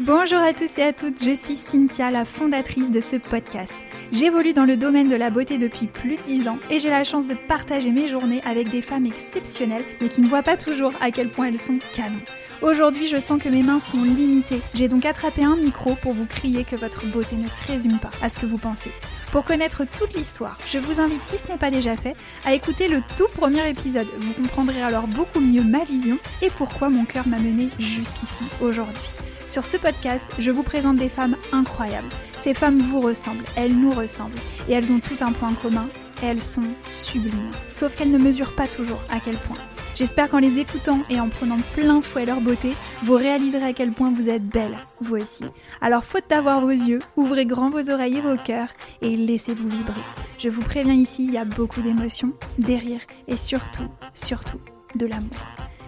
[0.00, 3.72] Bonjour à tous et à toutes, je suis Cynthia, la fondatrice de ce podcast.
[4.12, 7.04] J'évolue dans le domaine de la beauté depuis plus de 10 ans et j'ai la
[7.04, 10.92] chance de partager mes journées avec des femmes exceptionnelles mais qui ne voient pas toujours
[11.00, 12.20] à quel point elles sont canons.
[12.60, 14.60] Aujourd'hui, je sens que mes mains sont limitées.
[14.74, 18.10] J'ai donc attrapé un micro pour vous crier que votre beauté ne se résume pas
[18.22, 18.90] à ce que vous pensez.
[19.34, 22.14] Pour connaître toute l'histoire, je vous invite, si ce n'est pas déjà fait,
[22.44, 24.06] à écouter le tout premier épisode.
[24.20, 29.10] Vous comprendrez alors beaucoup mieux ma vision et pourquoi mon cœur m'a mené jusqu'ici aujourd'hui.
[29.48, 32.10] Sur ce podcast, je vous présente des femmes incroyables.
[32.36, 35.88] Ces femmes vous ressemblent, elles nous ressemblent, et elles ont tout un point commun,
[36.22, 37.50] elles sont sublimes.
[37.68, 39.58] Sauf qu'elles ne mesurent pas toujours à quel point.
[39.94, 42.72] J'espère qu'en les écoutant et en prenant plein fouet leur beauté,
[43.04, 45.44] vous réaliserez à quel point vous êtes belle, vous aussi.
[45.80, 48.70] Alors faute d'avoir vos yeux, ouvrez grand vos oreilles et vos cœurs
[49.02, 50.00] et laissez-vous vibrer.
[50.36, 54.58] Je vous préviens ici, il y a beaucoup d'émotions, des rires et surtout, surtout,
[54.96, 55.30] de l'amour.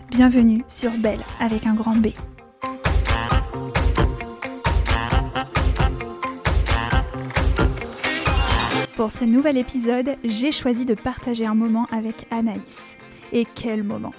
[0.09, 2.09] Bienvenue sur Belle avec un grand B.
[8.95, 12.97] Pour ce nouvel épisode, j'ai choisi de partager un moment avec Anaïs.
[13.37, 14.13] Et quel moment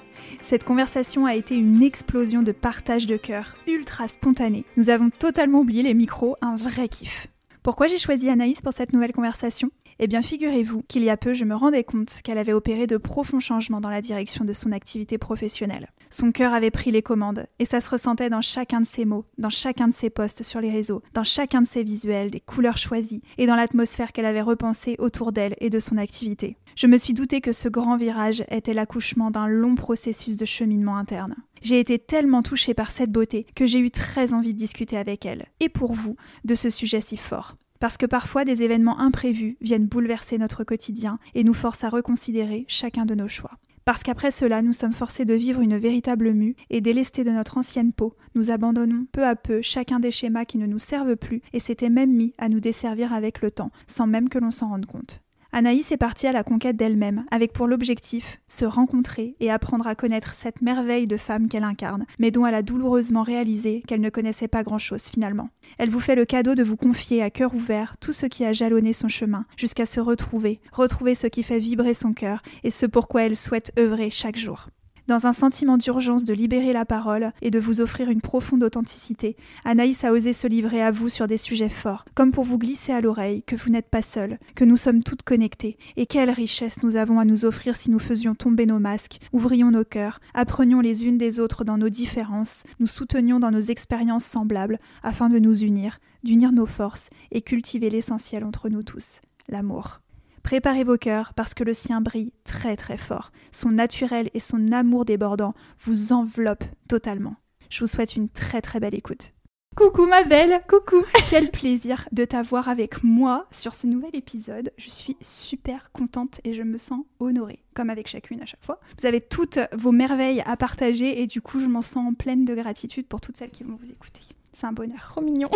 [0.44, 4.64] cette conversation a été une explosion de partage de cœur, ultra spontanée.
[4.78, 7.28] Nous avons totalement oublié les micros, un vrai kiff.
[7.64, 9.72] Pourquoi j'ai choisi Anaïs pour cette nouvelle conversation?
[9.98, 12.98] Eh bien, figurez-vous qu'il y a peu, je me rendais compte qu'elle avait opéré de
[12.98, 15.90] profonds changements dans la direction de son activité professionnelle.
[16.12, 19.26] Son cœur avait pris les commandes, et ça se ressentait dans chacun de ses mots,
[19.40, 22.78] dans chacun de ses posts sur les réseaux, dans chacun de ses visuels, des couleurs
[22.78, 26.58] choisies, et dans l'atmosphère qu'elle avait repensée autour d'elle et de son activité.
[26.78, 30.96] Je me suis douté que ce grand virage était l'accouchement d'un long processus de cheminement
[30.96, 31.34] interne.
[31.64, 35.26] J'ai été tellement touchée par cette beauté que j'ai eu très envie de discuter avec
[35.26, 37.56] elle, et pour vous, de ce sujet si fort.
[37.80, 42.66] Parce que parfois des événements imprévus viennent bouleverser notre quotidien et nous forcent à reconsidérer
[42.68, 43.58] chacun de nos choix.
[43.84, 47.58] Parce qu'après cela, nous sommes forcés de vivre une véritable mue et délestés de notre
[47.58, 51.42] ancienne peau, nous abandonnons peu à peu chacun des schémas qui ne nous servent plus
[51.54, 54.70] et s'étaient même mis à nous desservir avec le temps, sans même que l'on s'en
[54.70, 55.24] rende compte.
[55.52, 59.96] Anaïs est partie à la conquête d'elle-même, avec pour l'objectif se rencontrer et apprendre à
[59.96, 64.10] connaître cette merveille de femme qu'elle incarne, mais dont elle a douloureusement réalisé qu'elle ne
[64.10, 65.50] connaissait pas grand-chose finalement.
[65.78, 68.54] Elle vous fait le cadeau de vous confier à cœur ouvert tout ce qui a
[68.54, 72.86] jalonné son chemin, jusqu'à se retrouver, retrouver ce qui fait vibrer son cœur et ce
[72.86, 74.70] pourquoi elle souhaite œuvrer chaque jour.
[75.08, 79.38] Dans un sentiment d'urgence de libérer la parole et de vous offrir une profonde authenticité,
[79.64, 82.92] Anaïs a osé se livrer à vous sur des sujets forts, comme pour vous glisser
[82.92, 86.84] à l'oreille que vous n'êtes pas seul, que nous sommes toutes connectées, et quelle richesse
[86.84, 90.82] nous avons à nous offrir si nous faisions tomber nos masques, ouvrions nos cœurs, apprenions
[90.82, 95.40] les unes des autres dans nos différences, nous soutenions dans nos expériences semblables, afin de
[95.40, 100.02] nous unir, d'unir nos forces et cultiver l'essentiel entre nous tous, l'amour.
[100.48, 103.34] Préparez vos cœurs parce que le sien brille très très fort.
[103.52, 107.36] Son naturel et son amour débordant vous enveloppent totalement.
[107.70, 109.34] Je vous souhaite une très très belle écoute.
[109.76, 111.04] Coucou ma belle, coucou.
[111.30, 114.72] Quel plaisir de t'avoir avec moi sur ce nouvel épisode.
[114.78, 118.80] Je suis super contente et je me sens honorée, comme avec chacune à chaque fois.
[118.98, 122.56] Vous avez toutes vos merveilles à partager et du coup je m'en sens pleine de
[122.56, 124.22] gratitude pour toutes celles qui vont vous écouter.
[124.60, 125.06] C'est un bonheur.
[125.10, 125.52] Trop mignon.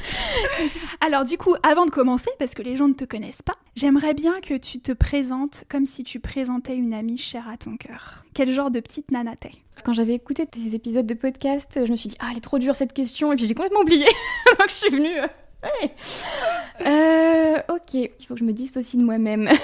[1.02, 4.14] Alors du coup, avant de commencer, parce que les gens ne te connaissent pas, j'aimerais
[4.14, 8.24] bien que tu te présentes comme si tu présentais une amie chère à ton cœur.
[8.32, 9.50] Quel genre de petite nana t'es?
[9.84, 12.58] Quand j'avais écouté tes épisodes de podcast, je me suis dit ah elle est trop
[12.58, 14.06] dure cette question et puis j'ai complètement oublié.
[14.58, 15.18] Donc je suis venue.
[15.20, 19.50] euh, euh, ok, il faut que je me dissocie de moi-même.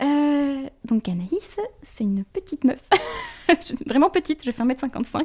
[0.00, 2.78] Euh, donc Anaïs, c'est une petite meuf.
[3.84, 5.24] Vraiment petite, je fais 1m55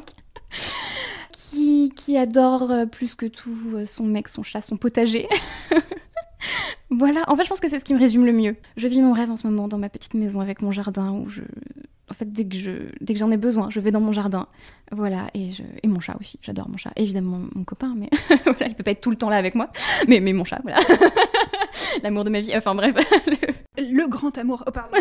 [1.54, 5.28] qui, qui adore euh, plus que tout euh, son mec, son chat, son potager.
[6.90, 8.56] voilà, en fait, je pense que c'est ce qui me résume le mieux.
[8.76, 11.28] Je vis mon rêve en ce moment dans ma petite maison avec mon jardin où
[11.28, 11.42] je.
[12.10, 12.70] En fait, dès que, je,
[13.00, 14.46] dès que j'en ai besoin, je vais dans mon jardin.
[14.92, 16.38] Voilà, et, je, et mon chat aussi.
[16.42, 16.92] J'adore mon chat.
[16.96, 18.10] Évidemment, mon copain, mais
[18.44, 19.70] voilà, il peut pas être tout le temps là avec moi.
[20.06, 20.78] Mais, mais mon chat, voilà.
[22.02, 22.54] L'amour de ma vie.
[22.54, 22.94] Enfin, bref.
[23.78, 24.64] Le grand amour.
[24.66, 24.96] Oh, pardon.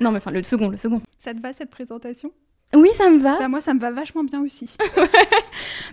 [0.00, 1.02] non, mais enfin, le second, le second.
[1.18, 2.32] Ça te va cette présentation?
[2.74, 3.38] Oui, ça me va.
[3.38, 4.76] Bah, moi, ça me va vachement bien aussi.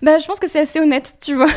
[0.01, 1.47] Bah, je pense que c'est assez honnête, tu vois.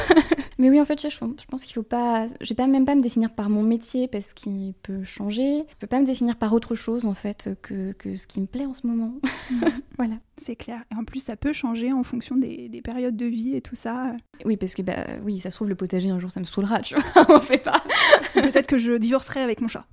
[0.58, 2.26] Mais oui, en fait, je, je pense qu'il faut pas.
[2.40, 5.64] Je vais pas même pas me définir par mon métier parce qu'il peut changer.
[5.68, 8.46] Je peux pas me définir par autre chose, en fait, que, que ce qui me
[8.46, 9.14] plaît en ce moment.
[9.98, 10.14] voilà.
[10.40, 10.82] C'est clair.
[10.92, 13.74] Et en plus, ça peut changer en fonction des, des périodes de vie et tout
[13.74, 14.12] ça.
[14.44, 16.80] Oui, parce que, bah, oui, ça se trouve, le potager, un jour, ça me saoulera,
[16.80, 17.26] tu vois.
[17.28, 17.82] On sait pas.
[18.34, 19.84] Peut-être que je divorcerai avec mon chat.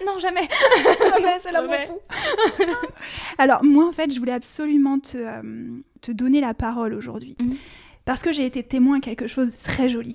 [0.06, 0.48] non, jamais.
[1.14, 1.86] Jamais, c'est l'amour Jamais.
[1.86, 2.64] fou.
[3.38, 5.42] Alors, moi, en fait, je voulais absolument te, euh,
[6.00, 7.36] te donner la parole aujourd'hui.
[7.40, 7.56] Mhm.
[8.04, 10.14] Parce que j'ai été témoin de quelque chose de très joli.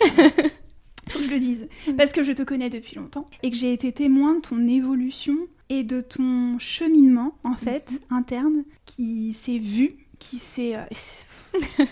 [1.10, 1.68] Faut que je le dise.
[1.98, 5.36] Parce que je te connais depuis longtemps et que j'ai été témoin de ton évolution
[5.70, 10.76] et de ton cheminement, en fait, interne, qui s'est vu, qui s'est...
[10.76, 11.84] euh,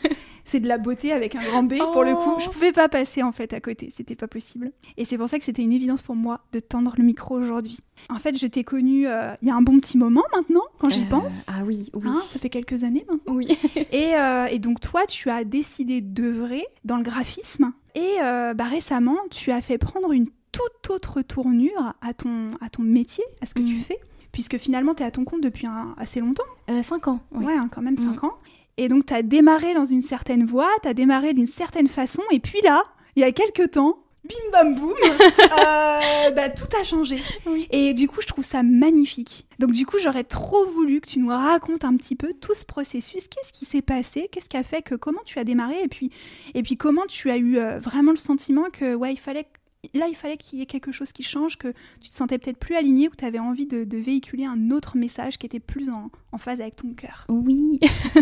[0.45, 2.34] c'est de la beauté avec un grand B pour le coup.
[2.36, 2.40] Oh.
[2.40, 4.72] Je pouvais pas passer en fait à côté, c'était pas possible.
[4.98, 7.78] Et c'est pour ça que c'était une évidence pour moi de tendre le micro aujourd'hui.
[8.10, 10.90] En fait, je t'ai connue euh, il y a un bon petit moment maintenant, quand
[10.92, 11.34] j'y Euh, pense.
[11.48, 12.04] Ah oui, oui.
[12.07, 13.36] Hein, ça fait quelques années maintenant.
[13.36, 13.48] Oui.
[13.92, 17.72] Et, euh, et donc toi, tu as décidé d'œuvrer dans le graphisme.
[17.95, 22.69] Et euh, bah, récemment, tu as fait prendre une toute autre tournure à ton, à
[22.69, 23.81] ton métier, à ce que tu Mhm.
[23.81, 24.00] fais.
[24.31, 26.44] Puisque finalement, tu es à ton compte depuis un- assez longtemps.
[26.72, 27.19] Euh, cinq ans.
[27.34, 27.45] oui.
[27.45, 28.16] Ouais, hein, quand même Mhm.
[28.16, 28.34] 5 ans.
[28.78, 32.24] Et donc, tu as démarré dans une certaine voie, tu as démarré d'une certaine façon.
[32.31, 32.84] Et puis là,
[33.16, 37.20] il y a quelques temps, bim bam boum, euh, bah, tout a changé.
[37.46, 37.68] Oui.
[37.72, 39.46] Et du coup, je trouve ça magnifique.
[39.60, 42.66] Donc du coup, j'aurais trop voulu que tu nous racontes un petit peu tout ce
[42.66, 43.28] processus.
[43.28, 44.30] Qu'est-ce qui s'est passé?
[44.31, 45.81] Qu'est-ce qui a fait que comment tu as démarré?
[45.84, 46.10] Et puis,
[46.54, 49.48] et puis comment tu as eu euh, vraiment le sentiment que ouais, il fallait
[49.94, 52.57] là, il fallait qu'il y ait quelque chose qui change, que tu te sentais peut-être
[52.57, 56.09] plus aligné, ou tu avais envie de, véhiculer un autre message qui était plus en,
[56.38, 57.25] phase avec ton cœur.
[57.30, 57.80] Oui.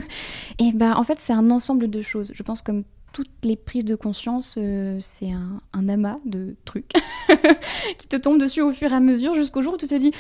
[0.60, 2.32] Et ben en fait, c'est un ensemble de choses.
[2.36, 6.92] Je pense comme toutes les prises de conscience, euh, c'est un, un amas de trucs
[7.98, 10.12] qui te tombent dessus au fur et à mesure jusqu'au jour où tu te dis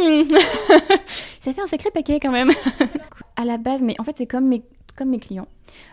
[0.00, 0.28] Hmm,
[1.40, 2.52] ça fait un sacré paquet quand même.
[3.36, 4.62] à la base, mais en fait, c'est comme mes,
[4.96, 5.48] comme mes clients,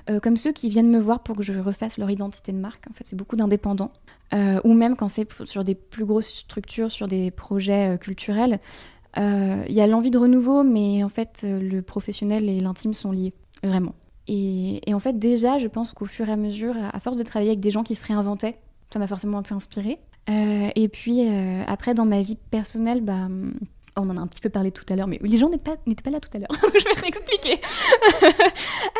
[0.09, 2.85] Euh, comme ceux qui viennent me voir pour que je refasse leur identité de marque.
[2.89, 3.91] En fait, c'est beaucoup d'indépendants.
[4.33, 8.59] Euh, ou même quand c'est sur des plus grosses structures, sur des projets euh, culturels,
[9.15, 13.33] il y a l'envie de renouveau, mais en fait, le professionnel et l'intime sont liés,
[13.63, 13.94] vraiment.
[14.27, 17.23] Et, et en fait, déjà, je pense qu'au fur et à mesure, à force de
[17.23, 18.57] travailler avec des gens qui se réinventaient,
[18.91, 20.00] ça m'a forcément un peu inspirée.
[20.29, 23.27] Euh, et puis, euh, après, dans ma vie personnelle, bah,
[23.95, 25.77] on en a un petit peu parlé tout à l'heure, mais les gens n'étaient pas,
[26.03, 26.49] pas là tout à l'heure.
[26.73, 27.59] je vais réexpliquer.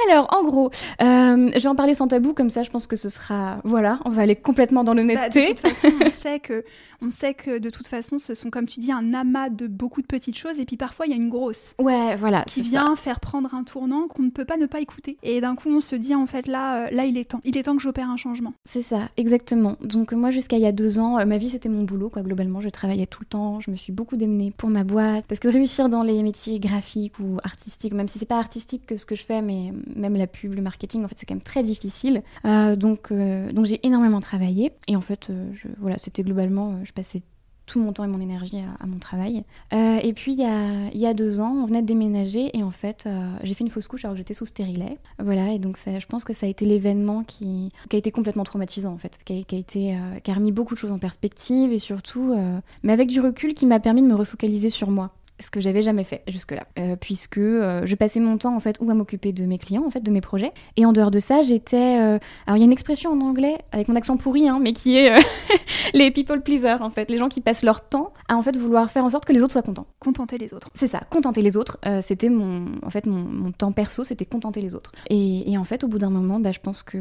[0.10, 0.70] Alors, en gros,
[1.02, 3.60] euh, je vais en parler sans tabou, comme ça, je pense que ce sera.
[3.64, 5.54] Voilà, on va aller complètement dans Bah, l'honnêteté.
[5.54, 6.64] de toute façon, on sait, que,
[7.02, 10.02] on sait que de toute façon, ce sont, comme tu dis, un amas de beaucoup
[10.02, 11.74] de petites choses, et puis parfois, il y a une grosse.
[11.80, 12.44] ouais, voilà.
[12.44, 15.18] qui vient faire prendre un tournant qu'on ne peut pas ne pas écouter.
[15.24, 17.40] Et d'un coup, on se dit en fait là, là, il est temps.
[17.44, 18.54] Il est temps que j'opère un changement.
[18.64, 19.76] C'est ça, exactement.
[19.82, 22.22] Donc moi, jusqu'à il y a deux ans, euh, ma vie c'était mon boulot, quoi.
[22.22, 23.60] Globalement, je travaillais tout le temps.
[23.60, 27.20] Je me suis beaucoup démenée pour ma boîte, parce que réussir dans les métiers graphiques
[27.20, 30.28] ou artistiques, même si c'est pas artistique que ce que je fais, mais même la
[30.28, 32.24] pub, le marketing, en fait, c'est quand même très difficile.
[32.46, 34.72] Euh, donc, euh, donc j'ai énormément travaillé.
[34.88, 37.22] Et en fait, je, voilà, c'était globalement, je passais
[37.66, 39.44] tout mon temps et mon énergie à, mon travail.
[39.74, 42.56] Euh, et puis il y, a, il y a deux ans, on venait de déménager
[42.58, 44.98] et en fait, euh, j'ai fait une fausse couche alors que j'étais sous stérilet.
[45.20, 48.12] Voilà, et donc ça, je pense que ça a été l'événement qui, qui a été
[48.12, 50.80] complètement traumatisant en fait, qui a, qui a été, euh, qui a remis beaucoup de
[50.80, 52.36] choses en perspective et surtout,
[52.84, 55.12] mais avec du recul, qui m'a permis de me refocaliser sur moi
[55.44, 58.78] ce que j'avais jamais fait jusque-là, Euh, puisque euh, je passais mon temps en fait
[58.80, 61.20] ou à m'occuper de mes clients en fait, de mes projets, et en dehors de
[61.20, 64.48] ça, j'étais, euh, alors il y a une expression en anglais avec mon accent pourri,
[64.48, 65.14] hein, mais qui est
[65.94, 68.90] les people pleasers en fait, les gens qui passent leur temps à en fait vouloir
[68.90, 69.88] faire en sorte que les autres soient contents.
[70.00, 70.70] Contenter les autres.
[70.74, 71.78] C'est ça, contenter les autres.
[72.02, 74.92] c'était mon, en fait, mon, mon temps perso, c'était contenter les autres.
[75.10, 76.98] Et, et en fait, au bout d'un moment, bah, je pense que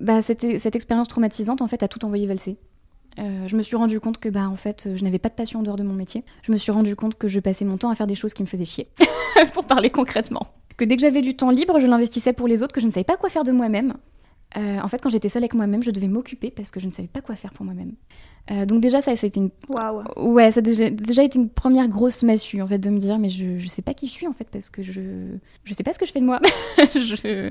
[0.00, 2.58] bah, cette, cette expérience traumatisante, en fait, a tout envoyé valser.
[3.18, 5.60] Euh, je me suis rendu compte que bah en fait je n'avais pas de passion
[5.60, 6.24] en dehors de mon métier.
[6.42, 8.42] Je me suis rendu compte que je passais mon temps à faire des choses qui
[8.42, 8.88] me faisaient chier,
[9.54, 10.48] pour parler concrètement.
[10.76, 12.90] Que dès que j'avais du temps libre, je l'investissais pour les autres, que je ne
[12.90, 13.94] savais pas quoi faire de moi-même.
[14.56, 16.90] Euh, en fait, quand j'étais seule avec moi-même, je devais m'occuper parce que je ne
[16.90, 17.92] savais pas quoi faire pour moi-même.
[18.50, 20.04] Euh, donc déjà ça, ça a été une Waouh.
[20.16, 23.18] Ouais, ça a déjà, déjà été une première grosse massue en fait de me dire
[23.18, 25.02] mais je, je sais pas qui je suis en fait parce que je
[25.64, 26.40] je sais pas ce que je fais de moi.
[26.78, 27.50] je...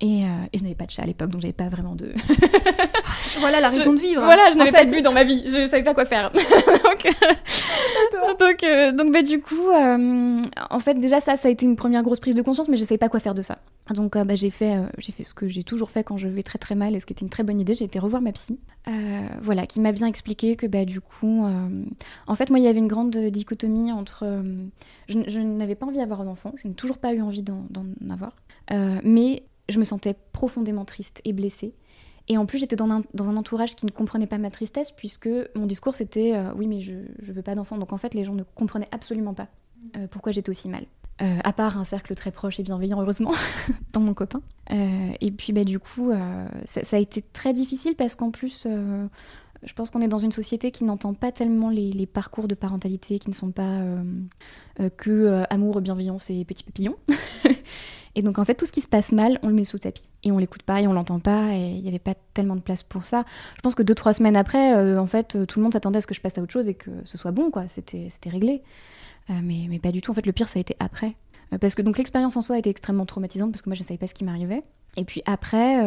[0.00, 2.12] Et, euh, et je n'avais pas de chat à l'époque donc j'avais pas vraiment de.
[3.40, 4.22] Voilà la raison de vivre.
[4.22, 6.30] Voilà, je n'avais pas de but dans ma vie, je savais pas quoi faire.
[6.32, 11.64] donc, euh, donc, euh, donc bah, du coup, en fait déjà ça, ça a été
[11.64, 13.58] une première grosse prise de conscience mais je savais pas quoi faire de ça.
[13.94, 16.58] Donc bah, j'ai fait, j'ai fait ce que j'ai toujours fait quand je vais très
[16.58, 18.58] très mal et ce qui était une très bonne idée, j'ai été revoir ma psy.
[19.42, 21.46] Voilà, qui m'a bien expliqué que bah, du coup,
[22.26, 24.42] en fait moi il y avait une grande dichotomie entre...
[25.08, 27.64] je, je n'avais pas envie d'avoir un enfant, je n'ai toujours pas eu envie d'en
[28.10, 28.32] avoir,
[29.02, 31.74] mais je me sentais profondément triste et blessée.
[32.28, 34.92] Et en plus, j'étais dans un, dans un entourage qui ne comprenait pas ma tristesse,
[34.92, 37.76] puisque mon discours c'était euh, oui, mais je, je veux pas d'enfant.
[37.76, 39.48] Donc en fait, les gens ne comprenaient absolument pas
[39.96, 40.86] euh, pourquoi j'étais aussi mal.
[41.22, 43.32] Euh, à part un cercle très proche et bienveillant, heureusement,
[43.92, 44.40] dans mon copain.
[44.70, 46.10] Et puis, bah, du coup,
[46.64, 50.72] ça, a été très difficile parce qu'en plus, je pense qu'on est dans une société
[50.72, 53.82] qui n'entend pas tellement les, les parcours de parentalité, qui ne sont pas
[54.96, 56.96] que amour, bienveillance et petits papillons.
[58.16, 59.80] et donc, en fait, tout ce qui se passe mal, on le met sous le
[59.80, 60.06] tapis.
[60.22, 62.60] Et on l'écoute pas et on l'entend pas, et il n'y avait pas tellement de
[62.60, 63.24] place pour ça.
[63.56, 66.00] Je pense que deux, trois semaines après, euh, en fait, tout le monde s'attendait à
[66.00, 67.66] ce que je passe à autre chose et que ce soit bon, quoi.
[67.68, 68.62] C'était réglé.
[69.30, 70.12] Euh, mais, mais pas du tout.
[70.12, 71.16] En fait, le pire, ça a été après.
[71.52, 73.82] Euh, Parce que donc l'expérience en soi a été extrêmement traumatisante parce que moi je
[73.82, 74.62] ne savais pas ce qui m'arrivait.
[74.96, 75.84] Et puis après,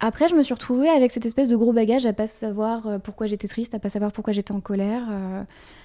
[0.00, 3.28] après je me suis retrouvée avec cette espèce de gros bagage à pas savoir pourquoi
[3.28, 5.04] j'étais triste, à pas savoir pourquoi j'étais en colère,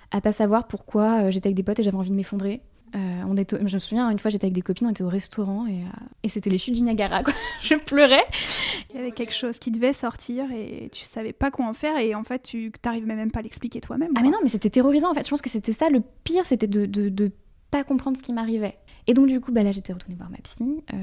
[0.10, 2.62] à pas savoir pourquoi j'étais avec des potes et j'avais envie de m'effondrer.
[2.96, 5.68] Euh, on je me souviens, une fois j'étais avec des copines, on était au restaurant
[5.68, 5.82] et,
[6.24, 7.24] et c'était les chutes du Niagara.
[7.24, 7.34] Quoi.
[7.62, 8.24] je pleurais.
[8.90, 11.98] Il y avait quelque chose qui devait sortir et tu savais pas quoi en faire
[11.98, 14.12] et en fait tu n'arrivais même pas à l'expliquer toi-même.
[14.16, 15.26] Ah mais non, mais c'était terrorisant en fait.
[15.26, 17.32] Je pense que c'était ça le pire, c'était de, de, de,
[17.72, 18.78] pas comprendre ce qui m'arrivait.
[19.08, 20.98] Et donc du coup, bah, là j'étais retournée voir ma psy euh,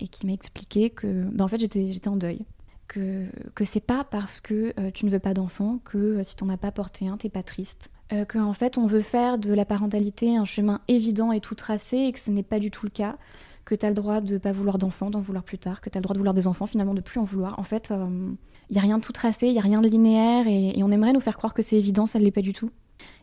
[0.00, 2.44] et qui m'a expliqué que bah, en fait j'étais en deuil.
[2.88, 6.48] Que, que c'est pas parce que euh, tu ne veux pas d'enfant que si t'en
[6.48, 9.64] as pas porté un, t'es pas triste euh, qu'en fait on veut faire de la
[9.64, 12.90] parentalité un chemin évident et tout tracé et que ce n'est pas du tout le
[12.90, 13.16] cas,
[13.64, 15.96] que tu as le droit de pas vouloir d'enfants, d'en vouloir plus tard, que tu
[15.96, 17.58] as le droit de vouloir des enfants, finalement de plus en vouloir.
[17.58, 18.32] En fait, il euh,
[18.70, 21.12] n'y a rien de tout tracé, il n'y a rien de linéaire et, on aimerait
[21.12, 22.70] nous faire croire que c'est évident, ça ne l'est pas du tout.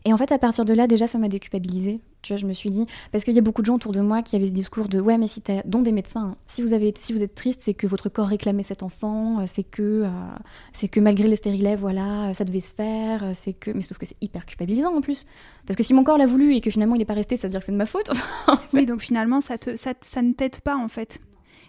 [0.04, 2.00] Et en fait, à partir de là, déjà, ça m'a déculpabilisée.
[2.22, 4.00] Tu vois, je me suis dit, parce qu'il y a beaucoup de gens autour de
[4.00, 6.62] moi qui avaient ce discours de ouais, mais si t'as, dont des médecins, hein, si
[6.62, 9.62] vous avez, si vous êtes triste, c'est que votre corps réclamait cet enfant, euh, c'est
[9.62, 10.08] que, euh,
[10.72, 13.98] c'est que malgré le stérilet, voilà, ça devait se faire, euh, c'est que, mais sauf
[13.98, 15.26] que c'est hyper culpabilisant en plus,
[15.66, 17.46] parce que si mon corps l'a voulu et que finalement il n'est pas resté, ça
[17.46, 18.10] veut dire que c'est de ma faute.
[18.74, 21.20] Oui, donc finalement, ça te, ça, ça ne t'aide pas en fait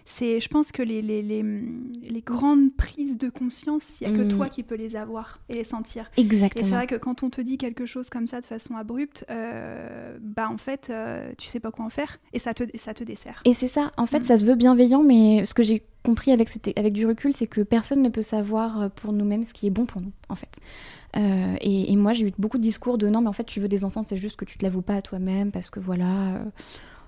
[0.04, 4.16] c'est, je pense que les, les, les, les, grandes prises de conscience, il n'y a
[4.16, 4.36] que mm.
[4.36, 6.10] toi qui peux les avoir et les sentir.
[6.16, 6.66] Exactement.
[6.66, 9.24] Et c'est vrai que quand on te dit quelque chose comme ça de façon abrupte,
[9.30, 12.94] euh, bah en fait, euh, tu sais pas quoi en faire et ça te, ça
[12.94, 13.42] te dessert.
[13.44, 14.24] Et c'est ça, en fait, mm.
[14.24, 17.60] ça se veut bienveillant, mais ce que j'ai compris avec, avec du recul, c'est que
[17.60, 20.58] personne ne peut savoir euh, pour nous-mêmes ce qui est bon pour nous, en fait.
[21.16, 23.60] Euh, et, et, moi, j'ai eu beaucoup de discours de non, mais en fait, tu
[23.60, 26.42] veux des enfants, c'est juste que tu te l'avoues pas à toi-même parce que voilà.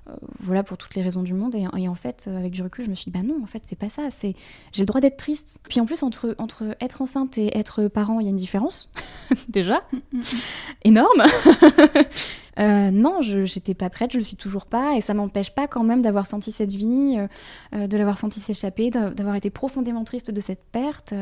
[0.09, 1.55] Euh, voilà pour toutes les raisons du monde.
[1.55, 3.63] Et, en fait, euh, avec du recul, je me suis dit, bah non, en fait,
[3.65, 4.11] c'est pas ça.
[4.11, 4.35] C'est
[4.73, 5.61] j'ai le droit d'être triste.
[5.69, 8.91] Puis en plus, entre, entre être enceinte et être parent, il y a une différence,
[9.49, 10.23] déjà, mm, mm, mm.
[10.85, 11.23] énorme.
[12.59, 15.67] Euh, non, je j'étais pas prête, je le suis toujours pas, et ça m'empêche pas
[15.67, 17.17] quand même d'avoir senti cette vie,
[17.73, 21.15] de l'avoir senti s'échapper, d'avoir été profondément triste de cette perte.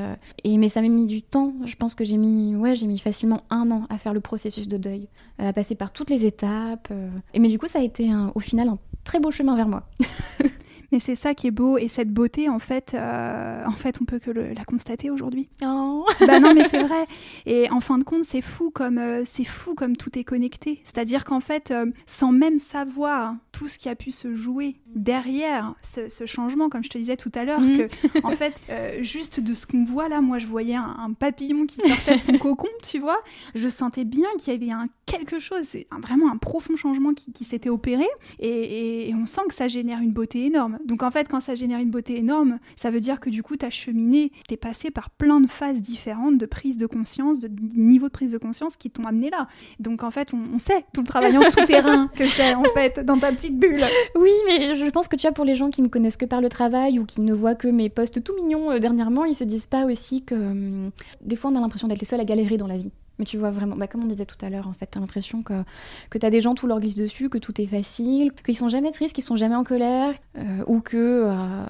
[0.44, 1.54] et mais ça m'a mis du temps.
[1.64, 4.68] Je pense que j'ai mis, ouais, j'ai mis facilement un an à faire le processus
[4.68, 5.08] de deuil,
[5.38, 6.92] à passer par toutes les étapes.
[7.34, 9.88] et mais du coup, ça a été au final un très beau chemin vers moi.
[10.92, 14.04] Mais c'est ça qui est beau et cette beauté, en fait, euh, en fait, on
[14.04, 15.48] peut que la constater aujourd'hui.
[15.64, 16.04] Oh.
[16.26, 17.06] bah non, mais c'est vrai.
[17.46, 20.80] Et en fin de compte, c'est fou comme euh, c'est fou comme tout est connecté.
[20.84, 25.74] C'est-à-dire qu'en fait, euh, sans même savoir tout ce qui a pu se jouer derrière
[25.82, 27.78] ce, changement, comme je te disais tout à l'heure, mm.
[27.78, 27.88] que
[28.24, 28.60] en fait,
[29.00, 32.32] juste de ce qu'on voit là, moi, je voyais un, papillon qui sortait de son
[32.38, 33.18] cocon, tu vois.
[33.54, 37.44] Je sentais bien qu'il y avait un quelque chose, c'est vraiment un profond changement qui,
[37.44, 38.06] s'était opéré,
[38.38, 40.78] et on sent que ça génère une beauté énorme.
[40.84, 43.56] Donc en fait, quand ça génère une beauté énorme, ça veut dire que du coup,
[43.56, 47.38] tu as cheminé, tu es passé par plein de phases différentes de prise de conscience,
[47.38, 49.48] de niveau de prise de conscience qui t'ont amené là.
[49.78, 53.18] Donc en fait, on, sait tout le travail en souterrain que c'est en fait dans
[53.18, 53.82] ta petite bulle.
[54.14, 56.40] Oui, mais je pense que tu vois, pour les gens qui me connaissent que par
[56.40, 59.44] le travail ou qui ne voient que mes posts tout mignons euh, dernièrement, ils se
[59.44, 62.56] disent pas aussi que hum, des fois on a l'impression d'être les seuls à galérer
[62.56, 62.92] dans la vie.
[63.20, 65.42] Mais tu vois vraiment, bah, comme on disait tout à l'heure, en fait, t'as l'impression
[65.42, 65.62] que,
[66.08, 68.90] que t'as des gens, tout leur glisse dessus, que tout est facile, qu'ils sont jamais
[68.92, 70.96] tristes, qu'ils sont jamais en colère, euh, ou que,
[71.26, 71.64] euh,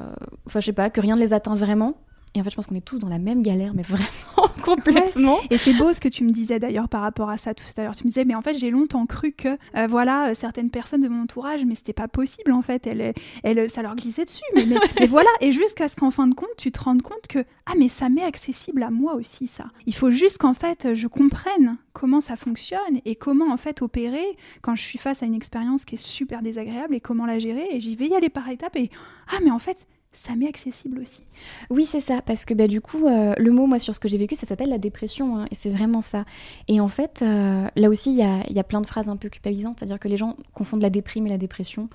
[0.46, 1.96] enfin, je sais pas, que rien ne les atteint vraiment.
[2.34, 4.06] Et en fait, je pense qu'on est tous dans la même galère, mais vraiment
[4.64, 5.38] complètement.
[5.50, 7.82] Et c'est beau ce que tu me disais d'ailleurs par rapport à ça tout à
[7.82, 7.96] l'heure.
[7.96, 11.00] Tu me disais, mais en fait, j'ai longtemps cru que, euh, voilà, euh, certaines personnes
[11.00, 12.86] de mon entourage, mais c'était pas possible en fait.
[12.86, 14.44] Elle, elle, ça leur glissait dessus.
[14.54, 14.64] Mais,
[15.00, 15.30] mais, voilà.
[15.40, 18.08] Et jusqu'à ce qu'en fin de compte, tu te rendes compte que, ah, mais ça
[18.08, 19.64] m'est accessible à moi aussi, ça.
[19.86, 24.24] Il faut juste qu'en fait, je comprenne comment ça fonctionne et comment en fait opérer
[24.62, 27.66] quand je suis face à une expérience qui est super désagréable et comment la gérer.
[27.72, 28.76] Et j'y vais y aller par étapes.
[28.76, 28.88] Et,
[29.32, 31.22] ah, mais en fait, ça m'est accessible aussi.
[31.70, 34.08] Oui, c'est ça, parce que bah, du coup, euh, le mot, moi, sur ce que
[34.08, 36.24] j'ai vécu, ça s'appelle la dépression, hein, et c'est vraiment ça.
[36.66, 39.16] Et en fait, euh, là aussi, il y a, y a, plein de phrases un
[39.16, 41.88] peu culpabilisantes, c'est-à-dire que les gens confondent la déprime et la dépression.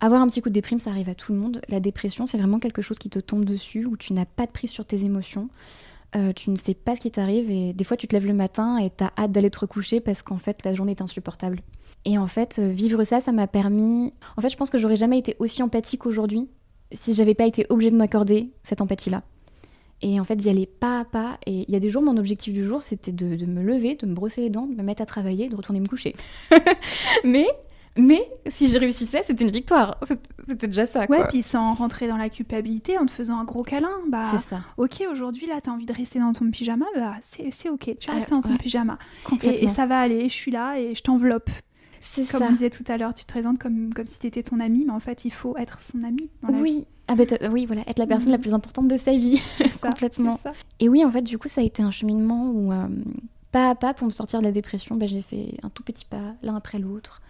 [0.00, 1.62] Avoir un petit coup de déprime, ça arrive à tout le monde.
[1.68, 4.50] La dépression, c'est vraiment quelque chose qui te tombe dessus, où tu n'as pas de
[4.50, 5.48] prise sur tes émotions.
[6.16, 8.34] Euh, tu ne sais pas ce qui t'arrive et des fois tu te lèves le
[8.34, 11.60] matin et tu as hâte d'aller te recoucher parce qu'en fait la journée est insupportable.
[12.04, 14.12] Et en fait, vivre ça, ça m'a permis.
[14.36, 16.48] En fait, je pense que j'aurais jamais été aussi empathique aujourd'hui
[16.92, 19.22] si j'avais pas été obligée de m'accorder cette empathie-là.
[20.02, 21.38] Et en fait, d'y aller pas à pas.
[21.46, 24.06] Et il y a des jours, mon objectif du jour, c'était de, me lever, de
[24.06, 26.16] me brosser les dents, de me mettre à travailler, de retourner me coucher.
[27.24, 27.46] mais,
[27.96, 29.98] mais si je réussissais, c'était une victoire.
[30.48, 31.04] C'était déjà ça.
[31.10, 33.98] Ouais, puis sans rentrer dans la culpabilité, en te faisant un gros câlin.
[34.08, 34.62] Bah, c'est ça.
[34.78, 37.16] Ok, aujourd'hui, là, t'as envie de rester dans ton pyjama, bah,
[37.50, 37.96] c'est ok.
[37.98, 38.98] Tu restes dans ton pyjama.
[39.24, 39.68] Complètement.
[39.68, 41.50] Et, et, ça va aller, je suis là et je t'enveloppe.
[42.00, 44.42] C'est Comme on disait tout à l'heure, tu te présentes comme, comme si tu étais
[44.42, 46.30] ton ami, mais en fait, il faut être son ami.
[46.42, 46.70] Dans oui.
[46.70, 46.86] Vie.
[47.08, 48.42] Ah bah, oui, voilà, être la personne la mhm.
[48.42, 49.42] plus importante de sa vie.
[49.82, 50.38] Complètement.
[50.38, 50.52] Ça.
[50.78, 52.86] Et oui, en fait, du coup, ça a été un cheminement où, euh,
[53.52, 56.04] pas à pas, pour me sortir de la dépression, bah, j'ai fait un tout petit
[56.04, 57.20] pas, l'un après l'autre.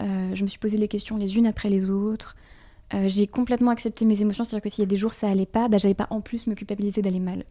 [0.00, 2.36] Euh, je me suis posé les questions les unes après les autres.
[2.94, 5.46] Euh, j'ai complètement accepté mes émotions, c'est-à-dire que s'il y a des jours ça allait
[5.46, 7.44] pas, bah, j'avais pas en plus me culpabiliser d'aller mal.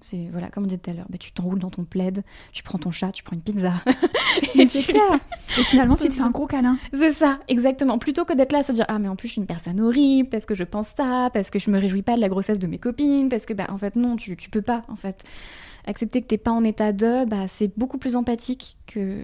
[0.00, 2.62] C'est voilà, comme on disait tout à l'heure, bah, tu t'enroules dans ton plaid, tu
[2.62, 3.74] prends ton chat, tu prends une pizza.
[4.54, 5.18] et c'est clair.
[5.58, 6.78] Et finalement, tu te fais un gros câlin.
[6.92, 7.98] C'est ça, exactement.
[7.98, 9.80] Plutôt que d'être là à se dire ah mais en plus je suis une personne
[9.80, 12.58] horrible parce que je pense ça, parce que je me réjouis pas de la grossesse
[12.58, 15.24] de mes copines, parce que bah en fait non, tu, tu peux pas en fait
[15.86, 19.22] accepter que t'es pas en état de, bah, c'est beaucoup plus empathique que,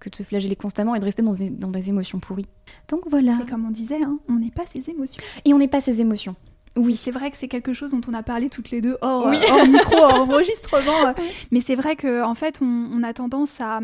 [0.00, 2.46] que de se flageller constamment et de rester dans des, dans des émotions pourries.
[2.88, 3.38] Donc voilà.
[3.42, 5.22] Et comme on disait, hein, on n'est pas ses émotions.
[5.44, 6.36] Et on n'est pas ses émotions.
[6.78, 9.26] Oui, c'est vrai que c'est quelque chose dont on a parlé toutes les deux hors,
[9.26, 11.12] euh, hors micro, hors enregistrement.
[11.50, 13.80] Mais c'est vrai qu'en en fait, on, a tendance à,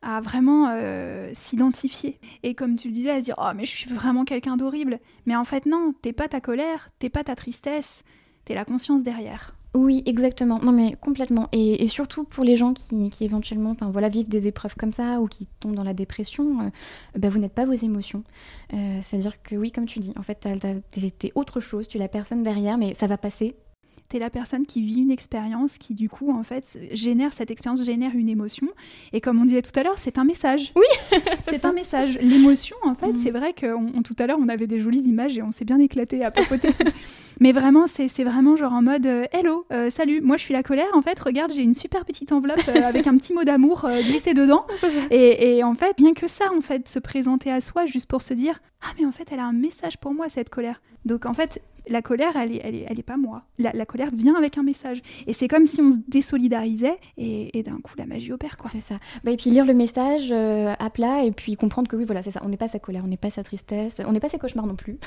[0.00, 2.18] à vraiment euh, s'identifier.
[2.42, 4.98] Et comme tu le disais, à se dire Oh, mais je suis vraiment quelqu'un d'horrible.
[5.26, 8.02] Mais en fait, non, t'es pas ta colère, t'es pas ta tristesse,
[8.46, 9.57] t'es la conscience derrière.
[9.74, 10.58] Oui, exactement.
[10.60, 11.48] Non, mais complètement.
[11.52, 15.46] Et, surtout pour les gens qui, éventuellement voilà, vivent des épreuves comme ça ou qui
[15.60, 16.70] tombent dans la dépression, euh,
[17.18, 18.24] bah, vous n'êtes pas vos émotions.
[18.72, 20.48] Euh, c'est-à-dire que oui, comme tu dis, en fait,
[21.18, 23.56] t'es autre chose, tu es la personne derrière, mais ça va passer,
[24.08, 27.84] t'es la personne qui vit une expérience qui du coup en fait génère cette expérience
[27.84, 28.68] génère une émotion.
[29.12, 30.72] Et comme on disait tout à l'heure c'est un message.
[30.76, 32.18] Oui c'est un message.
[32.20, 33.20] L'émotion en fait mm.
[33.22, 35.78] c'est vrai que tout à l'heure on avait des jolies images et on s'est bien
[35.78, 36.70] éclaté à papoter.
[37.40, 40.62] Mais vraiment c'est vraiment genre en mode euh, hello euh, salut moi je suis la
[40.62, 40.88] colère.
[40.94, 44.32] En fait regarde j'ai une super petite enveloppe euh, avec un petit mot d'amour glissé
[44.32, 44.66] dedans.
[45.10, 48.22] Et, et en fait bien que ça en fait se présenter à soi juste pour
[48.22, 50.80] se dire ah mais en fait elle a un message pour moi cette colère.
[51.04, 53.42] Donc en fait la colère, elle est, elle est, elle est pas moi.
[53.58, 55.02] La, colère vient avec un message.
[55.26, 58.70] Et c'est comme si on se désolidarisait et, d'un coup, la magie opère, quoi.
[58.70, 58.96] C'est ça.
[59.24, 62.22] Bah, et puis lire le message euh, à plat et puis comprendre que oui, voilà,
[62.22, 62.40] c'est ça.
[62.44, 64.66] On n'est pas sa colère, on n'est pas sa tristesse, on n'est pas ses cauchemars
[64.66, 64.98] non plus.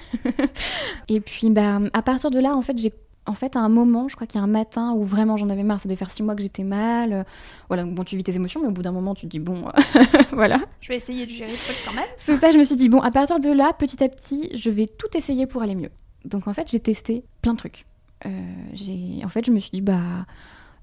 [1.07, 2.93] et puis, bah, à partir de là, en fait, j'ai
[3.27, 5.49] en fait, à un moment, je crois qu'il y a un matin où vraiment j'en
[5.49, 7.25] avais marre, ça devait faire six mois que j'étais mal.
[7.67, 9.65] voilà, bon, tu vis tes émotions, mais au bout d'un moment, tu te dis, bon,
[10.31, 10.59] voilà.
[10.81, 12.09] Je vais essayer de gérer ce truc quand même.
[12.17, 14.69] C'est ça, je me suis dit, bon, à partir de là, petit à petit, je
[14.71, 15.91] vais tout essayer pour aller mieux.
[16.25, 17.85] Donc en fait, j'ai testé plein de trucs.
[18.25, 20.25] Euh, en fait, je me suis dit, bah,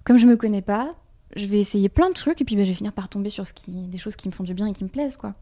[0.04, 0.94] comme je me connais pas,
[1.36, 3.46] je vais essayer plein de trucs et puis bah, je vais finir par tomber sur
[3.46, 5.34] ce qui, des choses qui me font du bien et qui me plaisent, quoi.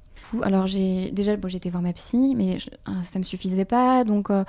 [0.42, 4.02] Alors j'ai déjà, bon, j'ai été voir ma psy, mais hein, ça me suffisait pas,
[4.02, 4.44] donc euh,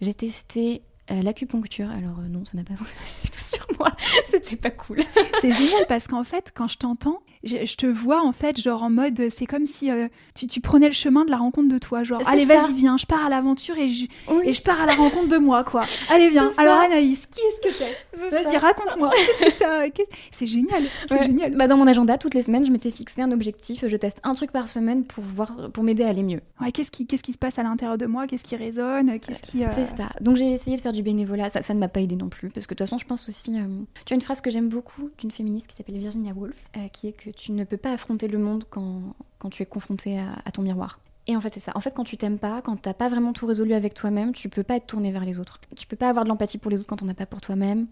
[0.00, 1.88] j'ai testé euh, l'acupuncture.
[1.90, 3.06] Alors non, ça n'a pas fonctionné
[3.38, 3.92] sur moi.
[4.24, 5.00] C'était pas cool.
[5.40, 8.90] C'est génial parce qu'en fait, quand je t'entends, je, te vois en fait, genre en
[8.90, 12.02] mode, c'est comme si euh, tu, prenais le chemin de la rencontre de toi.
[12.02, 14.06] Genre, allez, vas-y, viens, je pars à l'aventure et je,
[14.44, 15.84] et je pars à la rencontre de moi, quoi.
[16.10, 16.50] Allez, viens.
[16.58, 19.10] Alors, Anaïs, qui est-ce que c'est Vas-y, raconte-moi.
[20.30, 20.82] c'est génial.
[21.08, 21.56] C'est génial.
[21.56, 23.86] Bah, dans mon agenda, toutes les semaines, je m'étais fixé un objectif.
[23.86, 26.40] Je teste un truc par semaine pour, voir, pour m'aider à aller mieux.
[26.60, 28.26] Ouais, qu'est-ce qui, qu'est-ce qui se passe à l'intérieur de moi?
[28.26, 29.18] Qu'est-ce qui résonne?
[29.18, 30.10] Qu'est-ce qui, C'est euh, ça.
[30.20, 31.48] Donc, j'ai essayé de faire du bénévolat.
[31.48, 32.50] Ça, ça ne m'a pas aidé non plus.
[32.50, 33.58] Parce que de toute façon, je pense aussi.
[33.58, 33.66] Euh,
[34.04, 36.56] tu as une phrase que j'aime beaucoup d'une féministe qui s'appelle Virginia Woolf,
[36.92, 40.18] qui est que tu ne peux pas affronter le monde quand, quand tu es confronté
[40.18, 41.00] à, ton miroir.
[41.26, 41.72] Et en fait, c'est ça.
[41.74, 44.48] En fait, quand tu t'aimes pas, quand t'as pas vraiment tout résolu avec toi-même, tu
[44.48, 45.60] peux pas être tourné vers les autres.
[45.76, 47.86] Tu peux pas avoir de l'empathie pour les autres quand on n'a pas pour toi-même.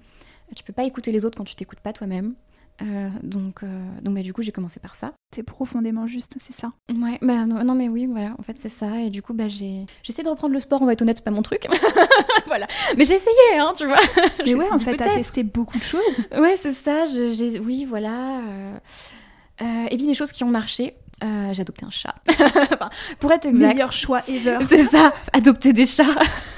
[0.56, 2.34] Tu peux pas écouter les autres quand tu t'écoutes pas toi-même.
[2.80, 5.12] Euh, donc, euh, donc bah, du coup, j'ai commencé par ça.
[5.34, 6.72] C'est profondément juste, c'est ça?
[6.88, 9.00] Ouais, bah, non, mais oui, voilà, en fait, c'est ça.
[9.00, 11.24] Et du coup, bah, j'ai essayé de reprendre le sport, on va être honnête, c'est
[11.24, 11.66] pas mon truc.
[12.46, 12.66] voilà.
[12.96, 13.98] Mais j'ai essayé, hein, tu vois.
[14.44, 16.02] Mais ouais, en fait, t'as testé beaucoup de choses.
[16.36, 17.06] Ouais, c'est ça.
[17.06, 18.38] J'ai, oui, voilà.
[18.38, 18.78] Euh,
[19.60, 20.94] euh, et puis des choses qui ont marché.
[21.24, 22.14] Euh, j'ai adopté un chat.
[23.18, 23.74] pour être exact.
[23.74, 24.58] Meilleur choix ever.
[24.62, 26.04] C'est ça, adopter des chats.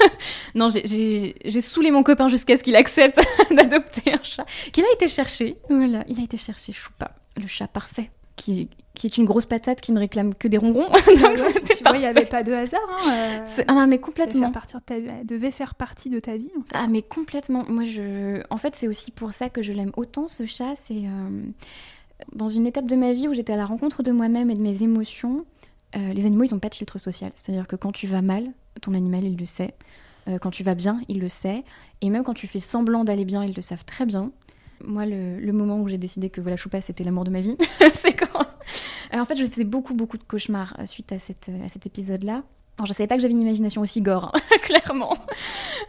[0.55, 4.45] non, j'ai saoulé mon copain jusqu'à ce qu'il accepte d'adopter un chat.
[4.73, 5.57] Qu'il a été chercher.
[5.71, 8.11] Voilà, il a été chercher Choupa, le chat parfait.
[8.37, 10.89] Qui, qui est une grosse patate qui ne réclame que des ronrons.
[10.89, 11.37] Donc
[11.77, 12.81] tu vois, il n'y avait pas de hasard.
[12.89, 14.51] Hein, euh, ah, mais complètement.
[14.89, 16.51] Elle devait faire partie de ta vie.
[16.59, 16.73] En fait.
[16.73, 17.65] Ah, mais complètement.
[17.69, 18.43] Moi, je.
[18.49, 20.73] En fait, c'est aussi pour ça que je l'aime autant, ce chat.
[20.75, 21.03] C'est
[22.33, 24.63] dans une étape de ma vie où j'étais à la rencontre de moi-même et de
[24.63, 25.45] mes émotions,
[25.97, 27.33] euh, les animaux, ils n'ont pas de filtre social.
[27.35, 29.75] C'est-à-dire que quand tu vas mal, ton animal, il le sait.
[30.29, 31.65] Euh, quand tu vas bien, il le sait.
[32.01, 34.31] Et même quand tu fais semblant d'aller bien, ils le savent très bien.
[34.85, 37.57] Moi, le, moment où j'ai décidé que voilà, Choupa, c'était l'amour de ma vie,
[37.95, 38.47] c'est quand...
[39.11, 42.45] Alors, en fait, je faisais beaucoup, beaucoup de cauchemars euh, suite à, cette, cet épisode-là.
[42.83, 45.13] Je savais pas que j'avais une imagination aussi gore, clairement.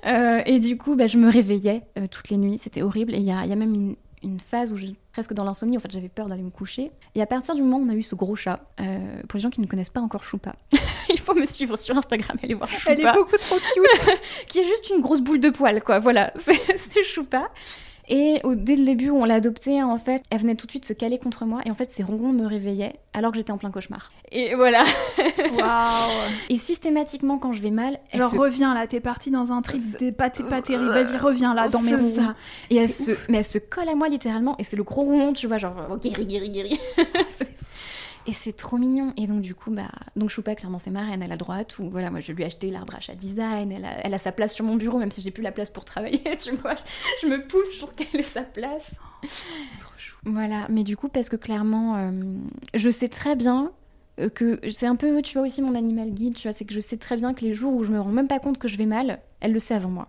[0.04, 2.58] et du coup, bah, je me réveillais toutes les nuits.
[2.58, 3.14] C'était horrible.
[3.14, 5.80] Et il y a, y a, même une phase où je presque dans l'insomnie, en
[5.80, 6.92] fait j'avais peur d'aller me coucher.
[7.16, 9.42] Et à partir du moment où on a eu ce gros chat, euh, pour les
[9.42, 10.56] gens qui ne connaissent pas encore Choupa,
[11.10, 12.92] il faut me suivre sur Instagram, allez voir Choupa.
[12.92, 16.32] Elle est beaucoup trop cute Qui est juste une grosse boule de poils, quoi, voilà,
[16.38, 17.50] c'est Choupa.
[18.14, 20.72] Et au, dès le début où on l'a adoptée, en fait, elle venait tout de
[20.72, 21.62] suite se caler contre moi.
[21.66, 24.12] Et en fait, ses ronrons me réveillaient alors que j'étais en plein cauchemar.
[24.34, 24.84] Et voilà.
[25.58, 26.30] Waouh.
[26.50, 29.82] Et systématiquement, quand je vais mal, elle genre reviens là, t'es partie dans un trip,
[29.98, 30.92] t'es pas, pas terrible.
[30.92, 32.16] Vas-y, reviens là dans mes ronrons.
[32.16, 32.36] Ça.
[32.70, 34.58] Et elle se, mais elle se colle à moi littéralement.
[34.60, 36.80] Et c'est le gros ronron, tu vois, genre guéri, guéri, guéri.
[38.28, 39.14] Et c'est trop mignon.
[39.18, 41.22] Et donc, du coup, bah, donc Choupa, clairement, c'est ma reine.
[41.24, 41.80] Elle a droite.
[41.80, 43.72] Ou voilà, moi, je lui ai acheté l'arbre à chat design.
[43.72, 45.70] Elle a, elle a sa place sur mon bureau, même si j'ai plus la place
[45.70, 46.22] pour travailler.
[46.42, 46.76] Tu vois,
[47.22, 48.96] je me pousse pour qu'elle ait sa place.
[49.80, 50.16] Trop chou.
[50.26, 50.66] Voilà.
[50.70, 52.12] Mais du coup, parce que clairement, euh,
[52.74, 53.72] je sais très bien
[54.20, 56.36] euh, que c'est un peu, tu vois, aussi mon animal guide.
[56.36, 58.12] Tu vois, c'est que je sais très bien que les jours où je me rends
[58.12, 60.08] même pas compte que je vais mal, elle le sait avant moi.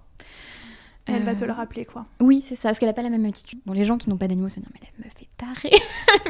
[1.06, 2.04] Elle va Euh, te le rappeler, quoi.
[2.20, 3.58] Oui, c'est ça, parce qu'elle a pas la même attitude.
[3.66, 5.76] Bon, les gens qui n'ont pas d'animaux se disent, mais elle me fait tarée.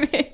[0.11, 0.33] mais,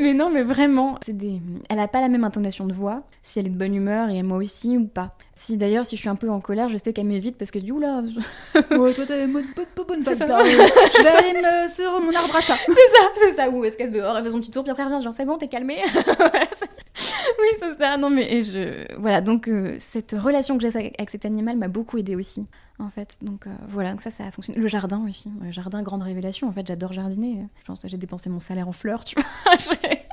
[0.00, 1.40] mais non, mais vraiment, c'est des...
[1.70, 4.22] elle a pas la même intonation de voix, si elle est de bonne humeur et
[4.22, 5.16] moi aussi ou pas.
[5.34, 7.58] Si d'ailleurs, si je suis un peu en colère, je sais qu'elle m'évite parce que
[7.58, 8.02] je dis, oula,
[8.70, 10.44] Ouais, toi, t'as bonne, bonne, là.
[10.44, 12.56] Je vais aller me sur mon arbre à chat.
[12.66, 14.70] c'est ça, c'est ça, ou est-ce qu'elle se dehors, elle fait son petit tour, puis
[14.72, 15.82] après elle revient, genre, c'est bon, t'es calmée.
[17.40, 18.92] Oui, c'est ça, non, mais je.
[18.98, 22.46] Voilà, donc euh, cette relation que j'ai avec, cet animal m'a beaucoup aidée aussi,
[22.78, 23.18] en fait.
[23.22, 24.60] Donc euh, voilà, donc ça, ça a fonctionné.
[24.60, 26.48] Le jardin aussi, jardin, grande révélation.
[26.48, 27.46] En fait, j'adore jardiner.
[27.60, 29.56] Je pense que j'ai dépensé mon salaire en fleurs, tu vois.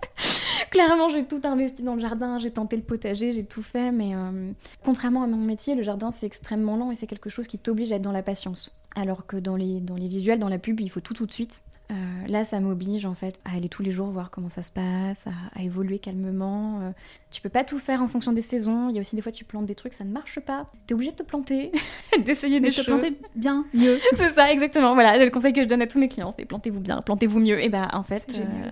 [0.69, 4.15] Clairement, j'ai tout investi dans le jardin, j'ai tenté le potager, j'ai tout fait, mais
[4.15, 4.51] euh,
[4.83, 7.91] contrairement à mon métier, le jardin c'est extrêmement lent et c'est quelque chose qui t'oblige
[7.91, 8.77] à être dans la patience.
[8.99, 11.31] Alors que dans les, dans les visuels, dans la pub, il faut tout tout de
[11.31, 11.61] suite.
[11.91, 11.93] Euh,
[12.27, 15.25] là, ça m'oblige en fait à aller tous les jours voir comment ça se passe,
[15.27, 16.79] à, à évoluer calmement.
[16.81, 16.91] Euh,
[17.29, 18.89] tu peux pas tout faire en fonction des saisons.
[18.89, 20.65] Il y a aussi des fois tu plantes des trucs, ça ne marche pas.
[20.87, 21.71] T'es obligé de te planter,
[22.25, 22.85] d'essayer des te choses.
[22.87, 23.99] planter bien, mieux.
[24.15, 24.95] C'est ça, exactement.
[24.95, 27.61] Voilà, le conseil que je donne à tous mes clients, c'est plantez-vous bien, plantez-vous mieux.
[27.61, 28.25] Et bah, en fait,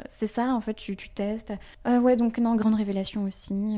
[0.07, 1.53] C'est euh, ça, en fait, tu, tu testes.
[1.87, 3.77] Euh, ouais, donc, non, grande révélation aussi.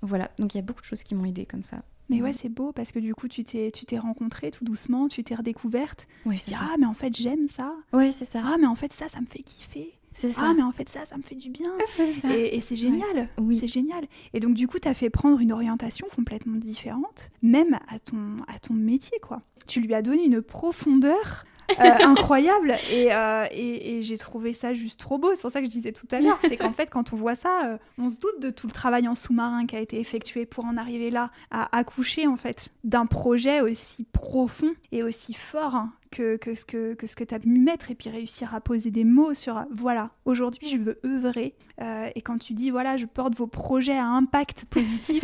[0.00, 1.82] voilà, donc il y a beaucoup de choses qui m'ont aidé comme ça.
[2.16, 5.08] Mais ouais, c'est beau parce que du coup, tu t'es, tu t'es rencontrée tout doucement,
[5.08, 6.06] tu t'es redécouverte.
[6.26, 6.60] Oui, Tu c'est dis, ça.
[6.72, 7.74] ah, mais en fait, j'aime ça.
[7.92, 8.42] Ouais, c'est ça.
[8.44, 9.92] Ah, mais en fait, ça, ça me fait kiffer.
[10.12, 10.46] c'est ça.
[10.48, 11.70] Ah, mais en fait, ça, ça me fait du bien.
[11.88, 12.28] c'est ça.
[12.36, 13.28] Et, et c'est génial.
[13.40, 13.58] Oui.
[13.58, 14.04] C'est génial.
[14.34, 18.36] Et donc, du coup, tu as fait prendre une orientation complètement différente, même à ton,
[18.48, 19.42] à ton métier, quoi.
[19.66, 21.44] Tu lui as donné une profondeur
[21.78, 25.34] incroyable et, euh, et- et j'ai trouvé ça juste trop beau.
[25.34, 27.34] C'est pour ça que je disais tout à l'heure, c'est qu'en fait, quand on voit
[27.34, 30.46] ça, euh, on se doute de tout le travail en sous-marin qui a été effectué
[30.46, 35.74] pour en arriver là, à accoucher en fait d'un projet aussi profond et aussi fort
[35.74, 38.54] hein, que, que ce que, que ce que tu as pu mettre et puis réussir
[38.54, 41.54] à poser des mots sur euh, voilà, aujourd'hui je veux œuvrer.
[41.80, 45.22] Euh, et quand tu dis voilà, je porte vos projets à impact positif.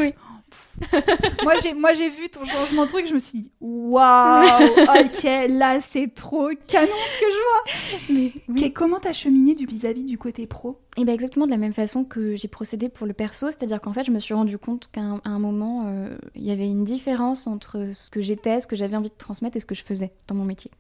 [1.43, 4.45] Moi j'ai moi j'ai vu ton changement de truc, je me suis dit waouh,
[5.05, 8.33] ok, là c'est trop canon ce que je vois.
[8.57, 10.79] Mais Que- Comment t'as cheminé du vis-à-vis du côté pro?
[10.97, 13.93] Et bien exactement de la même façon que j'ai procédé pour le perso, c'est-à-dire qu'en
[13.93, 17.47] fait je me suis rendu compte qu'à un moment euh, il y avait une différence
[17.47, 20.13] entre ce que j'étais, ce que j'avais envie de transmettre et ce que je faisais
[20.29, 20.71] dans mon métier.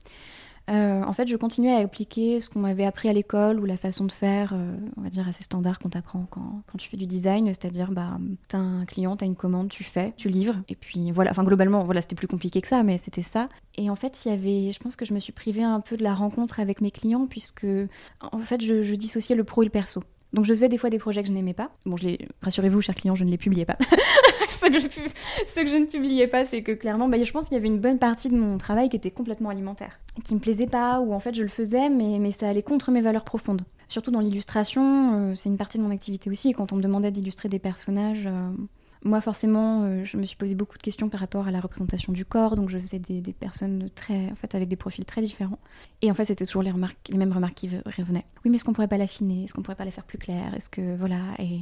[0.68, 3.76] Euh, en fait, je continuais à appliquer ce qu'on m'avait appris à l'école ou la
[3.76, 7.07] façon de faire, euh, on va dire assez standard qu'on t'apprend quand, tu fais du
[7.07, 11.11] design, c'est-à-dire bah t'as un client, t'as une commande, tu fais, tu livres, et puis
[11.11, 11.31] voilà.
[11.31, 13.48] Enfin globalement, voilà, c'était plus compliqué que ça, mais c'était ça.
[13.76, 15.96] Et en fait, il y avait, je pense que je me suis privée un peu
[15.96, 17.66] de la rencontre avec mes clients puisque
[18.20, 20.02] en fait, je, je dissociais le pro et le perso.
[20.33, 21.70] Donc je faisais des fois des projets que je n'aimais pas.
[21.87, 22.28] Bon, je les...
[22.42, 23.78] rassurez-vous, chers clients, je ne les publiais pas.
[25.47, 27.68] ce, que je, ne publiais pas, c'est que clairement, bah, je pense qu'il y avait
[27.68, 31.12] une bonne partie de mon travail qui était complètement alimentaire, qui me plaisait pas, ou
[31.14, 33.62] en fait je le faisais, mais, ça allait contre mes valeurs profondes.
[33.88, 36.83] Surtout dans l'illustration, euh, c'est une partie de mon activité aussi, et quand on me
[36.83, 38.51] demandait d'illustrer des personnages, euh,
[39.05, 42.12] moi forcément, euh, je me suis posé beaucoup de questions par rapport à la représentation
[42.12, 45.59] du corps, donc je faisais des, personnes très, en fait, avec des profils très différents.
[46.03, 46.73] Et en fait, c'était toujours les,
[47.09, 48.27] les mêmes remarques qui revenaient.
[48.44, 49.44] Oui, mais est-ce qu'on pourrait pas l'affiner?
[49.44, 50.55] Est-ce qu'on pourrait pas la faire plus claire?
[50.55, 51.61] Est-ce que voilà et,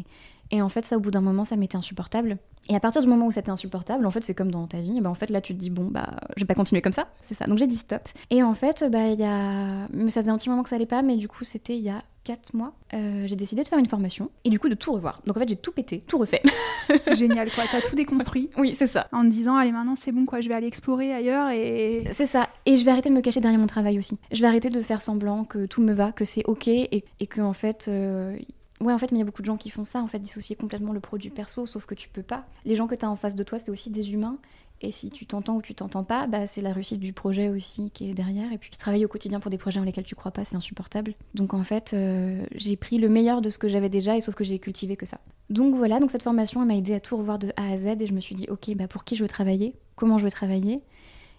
[0.51, 2.39] et en fait, ça, au bout d'un moment, ça m'était insupportable.
[2.69, 4.99] Et à partir du moment où c'était insupportable, en fait, c'est comme dans ta vie.
[4.99, 6.93] et ben, en fait, là, tu te dis bon, bah, je vais pas continuer comme
[6.93, 7.07] ça.
[7.21, 7.45] C'est ça.
[7.47, 8.09] Donc j'ai dit stop.
[8.31, 10.77] Et en fait, bah, il y a, mais ça faisait un petit moment que ça
[10.77, 12.73] allait pas, mais du coup, c'était il y a 4 mois.
[12.93, 15.23] Euh, j'ai décidé de faire une formation et du coup de tout revoir.
[15.27, 16.43] Donc en fait, j'ai tout pété, tout refait.
[17.05, 19.09] C'est génial quoi, t'as tout déconstruit oui, c'est ça.
[19.13, 22.27] en te disant allez maintenant c'est bon quoi, je vais aller explorer ailleurs et C'est
[22.27, 22.49] ça.
[22.65, 24.19] Et je vais arrêter de me cacher derrière mon travail aussi.
[24.33, 27.27] Je vais arrêter de faire semblant que tout me va, que c'est ok et, et
[27.27, 27.87] que en fait.
[27.89, 28.37] euh,
[28.81, 30.19] Ouais, en fait, mais il y a beaucoup de gens qui font ça, en fait,
[30.19, 32.47] dissocier complètement le pro du perso, sauf que tu peux pas.
[32.65, 34.39] Les gens que tu as en face de toi, c'est aussi des humains.
[34.83, 37.91] Et si tu t'entends ou tu t'entends pas, bah, c'est la réussite du projet aussi
[37.91, 38.53] qui est derrière.
[38.53, 41.15] Et puis travailler au quotidien pour des projets dans lesquels tu crois pas, c'est insupportable.
[41.35, 44.35] Donc en fait, euh, j'ai pris le meilleur de ce que j'avais déjà, et sauf
[44.35, 45.21] que j'ai cultivé que ça.
[45.49, 48.07] Donc voilà, donc cette formation, m'a aidé à tout revoir de A à Z, et
[48.07, 50.81] je me suis dit, ok, bah, pour qui je veux travailler, comment je veux travailler,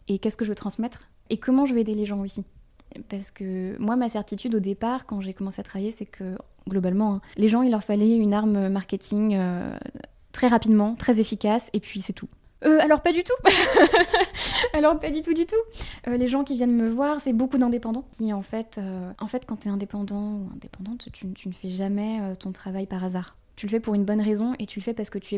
[0.08, 2.44] et qu'est-ce que je veux transmettre, et comment je veux aider les gens aussi?
[3.10, 7.16] Parce que moi, ma certitude au départ, quand j'ai commencé à travailler, c'est que globalement,
[7.16, 9.78] hein, les gens, il leur fallait une arme marketing euh,
[10.32, 12.30] très rapidement, très efficace, et puis c'est tout.
[12.66, 13.34] Euh, alors pas du tout.
[14.74, 15.56] alors pas du tout du tout.
[16.08, 19.28] Euh, les gens qui viennent me voir, c'est beaucoup d'indépendants qui en fait, euh, en
[19.28, 23.36] fait quand tu es indépendant ou indépendante, tu, ne fais jamais ton travail par hasard.
[23.58, 25.36] Tu le fais pour une bonne raison et tu le fais parce que tu,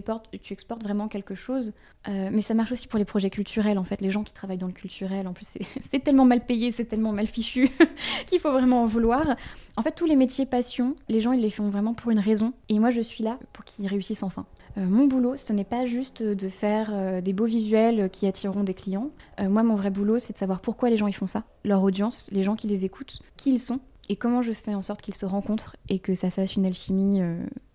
[0.52, 1.72] exportes vraiment quelque chose.
[2.10, 4.58] Euh, mais ça marche aussi pour les projets culturels, en fait, les gens qui travaillent
[4.58, 5.26] dans le culturel.
[5.26, 5.48] En plus,
[5.80, 7.70] c'est tellement mal payé, c'est tellement mal fichu
[8.28, 9.38] qu'il faut vraiment en vouloir.
[9.78, 12.54] En fait, tous les métiers passion, les gens, ils les font vraiment pour une raison.
[12.68, 14.46] Et moi, je suis là pour qu'ils réussissent enfin.
[14.78, 18.66] Euh, mon boulot, ce n'est pas juste de faire euh, des beaux visuels qui attireront
[18.66, 19.12] des clients.
[19.40, 22.28] moi, mon vrai boulot, c'est de savoir pourquoi les gens ils font ça, leur audience,
[22.34, 25.16] les gens qui les écoutent, qui ils sont, et comment je fais en sorte qu'ils
[25.16, 27.22] se rencontrent et que ça fasse une alchimie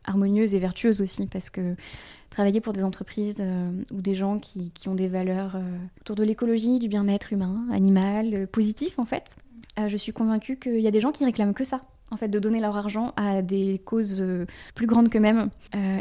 [0.04, 1.76] harmonieuse et vertueuse aussi, parce que
[2.34, 5.60] travailler pour des entreprises euh, ou des gens qui, ont des valeurs euh,
[6.00, 9.36] autour de l'écologie, du bien-être humain, animal, euh, positif en fait,
[9.88, 11.80] je suis convaincue qu'il y a des gens qui réclament que ça.
[12.12, 14.24] En fait, de donner leur argent à des causes
[14.76, 15.50] plus grandes qu'eux-mêmes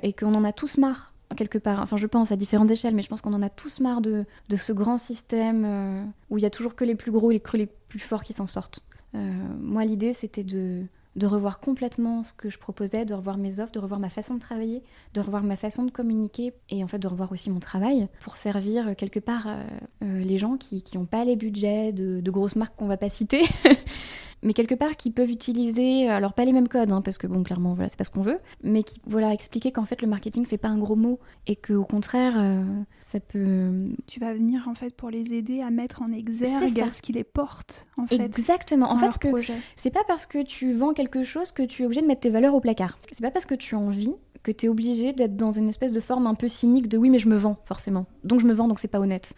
[0.04, 1.80] et qu'on en a tous marre quelque part.
[1.82, 4.26] Enfin, je pense à différentes échelles, mais je pense qu'on en a tous marre de,
[4.50, 7.66] de ce grand système où il y a toujours que les plus gros et les
[7.66, 8.84] plus forts qui s'en sortent.
[9.14, 13.72] Moi, l'idée, c'était de, de revoir complètement ce que je proposais, de revoir mes offres,
[13.72, 14.82] de revoir ma façon de travailler,
[15.14, 18.38] de revoir ma façon de communiquer et en fait de revoir aussi mon travail pour
[18.38, 19.64] servir euh, quelque part euh,
[20.04, 23.10] euh, les gens qui n'ont pas les budgets de, de grosses marques qu'on va pas
[23.10, 23.44] citer
[24.44, 27.44] mais quelque part qui peuvent utiliser, alors pas les mêmes codes, hein, parce que bon,
[27.44, 30.46] clairement, voilà, c'est pas ce qu'on veut, mais qui, voilà, expliquer qu'en fait le marketing
[30.46, 32.64] c'est pas un gros mot et qu'au contraire, euh,
[33.02, 33.78] ça peut.
[34.08, 37.24] Tu vas venir en fait pour les aider à mettre en exergue ce qui les
[37.24, 38.22] porte, en fait.
[38.22, 38.92] Exactement.
[38.92, 39.28] En fait, que
[39.76, 42.30] c'est pas parce que tu vends quelque chose que tu es obligé de mettre tes
[42.30, 42.98] valeurs au placard.
[43.12, 45.94] C'est pas parce que tu as envie que tu es obligé d'être dans une espèce
[45.94, 48.06] de forme un peu cynique de oui, mais je me vends, forcément.
[48.24, 49.36] Donc je me vends, donc c'est pas honnête.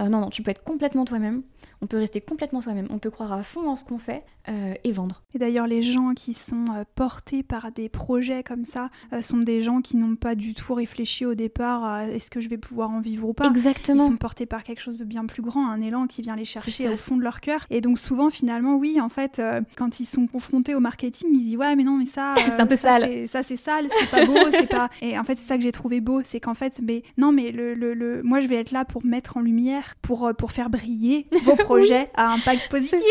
[0.00, 1.42] Euh, non, non, tu peux être complètement toi-même
[1.80, 4.74] on peut rester complètement soi-même, on peut croire à fond en ce qu'on fait euh,
[4.82, 5.22] et vendre.
[5.34, 9.38] Et d'ailleurs, les gens qui sont euh, portés par des projets comme ça euh, sont
[9.38, 12.58] des gens qui n'ont pas du tout réfléchi au départ à est-ce que je vais
[12.58, 13.46] pouvoir en vivre ou pas?
[13.46, 14.04] Exactement.
[14.04, 16.44] Ils sont portés par quelque chose de bien plus grand, un élan qui vient les
[16.44, 17.66] chercher au fond de leur cœur.
[17.70, 19.40] Et donc souvent, finalement, oui, en fait,
[19.76, 22.66] quand ils sont confrontés au marketing, ils disent ouais, mais non, mais ça, c'est un
[22.66, 23.28] peu sale.
[23.28, 24.88] Ça c'est sale, c'est pas beau, c'est pas.
[25.02, 27.52] Et en fait, c'est ça que j'ai trouvé beau, c'est qu'en fait, mais non, mais
[27.52, 30.70] le, le, le, moi, je vais être là pour mettre en lumière, pour pour faire
[30.70, 33.02] briller vos projets à impact positif.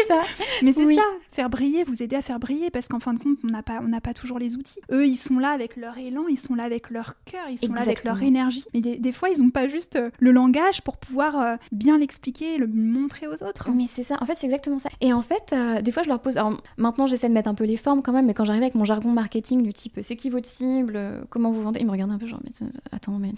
[0.63, 3.37] Mais c'est ça, faire briller, vous aider à faire briller, parce qu'en fin de compte,
[3.43, 4.79] on n'a pas, on n'a pas toujours les outils.
[4.91, 7.73] Eux, ils sont là avec leur élan, ils sont là avec leur cœur, ils sont
[7.73, 8.65] là avec leur énergie.
[8.73, 12.57] Mais des, fois, ils n'ont pas juste euh, le langage pour pouvoir euh, bien l'expliquer,
[12.57, 13.69] le montrer aux autres.
[13.71, 14.17] Mais c'est ça.
[14.21, 14.89] En fait, c'est exactement ça.
[15.01, 16.37] Et en fait, euh, des fois, je leur pose.
[16.37, 18.75] Alors, maintenant, j'essaie de mettre un peu les formes quand même, mais quand j'arrive avec
[18.75, 22.11] mon jargon marketing du type, c'est qui votre cible, comment vous vendez, ils me regardent
[22.11, 22.51] un peu genre, mais
[22.91, 23.31] attends, mais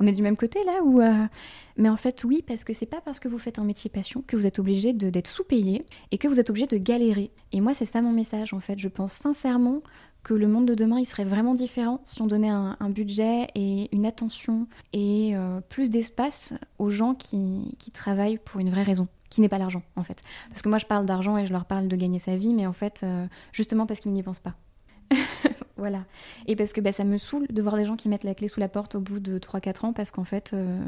[0.00, 1.00] on est du même côté là ou
[1.76, 4.22] mais en fait, oui, parce que c'est pas parce que vous faites un métier passion
[4.26, 7.30] que vous êtes obligé d'être sous-payé et que vous êtes obligé de galérer.
[7.52, 8.78] Et moi, c'est ça mon message en fait.
[8.78, 9.82] Je pense sincèrement
[10.22, 13.88] que le monde de demain, il serait vraiment différent si on donnait un, budget et
[13.94, 19.08] une attention et euh, plus d'espace aux gens qui, qui travaillent pour une vraie raison
[19.32, 20.20] qui n'est pas l'argent en fait.
[20.50, 22.66] Parce que moi je parle d'argent et je leur parle de gagner sa vie, mais
[22.66, 24.54] en fait, euh, justement parce qu'ils n'y pensent pas.
[25.82, 26.04] voilà.
[26.46, 28.46] Et parce que bah, ça me saoule de voir des gens qui mettent la clé
[28.46, 30.80] sous la porte au bout de 3-4 ans parce qu'en fait, euh,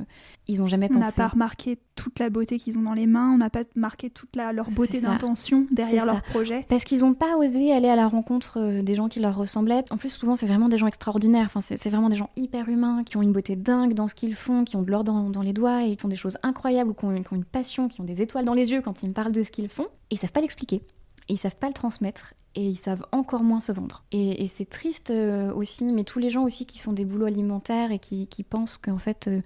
[0.47, 1.01] ils n'ont jamais pensé.
[1.01, 3.63] On n'a pas remarqué toute la beauté qu'ils ont dans les mains, on n'a pas
[3.75, 6.65] remarqué toute la, leur beauté d'intention derrière leur projet.
[6.69, 9.85] Parce qu'ils n'ont pas osé aller à la rencontre euh, des gens qui leur ressemblaient.
[9.91, 11.47] En plus, souvent, c'est vraiment des gens extraordinaires.
[11.47, 14.37] Enfin, c'est vraiment des gens hyper humains qui ont une beauté dingue dans ce qu'ils
[14.37, 17.05] font, qui ont de l'or dans, les doigts et qui font des choses incroyables, qui
[17.05, 19.13] ont, qui ont une passion, qui ont des étoiles dans les yeux quand ils me
[19.15, 19.89] parlent de ce qu'ils font.
[20.11, 20.83] Et ils savent pas l'expliquer.
[21.29, 24.05] Ils savent pas le transmettre et ils savent encore moins se vendre.
[24.13, 27.91] Et, c'est triste euh, aussi, mais tous les gens aussi qui font des boulots alimentaires
[27.91, 29.41] et qui, pensent qu'en fait euh,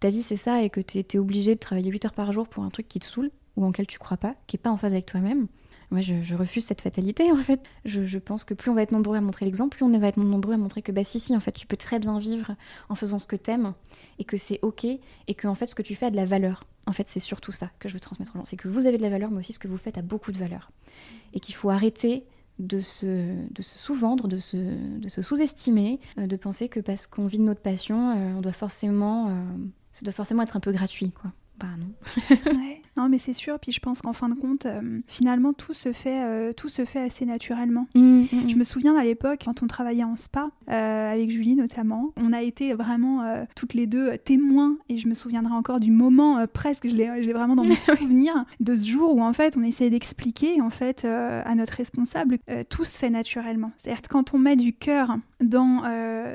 [0.00, 2.48] ta vie c'est ça et que tu es, obligé de travailler 8 heures par jour
[2.48, 4.70] pour un truc qui te saoule ou en quel tu crois pas, qui est pas
[4.70, 5.48] en phase avec toi-même.
[5.90, 7.60] Moi, je, refuse cette fatalité, en fait.
[7.84, 10.16] Je, pense que plus on va être nombreux à montrer l'exemple, plus on va être
[10.16, 12.56] nombreux à montrer que, bah si, si, en fait, tu peux très bien vivre
[12.88, 13.74] en faisant ce que t'aimes,
[14.18, 16.24] et que c'est OK, et que, en fait, ce que tu fais a de la
[16.24, 16.64] valeur.
[16.86, 18.44] En fait, c'est surtout ça que je veux transmettre aux gens.
[18.44, 20.32] C'est que vous avez de la valeur, mais aussi ce que vous faites a beaucoup
[20.32, 20.70] de valeur.
[21.32, 22.24] Et qu'il faut arrêter
[22.58, 23.06] de se,
[23.50, 27.38] de se sous-vendre, de se, de se sous-estimer, euh, de penser que parce qu'on vit
[27.38, 29.32] de notre passion, euh, on doit forcément, euh,
[29.92, 31.32] ça doit forcément être un peu gratuit, quoi.
[31.58, 31.92] Bah non.
[32.96, 33.58] Non, mais c'est sûr.
[33.58, 36.84] Puis je pense qu'en fin de compte, euh, finalement, tout se fait, euh, tout se
[36.84, 37.86] fait assez naturellement.
[37.94, 38.48] Mmh, mmh, mmh.
[38.48, 42.32] Je me souviens à l'époque, quand on travaillait en spa, euh, avec Julie notamment, on
[42.32, 43.22] a été vraiment
[43.54, 47.54] toutes les deux témoins, et je me souviendrai encore du moment presque, je l'ai vraiment
[47.54, 51.54] dans mes souvenirs, de ce jour où en fait on essayait d'expliquer en fait à
[51.54, 53.70] notre responsable, tout se fait naturellement.
[53.76, 55.82] C'est-à-dire que quand on met du cœur dans,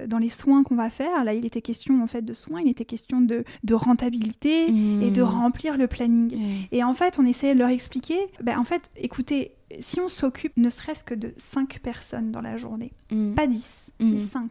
[0.08, 2.70] dans les soins qu'on va faire, là il était question en fait de soins, il
[2.70, 6.47] était question de, de rentabilité et de remplir le planning.
[6.72, 10.54] Et en fait, on essayait de leur expliquer, ben, en fait, écoutez, si on s'occupe
[10.58, 13.36] ne serait-ce que de 5 personnes dans la journée, mm.
[13.36, 14.48] pas 10, mais 5, mm.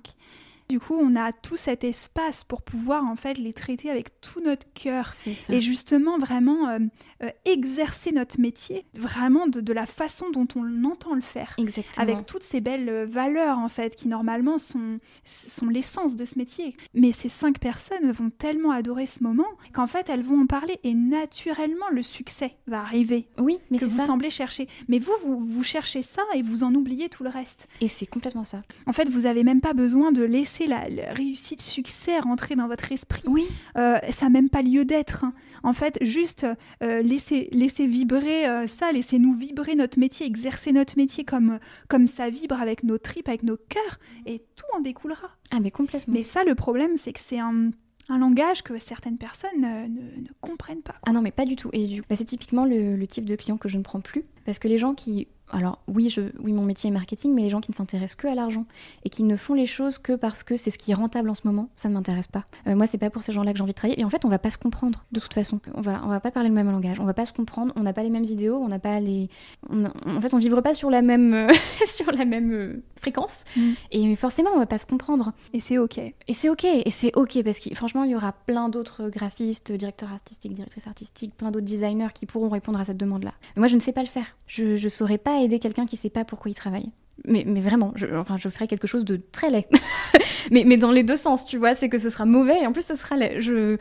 [0.68, 4.40] Du coup, on a tout cet espace pour pouvoir en fait les traiter avec tout
[4.40, 5.12] notre cœur
[5.48, 6.78] et justement vraiment euh,
[7.22, 11.54] euh, exercer notre métier vraiment de, la façon dont on entend le faire.
[11.58, 12.02] Exactement.
[12.02, 16.36] Avec toutes ces belles euh, valeurs en fait qui normalement sont, sont l'essence de ce
[16.36, 16.76] métier.
[16.94, 20.80] Mais ces cinq personnes vont tellement adorer ce moment qu'en fait elles vont en parler
[20.82, 23.28] et naturellement le succès va arriver.
[23.38, 24.68] Oui, mais que vous semblez chercher.
[24.88, 27.68] Mais vous, vous, vous cherchez ça et vous en oubliez tout le reste.
[27.80, 28.62] Et c'est complètement ça.
[28.86, 32.90] En fait, vous avez même pas besoin de laisser la, réussite, succès rentrer dans votre
[32.92, 33.22] esprit.
[33.26, 33.46] Oui.
[33.76, 35.24] Euh, ça n'a même pas lieu d'être.
[35.24, 35.34] Hein.
[35.62, 36.46] En fait, juste
[36.82, 42.30] euh, laissez, vibrer euh, ça, laissez-nous vibrer notre métier, exercer notre métier comme, comme ça
[42.30, 45.28] vibre avec nos tripes, avec nos cœurs, et tout en découlera.
[45.50, 46.14] Ah, mais complètement.
[46.14, 47.70] Mais ça, le problème, c'est que c'est un
[48.08, 50.94] un langage que certaines personnes ne, ne, comprennent pas.
[51.06, 51.70] Ah non, mais pas du tout.
[51.72, 52.02] Et du...
[52.02, 54.24] Bah, c'est typiquement le, type de client que je ne prends plus.
[54.44, 57.50] Parce que les gens qui alors oui, je, oui, mon métier est marketing, mais les
[57.50, 58.66] gens qui ne s'intéressent que à l'argent
[59.04, 61.34] et qui ne font les choses que parce que c'est ce qui est rentable en
[61.34, 62.44] ce moment, ça ne m'intéresse pas.
[62.66, 64.00] Euh, moi, c'est pas pour ces gens-là que j'ai envie de travailler.
[64.00, 65.60] Et en fait, on va pas se comprendre de toute façon.
[65.74, 67.82] On va, on va pas parler le même langage, on va pas se comprendre, on
[67.82, 69.28] n'a pas les mêmes idéaux, on n'a pas les,
[69.70, 71.48] en fait, on vivre pas sur la même,
[71.86, 73.44] sur la même euh, fréquence.
[73.56, 73.70] Mm.
[73.92, 75.32] Et forcément, on va pas se comprendre.
[75.52, 75.98] Et c'est ok.
[75.98, 76.64] Et c'est ok.
[76.64, 80.86] Et c'est ok parce que franchement, il y aura plein d'autres graphistes, directeurs artistiques, directrices
[80.86, 83.32] artistiques, plein d'autres designers qui pourront répondre à cette demande-là.
[83.54, 84.36] Mais moi, je ne sais pas le faire.
[84.46, 86.90] Je, je saurais pas aider quelqu'un qui sait pas pourquoi il travaille.
[87.24, 89.66] Mais, mais vraiment, je, enfin, je ferai quelque chose de très laid.
[90.50, 92.72] mais, mais dans les deux sens, tu vois, c'est que ce sera mauvais et en
[92.72, 93.40] plus ce sera laid.
[93.40, 93.78] Je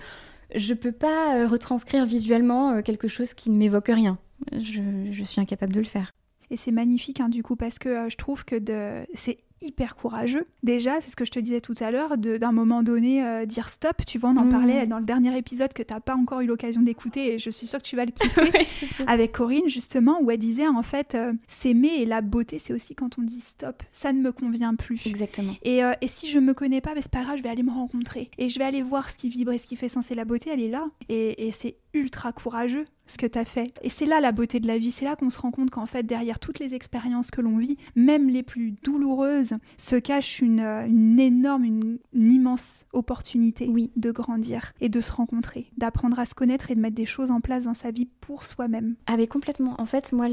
[0.53, 4.17] je peux pas euh, retranscrire visuellement euh, quelque chose qui ne m'évoque rien.
[4.51, 6.11] Je, je, suis incapable de le faire.
[6.51, 9.05] Et c'est magnifique, hein, du coup, parce que euh, je trouve que de...
[9.13, 10.45] c'est hyper courageux.
[10.63, 13.69] Déjà, c'est ce que je te disais tout à l'heure, d'un moment donné, euh, dire
[13.69, 14.05] stop.
[14.05, 14.51] Tu vois, on en mmh.
[14.51, 17.49] parlait dans le dernier épisode que tu n'as pas encore eu l'occasion d'écouter et je
[17.49, 18.51] suis sûre que tu vas le kiffer.
[19.07, 22.95] avec Corinne, justement, où elle disait en fait, euh, s'aimer et la beauté, c'est aussi
[22.95, 23.83] quand on dit stop.
[23.91, 25.05] Ça ne me convient plus.
[25.05, 25.53] Exactement.
[25.63, 27.63] Et, euh, et si je me connais pas, ben, c'est pas grave, je vais aller
[27.63, 30.09] me rencontrer et je vais aller voir ce qui vibre et ce qui fait sens.
[30.09, 30.85] la beauté, elle est là.
[31.09, 33.73] Et, et c'est ultra courageux ce que tu as fait.
[33.81, 35.85] Et c'est là la beauté de la vie, c'est là qu'on se rend compte qu'en
[35.85, 40.59] fait, derrière toutes les expériences que l'on vit, même les plus douloureuses, se cache une,
[40.59, 43.91] euh, énorme, une, immense opportunité oui.
[43.95, 47.31] de grandir et de se rencontrer, d'apprendre à se connaître et de mettre des choses
[47.31, 48.95] en place dans sa vie pour soi-même.
[49.05, 49.75] Ah mais complètement.
[49.79, 50.27] En fait, moi,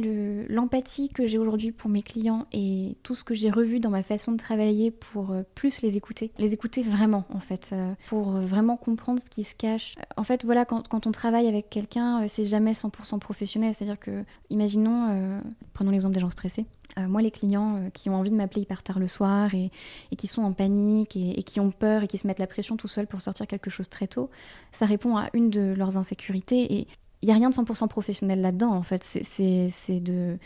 [0.48, 4.02] l'empathie que j'ai aujourd'hui pour mes clients et tout ce que j'ai revu dans ma
[4.02, 8.32] façon de travailler pour euh, plus les écouter, les écouter vraiment, en fait, euh, pour
[8.32, 9.94] vraiment comprendre ce qui se cache.
[10.16, 13.74] En fait, voilà, quand, quand on travaille avec quelqu'un, c'est jamais 100% professionnel.
[13.74, 15.40] C'est-à-dire que, imaginons,
[15.72, 16.66] prenons l'exemple des gens stressés.
[16.98, 19.70] Euh, moi, les clients euh, qui ont envie de m'appeler hyper tard le soir et,
[20.16, 22.88] qui sont en panique et, qui ont peur et qui se mettent la pression tout
[22.88, 24.30] seuls pour sortir quelque chose très tôt,
[24.72, 26.74] ça répond à une de leurs insécurités.
[26.74, 26.86] Et
[27.22, 29.02] il n'y a rien de 100% professionnel là-dedans, en fait.
[29.04, 30.38] C'est de,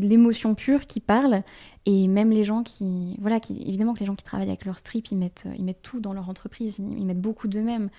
[0.00, 1.42] de l'émotion pure qui parle.
[1.84, 3.16] Et même les gens qui.
[3.20, 5.82] Voilà, qui, évidemment que les gens qui travaillent avec leur trip, ils mettent, ils mettent
[5.82, 7.90] tout dans leur entreprise, ils, mettent beaucoup d'eux-mêmes.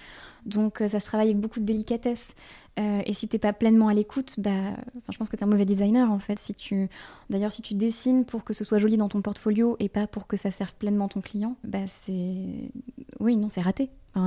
[0.46, 2.34] Donc euh, ça se travaille avec beaucoup de délicatesse.
[2.80, 4.72] Euh, et si t'es pas pleinement à l'écoute, bah,
[5.12, 6.40] je pense que t'es un mauvais designer en fait.
[6.40, 6.90] Si tu,
[7.30, 10.28] d'ailleurs, si tu dessines pour que ce soit joli dans ton portfolio et pas pour
[10.28, 12.36] que ça serve pleinement ton client, bah c'est,
[13.20, 13.90] oui, non, c'est raté.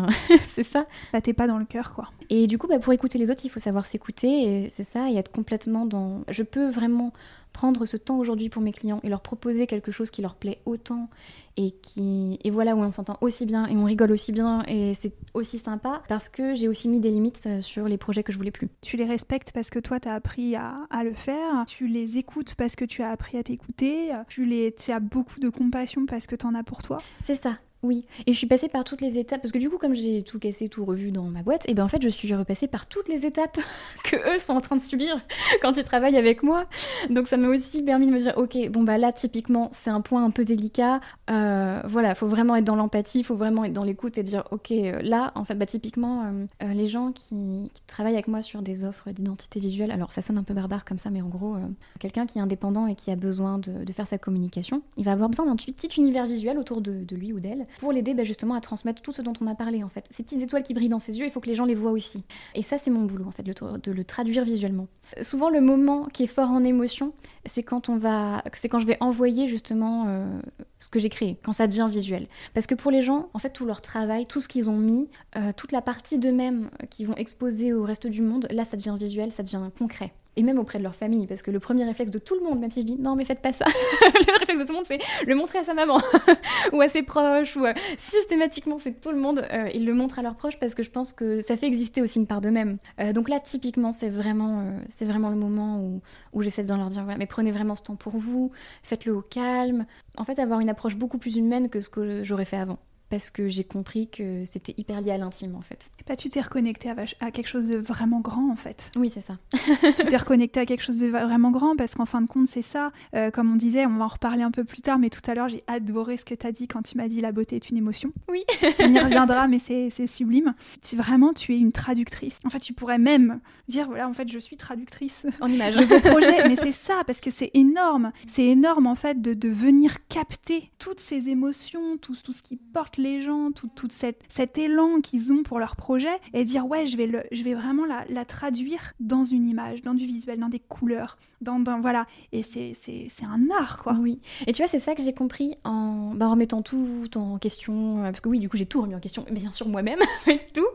[0.49, 0.87] c'est ça.
[1.12, 2.11] Bah t'es pas dans le cœur quoi.
[2.29, 5.14] Et du coup, bah, pour écouter les autres, il faut savoir s'écouter, c'est ça, et
[5.14, 6.23] être complètement dans.
[6.29, 7.12] Je peux vraiment
[7.57, 10.61] prendre ce temps aujourd'hui pour mes clients et leur proposer quelque chose qui leur plaît
[10.66, 11.09] autant
[11.57, 14.92] et qui et voilà où on s'entend aussi bien et on rigole aussi bien et
[14.92, 18.31] c'est aussi sympa parce que j'ai aussi mis des limites euh, sur les projets que
[18.31, 18.69] je voulais plus.
[18.83, 22.19] Tu les respectes parce que toi tu as appris à, à, le faire, tu les
[22.19, 26.05] écoutes parce que tu as appris à t'écouter, tu les tu as beaucoup de compassion
[26.05, 26.99] parce que tu en as pour toi.
[27.23, 27.57] C'est ça.
[27.87, 30.25] Oui, et je suis passée par toutes les étapes, parce que du coup, comme j'ai
[30.25, 32.87] tout cassé, tout revu dans ma boîte, et ben en fait, je suis repassée par
[32.87, 33.61] toutes les étapes
[34.05, 35.25] que eux sont en train de subir
[35.62, 36.66] quand ils travaillent avec moi.
[37.11, 40.01] Donc ça m'a aussi permis de me dire, ok, bon bah là, typiquement, c'est un
[40.01, 41.01] point un peu délicat.
[41.31, 44.72] Euh, voilà, faut vraiment être dans l'empathie, faut vraiment être dans l'écoute et dire, ok,
[44.72, 48.83] euh, là, en fait, bah typiquement, euh, les gens qui, travaillent avec moi sur des
[48.83, 51.57] offres d'identité visuelle, alors ça sonne un peu barbare comme ça, mais en gros,
[52.01, 55.29] quelqu'un qui est indépendant et qui a besoin de, faire sa communication, il va avoir
[55.29, 58.61] besoin d'un petit univers visuel autour de lui ou d'elle pour l'aider bah, justement à
[58.61, 60.07] transmettre tout ce dont on a parlé en fait.
[60.11, 61.91] Ces petites étoiles qui brillent dans ses yeux, il faut que les gens les voient
[61.91, 62.25] aussi.
[62.55, 64.89] Et ça, c'est mon boulot en fait, de le traduire visuellement.
[65.21, 67.12] Souvent, le moment qui est fort en émotion,
[67.45, 70.41] c'est quand on va, c'est quand je vais envoyer justement euh,
[70.79, 72.27] ce que j'ai créé, quand ça devient visuel.
[72.55, 75.09] Parce que pour les gens, en fait, tout leur travail, tout ce qu'ils ont mis,
[75.37, 78.97] euh, toute la partie d'eux-mêmes qu'ils vont exposer au reste du monde, là, ça devient
[78.99, 82.11] visuel, ça devient concret et même auprès de leur famille, parce que le premier réflexe
[82.11, 83.64] de tout le monde, même si je dis non mais faites pas ça,
[84.03, 85.99] le réflexe de tout le monde c'est le montrer à sa maman
[86.72, 90.18] ou à ses proches, ou euh, systématiquement c'est tout le monde, euh, ils le montrent
[90.18, 92.79] à leurs proches parce que je pense que ça fait exister aussi une part d'eux-mêmes.
[93.01, 96.88] Euh, donc là typiquement c'est vraiment, c'est vraiment le moment où, où j'essaie de leur
[96.88, 100.61] dire voilà, mais prenez vraiment ce temps pour vous, faites-le au calme, en fait avoir
[100.61, 102.79] une approche beaucoup plus humaine que ce que j'aurais fait avant.
[103.11, 105.90] Parce que j'ai compris que c'était hyper lié à l'intime en fait.
[106.07, 106.90] Bah, tu t'es reconnecté
[107.21, 108.90] à, quelque chose de vraiment grand en fait.
[108.96, 109.38] Oui, c'est ça.
[109.52, 112.63] tu t'es reconnecté à quelque chose de vraiment grand parce qu'en fin de compte, c'est
[112.63, 112.92] ça.
[113.15, 115.35] Euh, comme on disait, on va en reparler un peu plus tard, mais tout à
[115.35, 117.71] l'heure, j'ai adoré ce que tu as dit quand tu m'as dit la beauté est
[117.71, 118.13] une émotion.
[118.29, 118.44] Oui.
[118.81, 120.54] on y reviendra, mais c'est sublime.
[120.83, 124.29] Si vraiment tu es une traductrice, en fait, tu pourrais même dire voilà, en fait,
[124.29, 125.27] je suis traductrice.
[125.40, 125.77] En image.
[125.77, 128.11] De vos projets, mais c'est ça, parce que c'est énorme.
[128.27, 132.57] C'est énorme en fait de, de, venir capter toutes ces émotions, tout, tout ce qui
[132.57, 136.67] porte les gens, tout, tout cette, cet élan qu'ils ont pour leur projet et dire
[136.67, 140.38] ouais, je vais, le, je vais vraiment la, traduire dans une image, dans du visuel,
[140.38, 142.07] dans des couleurs, dans, dans voilà.
[142.33, 142.77] Et c'est
[143.23, 143.97] un art quoi.
[144.01, 144.21] Oui.
[144.47, 147.99] Et tu vois, c'est ça que j'ai compris en, bah, en remettant tout en question,
[147.99, 149.99] euh, parce que oui, du coup, j'ai tout remis en question, bien sûr moi-même,
[150.55, 150.67] tout.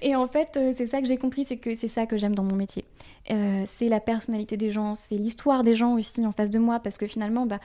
[0.00, 2.34] Et en fait, euh, c'est ça que j'ai compris, c'est que c'est ça que j'aime
[2.34, 2.84] dans mon métier.
[3.30, 6.80] Euh, c'est la personnalité des gens, c'est l'histoire des gens aussi en face de moi,
[6.80, 7.60] parce que finalement, bah,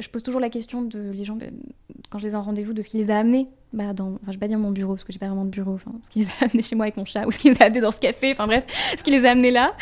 [0.00, 1.38] je pose toujours la question de les gens,
[2.10, 3.48] quand je les ai en rendez-vous, de ce qui les a amenés.
[3.72, 5.50] Bah, dans, enfin, je vais pas dire mon bureau, parce que j'ai pas vraiment de
[5.50, 7.60] bureau, ce qui les a amenés chez moi avec mon chat, ou ce qui les
[7.62, 8.64] a amenés dans ce café, enfin bref,
[8.96, 9.74] ce qui les a amenés là,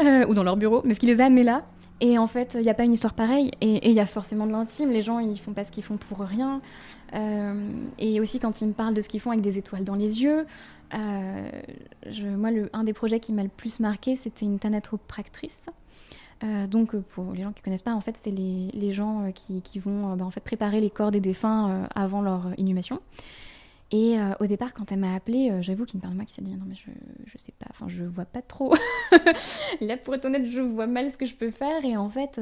[0.00, 1.64] euh, ou dans leur bureau, mais ce qui les a amenés là.
[2.00, 4.46] Et en fait, il n'y a pas une histoire pareille, et il y a forcément
[4.46, 4.90] de l'intime.
[4.90, 6.62] Les gens, ils font pas ce qu'ils font pour rien.
[7.98, 10.22] et aussi, quand ils me parlent de ce qu'ils font avec des étoiles dans les
[10.22, 10.46] yeux,
[10.94, 15.66] moi, un des projets qui m'a le plus marqué, c'était une thanatopractrice.
[16.42, 19.26] Euh, donc, euh, pour les gens qui ne connaissent pas, en fait, c'est les, gens
[19.26, 23.00] euh, qui, vont bah, en fait, préparer les corps des défunts avant leur inhumation.
[23.92, 26.54] Et au départ, quand elle m'a appelée, j'avoue qu'il me parle moi qui s'est dit
[26.54, 26.92] non mais je,
[27.26, 28.72] je sais pas, enfin je vois pas trop.
[29.80, 31.84] Là pour être honnête, je vois mal ce que je peux faire.
[31.84, 32.40] Et en fait,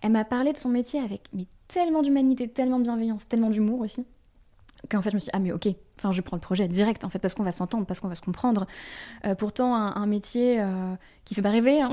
[0.00, 3.80] elle m'a parlé de son métier avec mais tellement d'humanité, tellement de bienveillance, tellement d'humour
[3.80, 4.06] aussi
[4.90, 5.68] qu'en fait je me suis dit, ah mais ok,
[5.98, 8.14] enfin je prends le projet direct en fait parce qu'on va s'entendre, parce qu'on va
[8.14, 8.66] se comprendre.
[9.24, 11.80] Euh, pourtant un, métier euh, qui fait pas rêver.
[11.80, 11.90] Hein.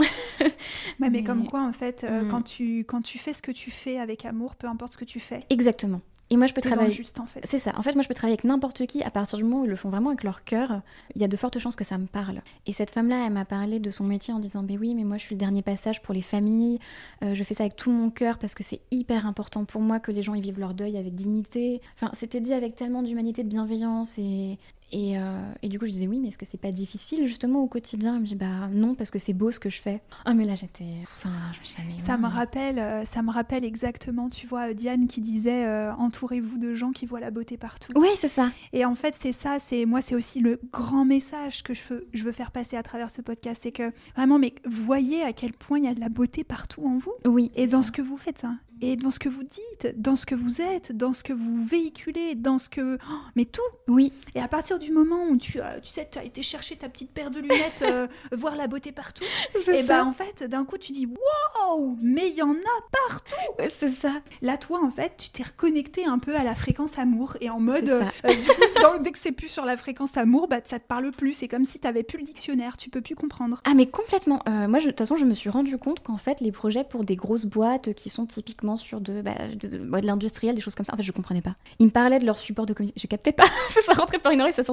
[0.99, 2.29] mais, comme quoi en fait, euh, mm.
[2.29, 5.05] quand, tu, quand tu fais ce que tu fais avec amour, peu importe ce que
[5.05, 5.41] tu fais.
[5.49, 6.01] Exactement.
[6.29, 6.91] Et moi, je peux travailler.
[6.91, 7.39] juste, en fait.
[7.43, 7.73] C'est ça.
[7.77, 9.69] En fait, moi, je peux travailler avec n'importe qui à partir du moment où ils
[9.69, 10.81] le font vraiment avec leur cœur.
[11.15, 12.41] Il y a de fortes chances que ça me parle.
[12.67, 15.17] Et cette femme-là, elle m'a parlé de son métier en disant Ben oui, mais moi,
[15.17, 16.79] je suis le dernier passage pour les familles.
[17.23, 19.99] Euh, je fais ça avec tout mon cœur parce que c'est hyper important pour moi
[19.99, 21.81] que les gens y vivent leur deuil avec dignité.
[21.95, 24.17] Enfin, c'était dit avec tellement d'humanité, de bienveillance.
[24.17, 24.59] Et,
[24.93, 27.67] euh, et, du coup, je disais oui, mais est-ce que c'est pas difficile justement au
[27.67, 28.15] quotidien?
[28.15, 30.01] Elle me dit bah non, parce que c'est beau ce que je fais.
[30.25, 30.85] Ah, mais là j'étais.
[31.03, 31.69] Enfin, je
[31.99, 36.57] ça me rappelle, euh, ça me rappelle exactement, tu vois, Diane qui disait euh, entourez-vous
[36.57, 37.91] de gens qui voient la beauté partout.
[37.95, 38.51] Oui, c'est ça.
[38.73, 42.07] Et en fait, c'est ça, c'est moi, c'est aussi le grand message que je veux,
[42.13, 45.53] je veux faire passer à travers ce podcast, c'est que vraiment, mais voyez à quel
[45.53, 47.13] point il y a de la beauté partout en vous.
[47.25, 47.51] Oui.
[47.55, 50.25] Et dans ce que vous faites, ça et dans ce que vous dites, dans ce
[50.25, 52.97] que vous êtes, dans ce que vous véhiculez, dans ce que...
[53.09, 54.13] Oh, mais tout Oui.
[54.35, 56.89] Et à partir du moment où tu, euh, tu sais, tu as été chercher ta
[56.89, 59.23] petite paire de lunettes, euh, voir la beauté partout,
[59.71, 63.69] et ben en fait, d'un coup, tu dis, wow, mais il y en a partout
[63.69, 64.13] C'est ça.
[64.41, 67.59] Là, toi, en fait, tu t'es reconnecté un peu à la fréquence amour, et en
[67.59, 71.33] mode, euh, dès que c'est plus sur la fréquence amour, bah, ça te parle plus,
[71.33, 73.61] c'est comme si tu avais plus le dictionnaire, tu peux plus comprendre.
[73.65, 74.41] Ah mais complètement.
[74.47, 77.15] moi, de toute façon, je me suis rendu compte qu'en fait, les projets pour des
[77.15, 80.93] grosses boîtes qui sont typiquement sur de, bah, de, l'industriel, des choses comme ça.
[80.93, 81.55] En fait, je comprenais pas.
[81.79, 83.01] Ils me parlaient de leur support de communication.
[83.01, 83.45] Je captais pas.
[83.69, 84.63] ça rentrait par une oreille, ça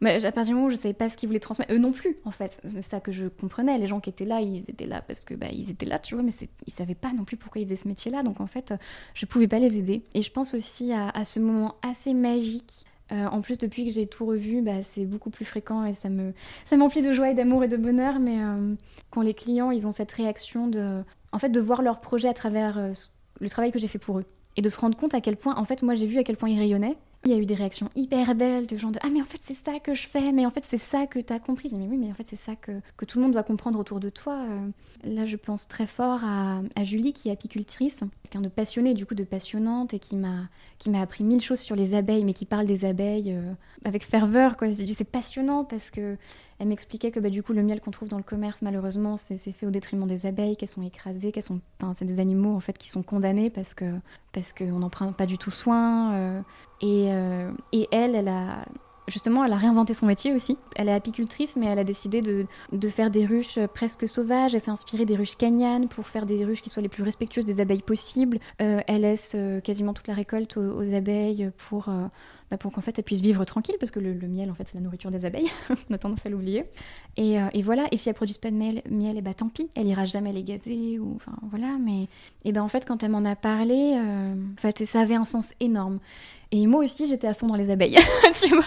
[0.00, 1.92] Mais à partir du moment où je savais pas ce qu'ils voulaient transmettre, eux non
[1.92, 2.60] plus, en fait.
[2.64, 3.78] C'est ça que je comprenais.
[3.78, 6.14] Les gens qui étaient là, ils étaient là parce que bah, ils étaient là, tu
[6.14, 6.32] vois, mais
[6.66, 8.22] ils savaient pas non plus pourquoi ils faisaient ce métier-là.
[8.22, 8.74] Donc en fait,
[9.14, 10.02] je pouvais pas les aider.
[10.14, 14.06] Et je pense aussi à, ce moment assez magique euh, en plus, depuis que j'ai
[14.06, 16.32] tout revu, bah, c'est beaucoup plus fréquent et ça me
[16.64, 18.18] ça m'emplit de joie et d'amour et de bonheur.
[18.18, 18.74] Mais euh,
[19.10, 21.02] quand les clients, ils ont cette réaction de,
[21.32, 22.92] en fait, de voir leur projet à travers euh,
[23.40, 24.24] le travail que j'ai fait pour eux.
[24.56, 26.36] Et de se rendre compte à quel point, en fait, moi j'ai vu à quel
[26.36, 26.96] point ils rayonnaient.
[27.24, 29.38] Il y a eu des réactions hyper belles de gens de Ah, mais en fait,
[29.42, 31.68] c'est ça que je fais, mais en fait, c'est ça que tu as compris.
[31.72, 34.00] mais oui, mais en fait, c'est ça que, que, tout le monde doit comprendre autour
[34.00, 34.44] de toi.
[34.50, 34.68] Euh,
[35.04, 39.14] là, je pense très fort à, Julie, qui est apicultrice, quelqu'un de passionné, du coup,
[39.14, 40.48] de passionnante, et qui m'a
[41.00, 43.52] appris mille choses sur les abeilles, mais qui parle des abeilles euh,
[43.84, 44.56] avec ferveur.
[44.72, 46.16] C'est passionnant parce que
[46.62, 49.36] elle m'expliquait que bah, du coup le miel qu'on trouve dans le commerce malheureusement c'est
[49.36, 52.60] fait au détriment des abeilles, qu'elles sont écrasées, qu'elles sont, enfin, c'est des animaux en
[52.60, 53.84] fait qui sont condamnés parce que
[54.30, 56.12] parce qu'on n'en prend pas du tout soin.
[56.12, 56.40] Euh,
[56.80, 58.64] et, euh, et elle, elle a
[59.08, 60.56] justement, elle a réinventé son métier aussi.
[60.76, 64.54] Elle est apicultrice, mais elle a décidé de, de faire des ruches presque sauvages.
[64.54, 67.44] Elle s'est inspirée des ruches canyanes pour faire des ruches qui soient les plus respectueuses
[67.44, 68.38] des abeilles possibles.
[68.58, 71.90] elle laisse quasiment toute la récolte aux, abeilles pour,
[72.52, 74.74] bah, pour qu'en fait elles puissent vivre tranquille, parce que le, miel en fait c'est
[74.74, 75.50] la nourriture des abeilles,
[75.90, 76.66] on a tendance à l'oublier.
[77.16, 79.32] Et, euh, et, voilà, et si elles produisent pas de miel, miel et eh bah
[79.32, 82.08] tant pis, elle ira jamais les gazer, ou enfin voilà, mais
[82.44, 85.24] et ben en fait quand elle m'en a parlé, euh, en fait ça avait un
[85.24, 85.98] sens énorme.
[86.54, 87.96] Et moi aussi, j'étais à fond dans les abeilles,
[88.38, 88.66] tu vois.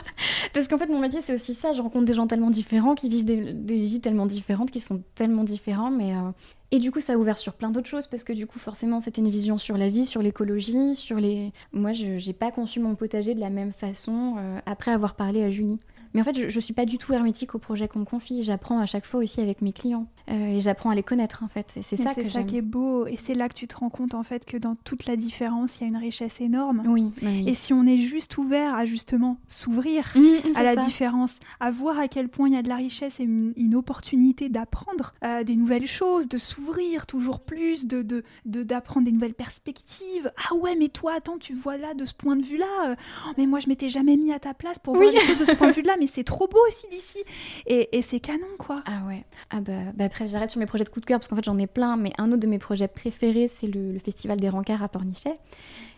[0.53, 1.71] Parce qu'en fait, mon métier, c'est aussi ça.
[1.71, 5.43] Je rencontre des gens tellement différents, qui vivent des, vies tellement différentes, qui sont tellement
[5.43, 5.91] différents.
[5.91, 6.31] Mais, euh,
[6.71, 8.99] Et du coup, ça a ouvert sur plein d'autres choses parce que du coup, forcément,
[8.99, 11.51] c'était une vision sur la vie, sur l'écologie, sur les.
[11.71, 15.43] Moi, je n'ai pas conçu mon potager de la même façon euh, après avoir parlé
[15.43, 15.77] à Julie.
[16.15, 18.41] Mais en fait, je, ne suis pas du tout hermétique au projet qu'on me confie.
[18.43, 20.07] J'apprends à chaque fois aussi avec mes clients.
[20.31, 21.67] Euh, et j'apprends à les connaître, en fait.
[21.81, 23.05] C'est ça que C'est ça qui est beau.
[23.05, 25.77] Et c'est là que tu te rends compte, en fait, que dans toute la différence,
[25.77, 26.83] il y a une richesse énorme.
[26.87, 27.11] Oui.
[27.45, 31.99] Et si on est juste ouvert à justement s'ouvrir mmh, à la différence, à voir
[31.99, 35.57] à quel point il y a de la richesse et une, opportunité d'apprendre euh, des
[35.57, 40.31] nouvelles choses, de s'ouvrir toujours plus, de d'apprendre de, des nouvelles perspectives.
[40.49, 42.65] Ah ouais, mais toi, attends, tu vois là de ce point de vue-là.
[42.85, 42.95] Euh,
[43.37, 45.55] mais moi, je m'étais jamais mis à ta place pour voir les choses de ce
[45.55, 45.97] point de vue-là.
[46.07, 47.19] c'est trop beau aussi d'ici.
[47.65, 48.81] Et, c'est canon, quoi.
[48.85, 49.23] Ah ouais.
[49.49, 51.45] Ah bah, bah après, j'arrête sur mes projets de coup de cœur parce qu'en fait,
[51.45, 51.97] j'en ai plein.
[51.97, 55.37] Mais un autre de mes projets préférés, c'est le, Festival des Rencarts à Pornichet.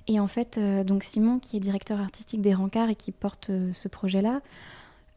[0.07, 3.49] Et en fait, euh, donc Simon, qui est directeur artistique des Rencarts et qui porte
[3.49, 4.41] euh, ce projet-là,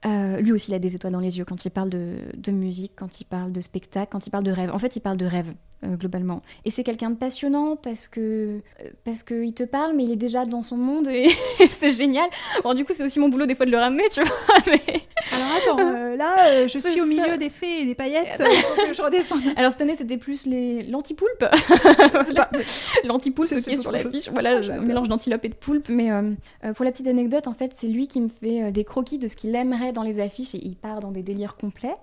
[0.06, 2.52] euh, lui aussi, il a des étoiles dans les yeux quand il parle de, de,
[2.52, 4.70] musique, quand il parle de spectacle, quand il parle de rêve.
[4.72, 5.52] En fait, il parle de rêve.
[5.82, 6.42] Euh, globalement.
[6.66, 10.16] Et c'est quelqu'un de passionnant parce que euh, parce qu'il te parle, mais il est
[10.16, 11.30] déjà dans son monde et
[11.70, 12.28] c'est génial.
[12.62, 14.30] Bon, du coup, c'est aussi mon boulot des fois de le ramener, tu vois.
[15.32, 18.42] Alors attends, là, je suis au milieu des fées et des paillettes.
[18.92, 19.36] je redescends.
[19.56, 21.46] Alors cette année, c'était plus les l'antipoulpe.
[23.04, 24.28] L'antipoulpe qui est sur la fiche.
[24.28, 25.88] Voilà, ah, un mélange d'antilope et de poulpe.
[25.88, 26.10] Mais
[26.74, 29.36] pour la petite anecdote, en fait, c'est lui qui me fait des croquis de ce
[29.36, 31.96] qu'il aimerait dans les affiches et il part dans des délires complets.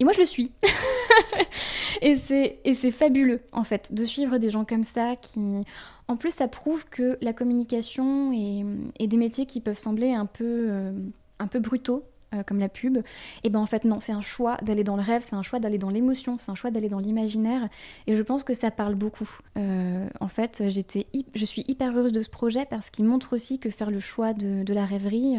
[0.00, 0.50] Et moi, je le suis.
[2.02, 5.62] et c'est fabuleux, en fait, de suivre des gens comme ça qui...
[6.08, 10.66] En plus, ça prouve que la communication et, des métiers qui peuvent sembler un peu,
[10.68, 10.92] euh,
[11.38, 12.04] un peu brutaux,
[12.34, 13.02] euh, comme la pub, et
[13.44, 15.58] eh ben en fait non, c'est un choix d'aller dans le rêve, c'est un choix
[15.58, 17.68] d'aller dans l'émotion, c'est un choix d'aller dans l'imaginaire,
[18.06, 19.28] et je pense que ça parle beaucoup.
[19.56, 23.58] Euh, en fait, j'étais, je suis hyper heureuse de ce projet parce qu'il montre aussi
[23.58, 25.38] que faire le choix de, de la rêverie,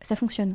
[0.00, 0.54] ça fonctionne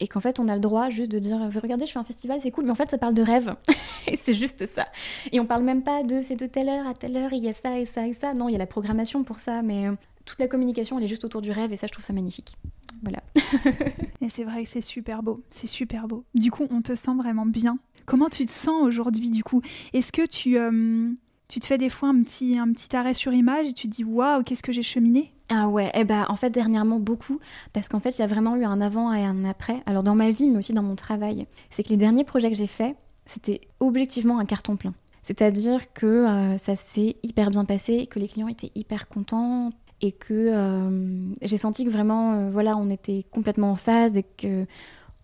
[0.00, 2.40] et qu'en fait on a le droit juste de dire regardez je fais un festival
[2.40, 2.64] c'est cool.
[2.64, 3.54] Mais en fait ça parle de rêve.
[4.06, 4.86] Et c'est juste ça.
[5.32, 7.48] Et on parle même pas de c'est de telle heure à telle heure il y
[7.48, 8.34] a ça et ça et ça.
[8.34, 9.92] Non il y a la programmation pour ça mais euh,
[10.24, 12.56] toute la communication elle est juste autour du rêve et ça je trouve ça magnifique.
[13.02, 13.22] Voilà.
[14.22, 15.42] Et c'est vrai que c'est super beau.
[15.50, 16.24] C'est super beau.
[16.34, 17.78] Du coup on te sent vraiment bien.
[18.06, 19.60] Comment tu te sens aujourd'hui du coup?
[19.92, 21.10] Est-ce que tu euh,
[21.48, 23.94] tu te fais des fois un petit, un petit arrêt sur image et tu te
[23.94, 25.33] dis waouh, qu'est-ce que j'ai cheminé?
[25.50, 27.38] Ah ouais, eh ben, en fait, dernièrement, beaucoup.
[27.72, 29.82] Parce qu'en fait, il y a vraiment eu un avant et un après.
[29.86, 31.46] Alors, dans ma vie, mais aussi dans mon travail.
[31.70, 34.94] C'est que les derniers projets que j'ai faits, c'était objectivement un carton plein.
[35.22, 39.70] C'est-à-dire que euh, ça s'est hyper bien passé, que les clients étaient hyper contents
[40.00, 44.22] et que euh, j'ai senti que vraiment, euh, voilà, on était complètement en phase et
[44.22, 44.66] que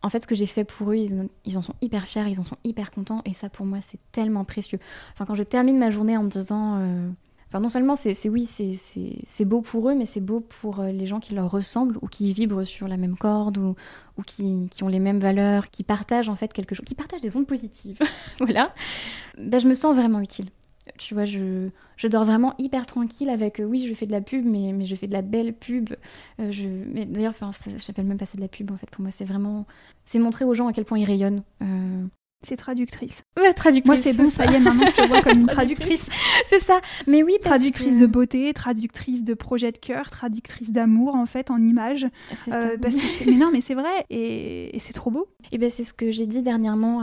[0.02, 2.44] en fait, ce que j'ai fait pour eux, ils, en sont hyper fiers, ils en
[2.44, 4.78] sont hyper contents, et ça pour moi, c'est tellement précieux.
[5.12, 6.80] Enfin, quand je termine ma journée en me disant,
[7.50, 11.06] enfin, non seulement c'est oui, c'est beau pour eux, mais c'est beau pour euh, les
[11.06, 13.74] gens qui leur ressemblent ou qui vibrent sur la même corde ou,
[14.16, 17.20] ou qui, qui, ont les mêmes valeurs, qui partagent en fait quelque chose, qui partagent
[17.20, 17.98] des ondes positives.
[18.38, 18.72] voilà.
[19.38, 20.46] Ben, je me sens vraiment utile.
[20.98, 24.20] Tu vois, je, je dors vraiment hyper tranquille avec, euh, oui, je fais de la
[24.20, 25.90] pub, mais, mais je fais de la belle pub.
[26.40, 28.88] Euh, je, mais d'ailleurs, enfin, j'appelle même pas ça de la pub, en fait.
[28.90, 29.66] Pour moi, c'est vraiment,
[30.04, 31.42] c'est montrer aux gens à quel point ils rayonnent.
[31.62, 32.06] Euh,
[32.42, 33.22] c'est traductrice.
[33.38, 33.86] Ouais, traductrice.
[33.86, 34.50] Moi, c'est bon, ça.
[34.50, 36.08] y est, maintenant je te vois comme une traductrice.
[36.46, 36.80] c'est ça.
[37.06, 41.60] Mais oui, traductrice de beauté, traductrice de projet de cœur, traductrice d'amour, en fait, en
[41.60, 42.06] images.
[42.44, 42.78] C'est euh,
[43.26, 45.28] mais non, mais c'est vrai, et, c'est trop beau.
[45.52, 47.02] Et ben, c'est ce que j'ai dit dernièrement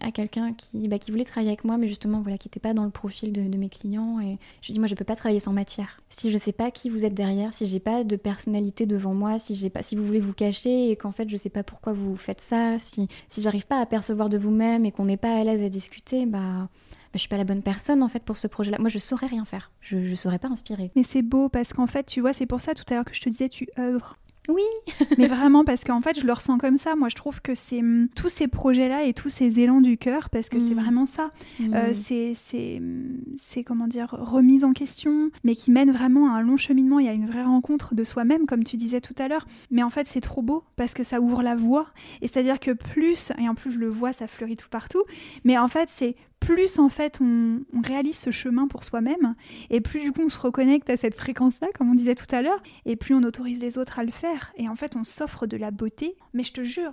[0.00, 2.74] à, quelqu'un qui, bah, qui voulait travailler avec moi, mais justement, voilà, qui n'était pas
[2.74, 4.20] dans le profil de, mes clients.
[4.20, 6.00] Et je lui dis, moi, je peux pas travailler sans matière.
[6.10, 9.38] Si je sais pas qui vous êtes derrière, si j'ai pas de personnalité devant moi,
[9.38, 11.94] si j'ai pas, si vous voulez vous cacher et qu'en fait, je sais pas pourquoi
[11.94, 15.36] vous faites ça, si, si j'arrive pas à percevoir de vous-même et qu'on n'est pas
[15.38, 16.68] à l'aise à discuter, bah, bah,
[17.14, 18.78] je suis pas la bonne personne en fait pour ce projet-là.
[18.80, 19.70] Moi, je saurais rien faire.
[19.80, 20.90] Je, ne saurais pas inspirer.
[20.96, 23.14] Mais c'est beau parce qu'en fait, tu vois, c'est pour ça tout à l'heure que
[23.14, 24.16] je te disais, tu œuvres.
[24.48, 24.62] Oui.
[25.18, 26.96] mais vraiment parce qu'en fait, je le ressens comme ça.
[26.96, 30.30] Moi, je trouve que c'est hum, tous ces projets-là et tous ces élans du cœur,
[30.30, 30.80] parce que c'est mm.
[30.80, 31.30] vraiment ça.
[31.60, 32.34] Euh, mm.
[32.34, 36.56] c'est, hum, c'est, comment dire, remise en question, mais qui mène vraiment à un long
[36.56, 39.46] cheminement et à une vraie rencontre de soi-même, comme tu disais tout à l'heure.
[39.70, 41.86] Mais en fait, c'est trop beau parce que ça ouvre la voie.
[42.20, 45.04] Et c'est-à-dire que plus, et en plus, je le vois, ça fleurit tout partout.
[45.44, 49.34] Mais en fait, c'est plus en fait on, réalise ce chemin pour soi-même,
[49.70, 52.42] et plus du coup on se reconnecte à cette fréquence-là, comme on disait tout à
[52.42, 54.52] l'heure, et plus on autorise les autres à le faire.
[54.56, 56.92] Et en fait on s'offre de la beauté, mais je te jure,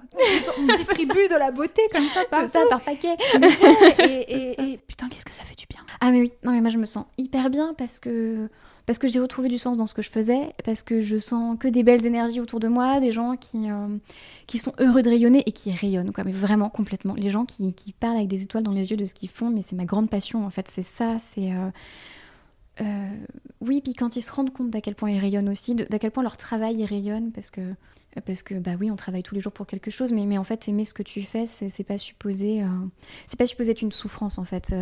[0.60, 3.16] on distribue de la beauté comme ça par ça par paquet.
[4.00, 5.82] et, et putain qu'est-ce que ça fait du bien.
[6.00, 8.50] Ah mais oui, non mais moi je me sens hyper bien parce que
[8.92, 11.58] parce que j'ai retrouvé du sens dans ce que je faisais, parce que je sens
[11.58, 13.88] que des belles énergies autour de moi, des gens qui, euh,
[14.48, 17.14] qui sont heureux de rayonner et qui rayonnent, quoi, mais vraiment complètement.
[17.14, 19.50] Les gens qui, qui parlent avec des étoiles dans les yeux de ce qu'ils font,
[19.50, 21.54] mais c'est ma grande passion en fait, c'est ça, c'est...
[21.54, 21.70] Euh,
[22.82, 23.08] euh,
[23.62, 26.12] oui, puis quand ils se rendent compte d'à quel point ils rayonnent aussi, d'à quel
[26.12, 27.62] point leur travail rayonne, parce que
[28.26, 30.44] parce que bah oui, on travaille tous les jours pour quelque chose, mais, mais en
[30.44, 32.62] fait, aimer ce que tu fais, c'est pas supposé,
[33.26, 34.76] c'est pas supposé être une souffrance en fait.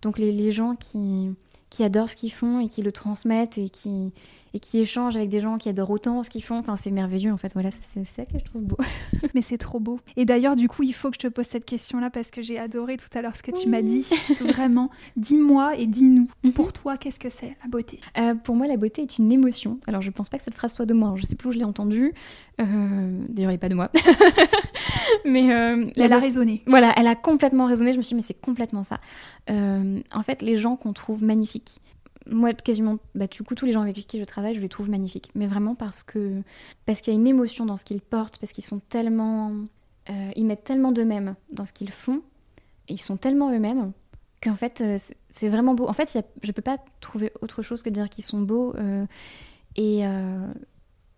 [0.00, 1.34] donc les, les gens qui
[1.70, 4.12] qui adorent ce qu'ils font et qui le transmettent et qui,
[4.54, 6.56] et qui échangent avec des gens qui adorent autant ce qu'ils font.
[6.56, 7.52] Enfin, c'est merveilleux en fait.
[7.54, 8.76] Voilà, c'est ça que je trouve beau.
[9.34, 9.98] Mais c'est trop beau.
[10.16, 12.56] Et d'ailleurs, du coup, il faut que je te pose cette question-là parce que j'ai
[12.58, 14.08] adoré tout à l'heure ce que tu m'as dit.
[14.40, 16.28] Vraiment, dis-moi et dis-nous.
[16.44, 16.52] Mhm.
[16.52, 17.98] Pour toi, qu'est-ce que c'est la beauté?
[18.16, 19.80] Euh, Pour moi, la beauté est une émotion.
[19.88, 21.14] Alors, je pense pas que cette phrase soit de moi.
[21.16, 22.14] Je sais plus où je l'ai entendue.
[22.60, 22.64] Euh,
[23.28, 23.90] d'ailleurs, elle n'est pas de moi.
[25.24, 26.62] mais euh, elle a résonné.
[26.68, 27.92] Voilà, elle a complètement résonné.
[27.92, 28.98] Je me suis dit, mais c'est complètement ça.
[29.48, 31.80] en fait, les gens qu'on trouve magnifiques,
[32.26, 34.90] moi, quasiment, bah, du coup, tous les gens avec qui je travaille, je les trouve
[34.90, 35.30] magnifiques.
[35.34, 36.42] Mais vraiment parce que
[36.86, 39.52] parce qu'il y a une émotion dans ce qu'ils portent, parce qu'ils sont tellement,
[40.10, 42.22] euh, ils mettent tellement d'eux-mêmes dans ce qu'ils font,
[42.88, 43.92] et ils sont tellement eux-mêmes
[44.42, 44.98] qu'en fait, euh,
[45.30, 45.88] c'est vraiment beau.
[45.88, 48.40] En fait, y a, je peux pas trouver autre chose que de dire qu'ils sont
[48.40, 48.74] beaux.
[48.76, 49.06] Euh,
[49.76, 50.04] et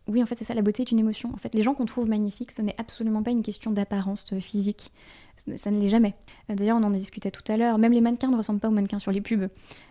[0.09, 0.55] oui, en fait, c'est ça.
[0.55, 1.33] La beauté est une émotion.
[1.35, 4.93] En fait, les gens qu'on trouve magnifiques, ce n'est absolument pas une question d'apparence physique
[5.37, 6.15] ça ne l'est jamais.
[6.51, 7.79] Euh, d'ailleurs, on en discutait tout à l'heure.
[7.79, 9.49] Même les mannequins ne ressemblent pas aux mannequins sur les pubs.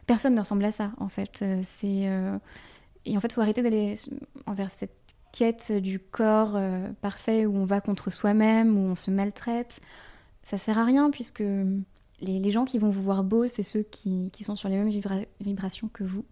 [0.07, 1.41] Personne ne ressemble à ça, en fait.
[1.41, 2.39] Euh, euh,
[3.05, 3.95] et en fait, il faut arrêter d'aller
[4.45, 4.95] envers cette
[5.31, 6.57] quête du corps
[7.01, 9.81] parfait où on va contre soi-même, où on se maltraite.
[10.43, 11.43] Ça sert à rien puisque
[12.21, 14.89] les, gens qui vont vous voir beau, c'est ceux qui, sont sur les mêmes
[15.41, 16.23] vibrations que vous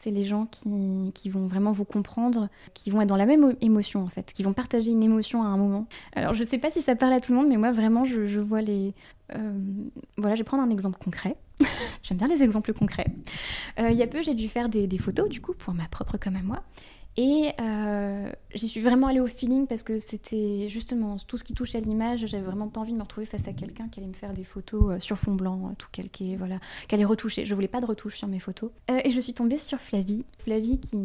[0.00, 4.02] c'est les gens qui, vont vraiment vous comprendre, qui vont être dans la même émotion
[4.02, 5.86] en fait, qui vont partager une émotion à un moment.
[6.14, 8.38] Alors je sais pas si ça parle à tout le monde, mais moi vraiment je,
[8.38, 8.94] vois les...
[9.34, 9.52] Euh,
[10.16, 11.36] voilà, je vais prendre un exemple concret.
[12.04, 13.08] J'aime bien les exemples concrets.
[13.80, 15.88] Euh, il y a peu j'ai dû faire des, des, photos du coup pour ma
[15.88, 16.62] propre comme à moi.
[17.20, 21.52] Et euh, j'y suis vraiment allée au feeling parce que c'était justement tout ce qui
[21.52, 22.24] touche à l'image.
[22.24, 24.44] J'avais vraiment pas envie de me retrouver face à quelqu'un qui allait me faire des
[24.44, 27.44] photos euh, sur fond blanc, euh, tout calqué, voilà, qui allait retoucher.
[27.44, 28.70] Je voulais pas de retouche sur mes photos.
[28.88, 30.24] et je suis tombée sur Flavie.
[30.44, 30.96] Flavie qui,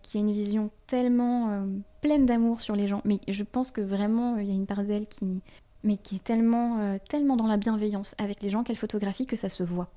[0.00, 1.62] qui a une vision tellement
[2.00, 3.02] pleine d'amour sur les gens.
[3.04, 5.42] Mais je pense que vraiment, il y a une part d'elle qui,
[6.04, 9.62] qui est tellement, tellement dans la bienveillance avec les gens qu'elle photographie que ça se
[9.62, 9.90] voit.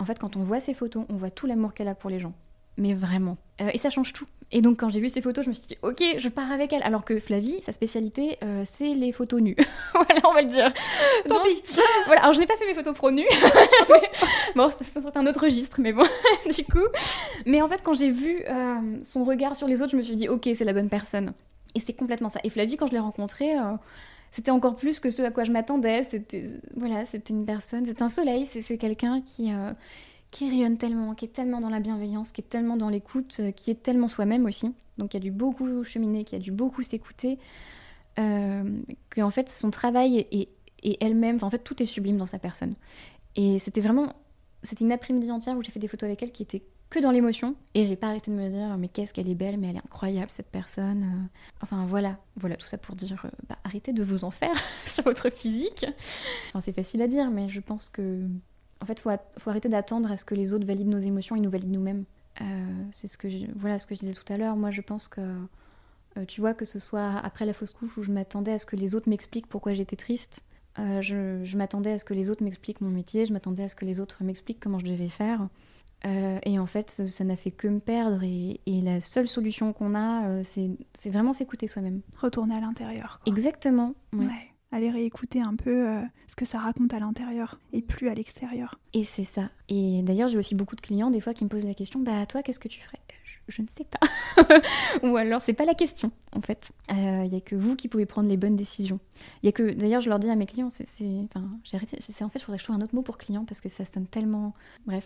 [0.00, 2.18] En fait, quand on voit ses photos, on voit tout l'amour qu'elle a pour les
[2.18, 2.32] gens
[2.76, 3.36] mais vraiment.
[3.60, 4.26] Euh, et ça change tout.
[4.54, 6.72] Et donc quand j'ai vu ces photos, je me suis dit, ok, je pars avec
[6.74, 6.82] elle.
[6.82, 9.56] Alors que Flavie, sa spécialité, euh, c'est les photos nues.
[9.94, 10.72] voilà, on va le dire.
[11.26, 11.62] Tant pis.
[12.06, 13.26] voilà, alors je n'ai pas fait mes photos pro nues.
[14.54, 16.04] bon, ça c'est un autre registre, mais bon,
[16.54, 16.86] du coup.
[17.46, 20.16] Mais en fait, quand j'ai vu euh, son regard sur les autres, je me suis
[20.16, 21.32] dit, ok, c'est la bonne personne.
[21.74, 22.40] Et c'est complètement ça.
[22.44, 23.54] Et Flavie, quand je l'ai rencontrée,
[24.30, 26.02] c'était encore plus que ce à quoi je m'attendais.
[26.02, 26.44] C'était
[26.76, 29.50] voilà, c'était une personne, c'est un soleil, c'est quelqu'un qui
[30.32, 33.52] qui rayonne tellement, qui est tellement dans la bienveillance, qui est tellement dans l'écoute, euh,
[33.52, 34.74] qui est tellement soi-même aussi.
[34.98, 37.38] Donc il y a dû beaucoup cheminer, qui a dû beaucoup s'écouter,
[38.18, 38.80] euh,
[39.10, 40.48] qu'en fait son travail et,
[41.00, 42.74] elle-même, en fait tout est sublime dans sa personne.
[43.36, 44.14] Et c'était vraiment,
[44.62, 47.10] c'était une après-midi entière où j'ai fait des photos avec elle qui étaient que dans
[47.10, 49.76] l'émotion et j'ai pas arrêté de me dire mais qu'est-ce qu'elle est belle mais elle
[49.76, 51.38] est incroyable cette personne euh.
[51.62, 54.52] enfin voilà voilà tout ça pour dire bah, arrêtez de vous en faire
[54.86, 55.86] sur votre physique
[56.48, 58.28] enfin c'est facile à dire mais je pense que
[58.82, 61.40] en fait, il faut, arrêter d'attendre à ce que les autres valident nos émotions et
[61.40, 62.04] nous valident nous-mêmes.
[62.40, 62.44] Euh,
[62.90, 64.56] c'est ce que je, voilà ce que je disais tout à l'heure.
[64.56, 68.02] Moi, je pense que euh, tu vois que ce soit après la fausse couche où
[68.02, 70.44] je m'attendais à ce que les autres m'expliquent pourquoi j'étais triste.
[70.78, 73.24] Euh, je, m'attendais à ce que les autres m'expliquent mon métier.
[73.24, 75.48] Je m'attendais à ce que les autres m'expliquent comment je devais faire.
[76.04, 78.24] et en fait, ça n'a fait que me perdre.
[78.24, 82.00] Et, la seule solution qu'on a, c'est vraiment s'écouter soi-même.
[82.16, 83.20] Retourner à l'intérieur.
[83.26, 83.94] Exactement.
[84.12, 88.14] ouais aller réécouter un peu euh, ce que ça raconte à l'intérieur et plus à
[88.14, 88.78] l'extérieur.
[88.94, 89.50] Et c'est ça.
[89.68, 92.26] Et d'ailleurs, j'ai aussi beaucoup de clients des fois qui me posent la question Bah,
[92.26, 92.98] toi, qu'est-ce que tu ferais?
[93.48, 94.56] Je ne sais pas.
[95.02, 96.72] Ou alors, c'est pas la question, en fait.
[96.90, 99.00] Il euh, n'y a que vous qui pouvez prendre les bonnes décisions.
[99.42, 100.84] Il y a que, d'ailleurs, je leur dis à mes clients, c'est,
[101.24, 101.96] enfin, j'ai arrêté.
[102.00, 103.68] C'est en fait, je faudrait que je trouve un autre mot pour client parce que
[103.68, 104.54] ça sonne tellement.
[104.86, 105.04] Bref.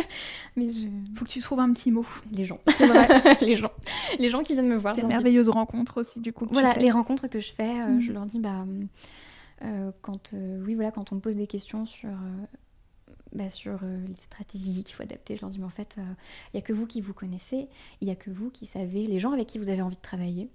[0.56, 0.86] Mais je.
[1.14, 2.06] Faut que tu trouves un petit mot.
[2.32, 2.60] Les gens.
[2.78, 3.36] Vrai.
[3.40, 3.72] les gens.
[4.18, 4.94] Les gens qui viennent me voir.
[4.94, 6.46] C'est merveilleuse rencontre aussi, du coup.
[6.50, 8.14] Voilà, les rencontres que je fais, euh, je mm.
[8.14, 8.64] leur dis, bah.
[9.64, 10.34] Euh, quand,
[10.66, 12.10] oui, voilà, quand on me pose des questions sur
[13.36, 15.36] bah, sur euh, les stratégies qu'il faut adapter.
[15.36, 16.14] Je leur dis, mais en fait, il euh,
[16.54, 17.68] n'y a que vous qui vous connaissez,
[18.00, 20.00] il n'y a que vous qui savez les gens avec qui vous avez envie de
[20.00, 20.48] travailler.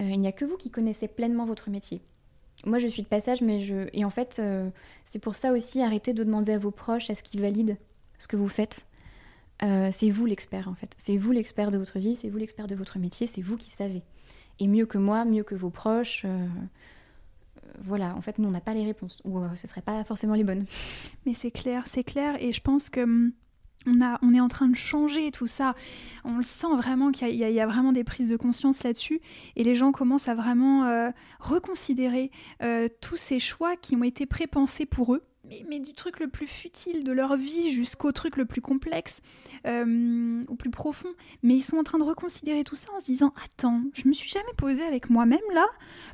[0.00, 2.02] Euh, il n'y a que vous qui connaissez pleinement votre métier.
[2.66, 3.88] Moi, je suis de passage, mais je.
[3.92, 4.42] Et en fait,
[5.04, 7.76] c'est pour ça aussi, arrêtez de demander à vos proches à ce qu'ils valident
[8.18, 8.86] ce que vous faites.
[9.60, 10.92] c'est vous l'expert, en fait.
[10.98, 13.70] C'est vous l'expert de votre vie, c'est vous l'expert de votre métier, c'est vous qui
[13.70, 14.02] savez.
[14.58, 16.26] Et mieux que moi, mieux que vos proches
[17.82, 20.04] voilà, en fait, nous, on n'a pas les réponses, ou euh, ce ne seraient pas
[20.04, 20.64] forcément les bonnes.
[21.26, 23.00] Mais c'est clair, c'est clair, et je pense que...
[23.00, 23.32] Hum,
[23.86, 25.74] on, a, on, est en train de changer tout ça.
[26.24, 29.20] On le sent vraiment qu'il y, a vraiment des prises de conscience là-dessus.
[29.54, 34.26] Et les gens commencent à vraiment euh, reconsidérer euh, tous ces choix qui ont été
[34.26, 35.22] prépensés pour eux
[35.68, 39.20] mais, du truc le plus futile de leur vie jusqu'au truc le plus complexe,
[39.66, 41.08] euh, au plus profond.
[41.42, 44.12] Mais ils sont en train de reconsidérer tout ça en se disant Attends, je me
[44.12, 45.66] suis jamais posée avec moi-même là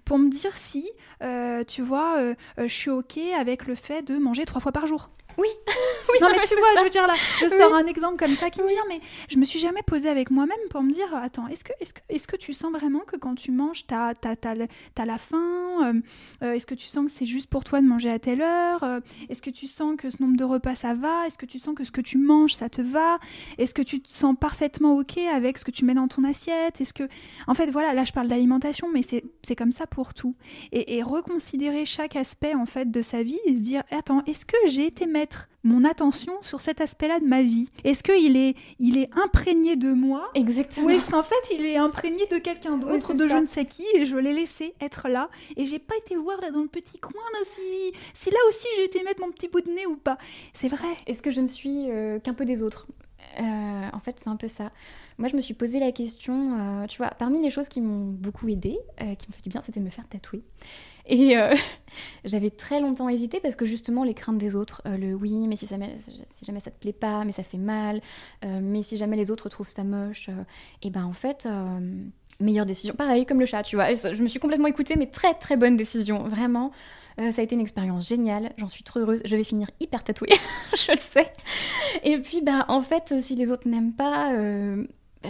[0.05, 0.89] pour me dire si,
[1.23, 4.87] euh, tu vois, euh, je suis OK avec le fait de manger trois fois par
[4.87, 5.11] jour.
[5.39, 5.49] Oui.
[6.13, 8.51] oui non, mais tu vois, je veux dire là, je sors un exemple comme ça
[8.51, 11.49] qui me vient, mais je me suis jamais posée avec moi-même pour me dire attends,
[11.49, 15.05] est-ce que, est que, est que tu sens vraiment que quand tu manges, tu as,
[15.05, 16.01] la faim euh,
[16.43, 18.83] euh, Est-ce que tu sens que c'est juste pour toi de manger à telle heure
[18.83, 21.59] euh, Est-ce que tu sens que ce nombre de repas ça va Est-ce que tu
[21.59, 23.19] sens que ce que tu manges ça te va
[23.59, 26.81] Est-ce que tu te sens parfaitement OK avec ce que tu mets dans ton assiette
[26.81, 27.05] Est-ce que.
[27.47, 30.35] En fait, voilà, là je parle d'alimentation, mais c'est comme ça pour tout.
[30.73, 34.47] Et, et reconsidérer chaque aspect en fait de sa vie et se dire attends, est-ce
[34.47, 38.55] que j'ai été mettre mon attention sur cet aspect-là de ma vie Est-ce qu'il est,
[38.79, 40.87] il est imprégné de moi Exactement.
[40.87, 43.85] Ou est-ce qu'en fait il est imprégné de quelqu'un d'autre, de je ne sais qui,
[43.95, 46.99] et je l'ai laissé être là Et j'ai pas été voir là dans le petit
[46.99, 47.61] coin là si,
[48.13, 50.19] si là aussi j'ai été mettre mon petit bout de nez ou pas.
[50.53, 50.89] C'est vrai.
[51.07, 52.87] Est-ce que je ne suis euh, qu'un peu des autres?
[53.41, 54.71] Euh, en fait, c'est un peu ça.
[55.19, 58.11] Moi, je me suis posé la question, euh, tu vois, parmi les choses qui m'ont
[58.11, 60.43] beaucoup aidé, qui m'ont fait du bien, c'était de me faire tatouer.
[61.07, 61.55] Et euh,
[62.25, 65.57] j'avais très longtemps hésité parce que justement les craintes des autres, euh, le oui, mais
[65.57, 65.99] si, jamais,
[66.31, 68.01] si jamais ça te plaît pas, mais ça fait mal,
[68.45, 70.31] euh, mais si jamais les autres trouvent ça moche,
[70.83, 71.49] et ben en fait,
[72.41, 72.95] meilleure décision.
[72.95, 75.77] Pareil comme le chat, tu vois, je me suis complètement écoutée, mais très très bonne
[75.77, 76.73] décision, vraiment.
[77.19, 79.21] ça a été une expérience géniale, j'en suis trop heureuse.
[79.25, 80.31] Je vais finir hyper tatouée,
[80.77, 81.33] je le sais.
[82.03, 84.33] Et puis, bah, en fait, si les autres n'aiment pas,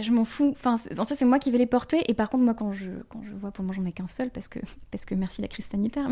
[0.01, 0.51] je m'en fous.
[0.51, 2.03] Enfin, en fait, c'est moi qui vais les porter.
[2.09, 2.89] Et par contre, moi, quand je,
[3.39, 4.59] vois, pour moi, j'en ai qu'un seul parce que,
[4.91, 6.09] parce que merci la crise sanitaire,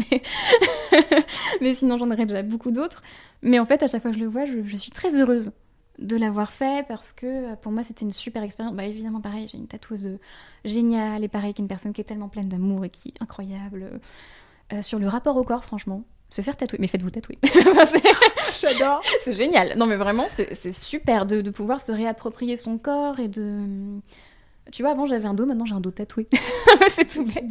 [1.62, 3.04] mais, sinon, j'en aurais déjà beaucoup d'autres.
[3.42, 5.52] Mais en fait, à chaque fois que je le vois, je, suis très heureuse
[6.00, 8.76] de l'avoir fait parce que pour moi, c'était une super expérience.
[8.76, 10.18] Bah, évidemment, pareil, j'ai une tatoueuse
[10.66, 13.22] géniale et pareil, qui est une personne qui est tellement pleine d'amour et qui est
[13.22, 14.00] incroyable.
[14.72, 16.04] Euh, sur le rapport au corps, franchement,
[16.34, 16.80] se faire tatouer.
[16.82, 17.38] Mais faites-vous tatouer.
[18.60, 19.02] J'adore.
[19.24, 19.78] c'est génial.
[19.78, 23.60] Non, mais vraiment, c'est super de, de, pouvoir se réapproprier son corps et de.
[24.72, 26.28] Tu vois, avant j'avais un dos, maintenant j'ai un dos tatoué.
[26.88, 27.44] c'est tout bête.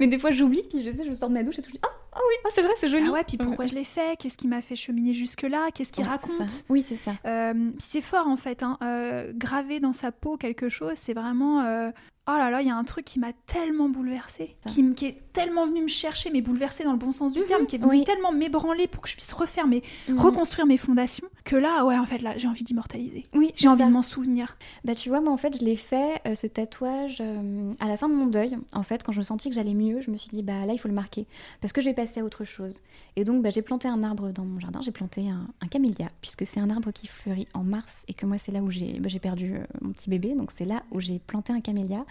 [0.00, 1.74] Mais des fois j'oublie, puis je sais, je sors de ma douche et tout, je
[1.74, 3.04] dis Ah, oh, oui, ah, c'est vrai, c'est joli.
[3.08, 4.16] Ah ouais, puis pourquoi je l'ai fait?
[4.18, 5.70] Qu'est-ce qui m'a fait cheminer jusque-là?
[5.74, 6.64] Qu'est-ce qu'il raconte?
[6.70, 7.12] Oui, c'est ça.
[7.26, 8.78] Euh, puis c'est fort en fait, hein.
[8.82, 11.62] euh, graver dans sa peau quelque chose, c'est vraiment.
[11.62, 11.90] Euh,
[12.28, 15.32] oh là là, il y a un truc qui m'a tellement bouleversée, qui, qui, est
[15.32, 17.78] tellement venu me chercher, mais bouleversée dans le bon sens du mhm, terme, qui est
[17.78, 20.18] venu tellement m'ébranler pour que je puisse refaire mes, mhm.
[20.18, 23.24] reconstruire mes fondations, que là, ouais, en fait, là, j'ai envie d'immortaliser.
[23.34, 24.56] Oui, j'ai envie de m'en souvenir.
[24.84, 27.96] Bah, tu vois, moi, en fait, je l'ai fait, euh, ce tatouage, euh, à la
[27.96, 28.56] fin de mon deuil.
[28.72, 30.72] En fait, quand je me sentis que j'allais mieux, je me suis dit, bah là,
[30.72, 31.26] il faut le marquer,
[31.60, 32.82] parce que je vais passer à autre chose.
[33.16, 36.46] Et donc, bah, j'ai planté un arbre dans mon jardin, j'ai planté un, camélia, puisque
[36.46, 39.08] c'est un arbre qui fleurit en mars, et que moi, c'est là où j'ai bah,
[39.20, 42.04] perdu euh, mon petit bébé, donc c'est là où j'ai planté un camélia.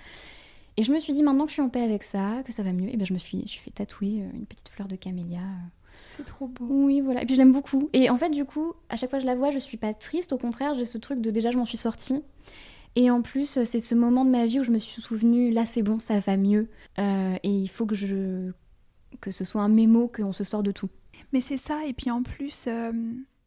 [0.77, 2.63] Et je me suis dit, maintenant que je suis en paix avec ça, que ça
[2.63, 4.95] va mieux, et ben je me suis, je fait tatouer euh, une petite fleur de
[4.95, 5.41] camélia.
[6.09, 6.65] C'est trop beau.
[6.69, 7.21] Oui, voilà.
[7.21, 7.89] Et puis je l'aime beaucoup.
[7.93, 9.93] Et en fait, du coup, à chaque fois que je la vois, je suis pas
[9.93, 10.33] triste.
[10.33, 12.21] Au contraire, j'ai ce truc de déjà, je m'en suis sortie.
[12.95, 15.65] Et en plus, c'est ce moment de ma vie où je me suis souvenue, là
[15.65, 16.67] c'est bon, ça va mieux.
[16.99, 18.51] Euh, et il faut que je
[19.19, 20.89] que ce soit un mémo, qu'on se sort de tout.
[21.33, 22.91] Mais c'est ça, et puis en plus, euh,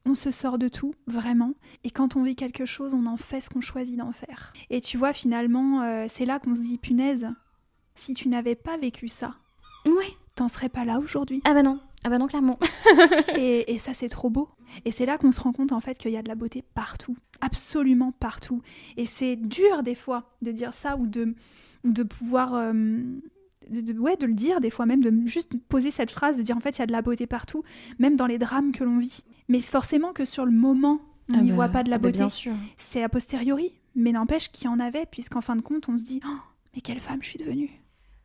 [0.06, 1.54] on se sort de tout, vraiment.
[1.82, 4.52] Et quand on vit quelque chose, on en fait ce qu'on choisit d'en faire.
[4.70, 7.28] Et tu vois, finalement, euh, c'est là qu'on se dit, punaise,
[7.94, 9.34] si tu n'avais pas vécu ça,
[9.86, 10.08] ouais.
[10.34, 11.40] t'en serais pas là aujourd'hui.
[11.44, 12.58] Ah bah non, ah bah non, clairement.
[13.36, 14.48] et, ça, c'est trop beau.
[14.84, 16.62] Et c'est là qu'on se rend compte, en fait, qu'il y a de la beauté
[16.74, 17.16] partout.
[17.40, 18.60] Absolument partout.
[18.96, 21.34] Et c'est dur, des fois, de dire ça ou de,
[21.84, 22.54] ou de pouvoir...
[22.54, 22.74] Euh,
[23.70, 26.54] de, ouais, de le dire, des fois même, de juste poser cette phrase, de dire
[26.54, 27.62] en fait, il y a de la beauté partout,
[27.98, 29.24] même dans les drames que l'on vit.
[29.48, 31.00] Mais forcément que sur le moment,
[31.32, 32.50] on ah n'y bah, voit pas de la ah bah, beauté.
[32.76, 36.04] C'est a posteriori, mais n'empêche qu'il y en avait, puisqu'en fin de compte, on se
[36.04, 36.38] dit oh,
[36.74, 37.70] mais quelle femme je suis devenue.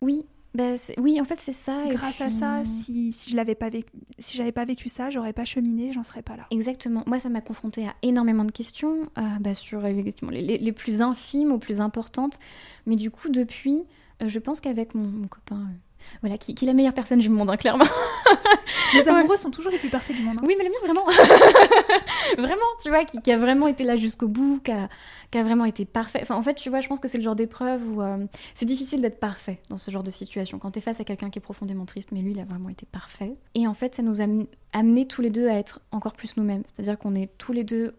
[0.01, 1.83] Oui, bah, oui, en fait, c'est ça.
[1.89, 5.33] Grâce à ça, si, si je l'avais pas vécu, si j'avais pas vécu ça, j'aurais
[5.33, 6.47] pas cheminé, j'en serais pas là.
[6.49, 7.03] Exactement.
[7.05, 10.01] Moi, ça m'a confrontée à énormément de questions, euh, bah, sur les,
[10.31, 12.39] les, les, plus infimes ou plus importantes.
[12.87, 13.83] Mais du coup, depuis,
[14.21, 15.75] euh, je pense qu'avec mon, copain euh,
[16.21, 17.85] voilà, qui, est la meilleure personne du monde, hein, clairement.
[18.93, 20.37] Les amoureux sont toujours les plus parfaits du monde.
[20.39, 20.45] Hein.
[20.45, 21.05] Oui, mais le mien, vraiment.
[22.37, 26.19] vraiment, tu vois, qui, a vraiment été là jusqu'au bout, qui a, vraiment été parfait.
[26.21, 28.65] Enfin, en fait, tu vois, je pense que c'est le genre d'épreuve où euh, c'est
[28.65, 30.59] difficile d'être parfait dans ce genre de situation.
[30.59, 32.69] Quand tu es face à quelqu'un qui est profondément triste, mais lui, il a vraiment
[32.69, 33.35] été parfait.
[33.55, 34.25] Et en fait, ça nous a
[34.73, 36.63] amené tous les deux à être encore plus nous-mêmes.
[36.65, 37.93] C'est-à-dire qu'on est tous les deux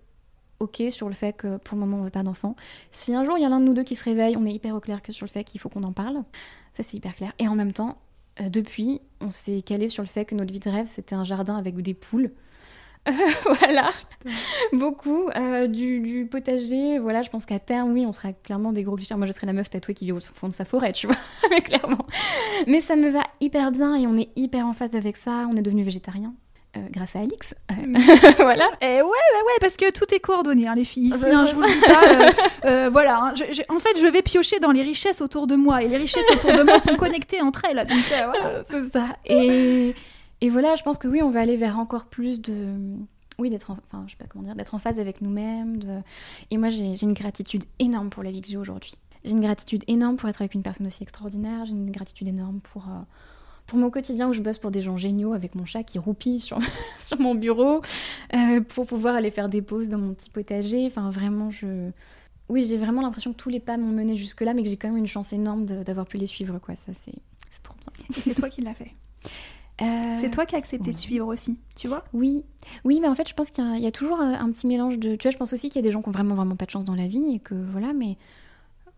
[0.61, 2.55] ok sur le fait que pour le moment on veut pas d'enfants.
[2.93, 4.53] Si un jour il y a l'un de nous deux qui se réveille, on est
[4.53, 6.23] hyper au clair que sur le fait qu'il faut qu'on en parle.
[6.73, 7.33] Ça, c'est hyper clair.
[7.39, 7.99] Et en même temps,
[8.41, 11.25] euh, depuis, on s'est calé sur le fait que notre vie de rêve, c'était un
[11.25, 12.31] jardin avec des poules.
[13.61, 13.93] voilà,
[14.73, 15.29] beaucoup.
[15.35, 19.15] Euh, du, potager, voilà, je pense qu'à terme, oui, on sera clairement des gros clichés.
[19.15, 21.17] Moi, je serais la meuf tatouée qui vit au fond de sa forêt, tu vois,
[21.51, 22.07] mais clairement.
[22.67, 25.47] Mais ça me va hyper bien et on est hyper en phase avec ça.
[25.51, 26.35] On est devenu végétarien.
[26.77, 27.55] Euh, grâce à Alix.
[27.71, 27.97] Mm.
[28.39, 28.69] voilà.
[28.81, 31.09] Et ouais, ouais, ouais, parce que tout est coordonné, hein, les filles.
[31.09, 32.05] Ici, hein, je vous le dis pas.
[32.05, 32.31] euh,
[32.87, 33.19] euh, voilà.
[33.21, 35.83] hein, je- je- en fait, je vais piocher dans les richesses autour de moi.
[35.83, 37.79] Et les richesses autour de moi sont connectées entre elles.
[37.81, 37.85] Euh,
[38.27, 38.63] voilà.
[38.65, 39.17] c'est ça.
[39.27, 39.95] Et,
[40.41, 42.75] et voilà, je pense que oui, on va aller vers encore plus de.
[43.39, 45.79] Oui, d'être en, enfin, je sais pas comment dire, d'être en phase avec nous-mêmes.
[45.79, 46.01] De...
[46.51, 48.93] Et moi, j'ai une gratitude énorme pour la vie que j'ai aujourd'hui.
[49.25, 51.65] J'ai une gratitude énorme pour être avec une personne aussi extraordinaire.
[51.67, 53.01] J'ai une gratitude énorme pour, euh,
[53.71, 56.41] pour mon quotidien où je bosse pour des gens géniaux avec mon chat qui roupille
[56.41, 56.59] sur,
[57.01, 57.83] sur mon bureau,
[58.35, 60.85] euh, pour pouvoir aller faire des pauses dans mon petit potager.
[60.87, 61.91] Enfin, vraiment, je.
[62.49, 64.89] Oui, j'ai vraiment l'impression que tous les pas m'ont mené jusque-là, mais que j'ai quand
[64.89, 66.75] même une chance énorme d'avoir pu les suivre, quoi.
[66.75, 67.15] Ça, c'est
[67.53, 68.07] c'est trop bien.
[68.11, 68.91] Et c'est toi qui l'as fait.
[69.83, 71.59] Euh, C'est toi qui as accepté de suivre aussi.
[71.77, 72.05] Tu vois?
[72.13, 72.45] Oui,
[72.85, 74.51] oui, mais en fait, je pense qu'il y, a- il y a toujours euh, un
[74.53, 75.15] petit mélange de.
[75.17, 76.67] Tu vois, je pense aussi qu'il y a des gens qui ont vraiment, vraiment pas
[76.67, 78.19] de chance dans la vie et que voilà, mais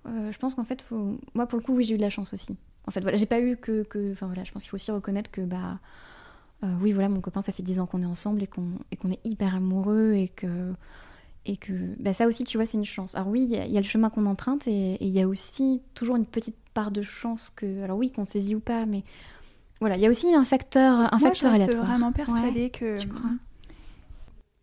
[0.09, 1.19] euh, je pense qu'en fait, faut...
[1.35, 2.57] moi, pour le coup, oui, j'ai eu de la chance aussi.
[2.87, 3.83] En fait, voilà, j'ai pas eu que.
[3.85, 5.79] que- Enfin, voilà, je pense qu'il faut aussi reconnaître que, bah.
[6.65, 9.21] euh, oui, voilà, mon copain, ça fait 10 ans qu'on est ensemble et qu'on est
[9.25, 10.73] hyper amoureux et que.
[11.47, 13.17] Et que bah, ça aussi, tu vois, c'est une chance.
[13.17, 15.21] Alors oui, il y, a- il y a le chemin qu'on emprunte et il y
[15.21, 17.83] a aussi toujours une petite part de chance que.
[17.85, 19.05] Alors oui, qu'on saisit ou pas, mais.
[19.81, 21.85] Voilà, il y a aussi un facteur, un Moi, je reste aléatoire.
[21.87, 22.97] vraiment persuadée que.
[22.99, 23.31] tu crois?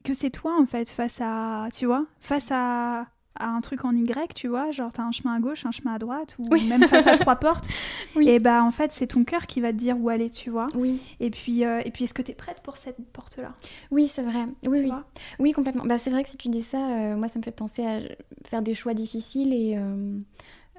[0.04, 3.08] que c'est toi en fait face à tu vois face à,
[3.40, 5.94] à un truc en Y tu vois genre t'as un chemin à gauche un chemin
[5.96, 6.66] à droite ou Oui.
[6.68, 7.68] même face à trois portes
[8.16, 8.30] Oui.
[8.30, 10.68] et bah en fait c'est ton cœur qui va te dire où aller tu vois
[10.76, 13.54] Oui, et puis euh, et puis est-ce que t'es prête pour cette porte là
[13.92, 14.46] oui, c'est vrai.
[14.66, 14.92] Oui, tu oui.
[15.40, 15.84] Oui, complètement.
[15.86, 18.00] Bah, c'est vrai que si tu dis ça, euh, moi, ça me fait penser à
[18.46, 20.20] faire des choix difficiles et euh, euh,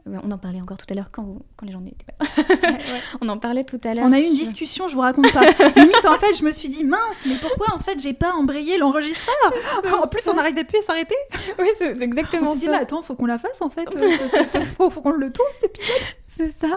[0.07, 2.25] on en parlait encore tout à l'heure quand, quand les gens n'étaient pas.
[2.43, 2.79] Ouais, ouais.
[3.21, 4.05] On en parlait tout à l'heure.
[4.07, 5.41] on a eu une discussion je vous raconte pas
[5.77, 8.79] limite en fait je me suis dit mince mais pourquoi en fait j'ai pas embrayé
[8.79, 9.53] l'enregistreur
[10.03, 11.15] en plus on n'arrivait plus à s'arrêter
[11.59, 12.71] Oui, c'est c'est on exactement s'est dit ça.
[12.73, 14.11] mais attends faut qu'on la fasse en fait Euh,
[14.45, 15.97] faut, faut- faut qu'on le tourne cet épisode
[16.27, 16.77] C'est ça.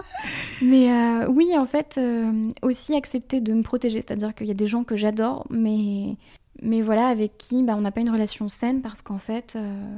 [0.62, 4.00] Mais euh, oui, en fait, euh, aussi accepter de me protéger.
[4.02, 6.16] C'est-à-dire qu'il y a des gens que j'adore, mais,
[6.60, 9.96] mais voilà, avec qui bah, on n'a pas une relation saine parce qu'en fait, euh,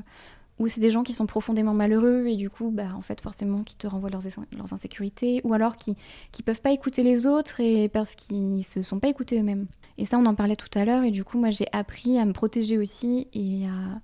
[0.58, 3.62] ou c'est des gens qui sont profondément malheureux et du coup, bah, en fait, forcément,
[3.62, 5.96] qui te renvoient leurs, ins- leurs insécurités, ou alors qui
[6.32, 9.66] qui peuvent pas écouter les autres et parce qu'ils se sont pas écoutés eux-mêmes.
[9.98, 12.24] Et ça, on en parlait tout à l'heure, et du coup, moi, j'ai appris à
[12.24, 14.00] me protéger aussi et à,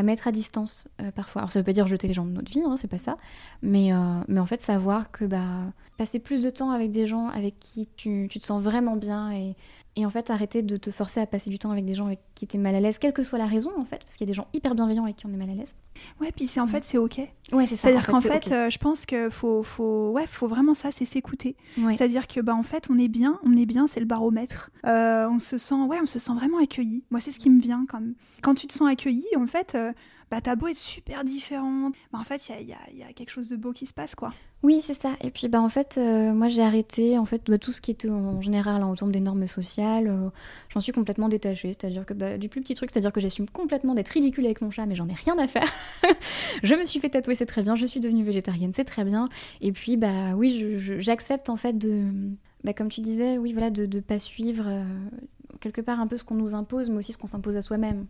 [0.00, 1.42] à mettre à distance euh, parfois.
[1.42, 3.16] Alors, ça veut pas dire jeter les gens de notre vie, hein, c'est pas ça,
[3.62, 7.28] mais, euh, mais en fait, savoir que bah, passer plus de temps avec des gens
[7.28, 9.54] avec qui tu, tu te sens vraiment bien et,
[9.96, 12.20] et en fait, arrêter de te forcer à passer du temps avec des gens avec
[12.34, 14.28] qui t'es mal à l'aise, quelle que soit la raison, en fait, parce qu'il y
[14.28, 15.76] a des gens hyper bienveillants avec qui on est mal à l'aise.
[16.20, 17.20] ouais puis c'est en fait c'est ok
[17.52, 17.88] Ouais, c'est ça.
[17.88, 21.56] C'est-à-dire qu'en fait, euh, je pense que faut, faut, ouais, faut vraiment ça, c'est s'écouter.
[21.78, 21.94] Ouais.
[21.96, 24.70] C'est-à-dire que, bah, en fait, on est bien, on est bien, c'est le baromètre.
[24.86, 27.04] Euh, on se sent, ouais, on se sent vraiment accueilli.
[27.10, 28.00] Moi, c'est ce qui me vient quand,
[28.42, 29.24] quand tu te sens accueilli.
[29.36, 29.92] En fait, euh,
[30.30, 33.56] bah, t'as beau être super différente, bah, en fait, il y a, quelque chose de
[33.56, 34.32] beau qui se passe, quoi.
[34.62, 35.10] Oui, c'est ça.
[35.20, 37.90] Et puis, bah, en fait, euh, moi, j'ai arrêté en fait bah, tout ce qui
[37.90, 40.08] était en général en autour des normes sociales.
[40.08, 40.30] euh,
[40.70, 41.68] J'en suis complètement détachée.
[41.68, 44.70] C'est-à-dire que bah, du plus petit truc, c'est-à-dire que j'assume complètement d'être ridicule avec mon
[44.70, 45.70] chat, mais j'en ai rien à faire.
[46.62, 47.76] je me suis fait tatouer, c'est très bien.
[47.76, 49.28] Je suis devenue végétarienne, c'est très bien.
[49.60, 52.06] Et puis, bah, oui, j'accepte en fait de,
[52.64, 54.82] bah, comme tu disais, oui, voilà, de ne pas suivre euh,
[55.60, 58.06] quelque part un peu ce qu'on nous impose, mais aussi ce qu'on s'impose à soi-même.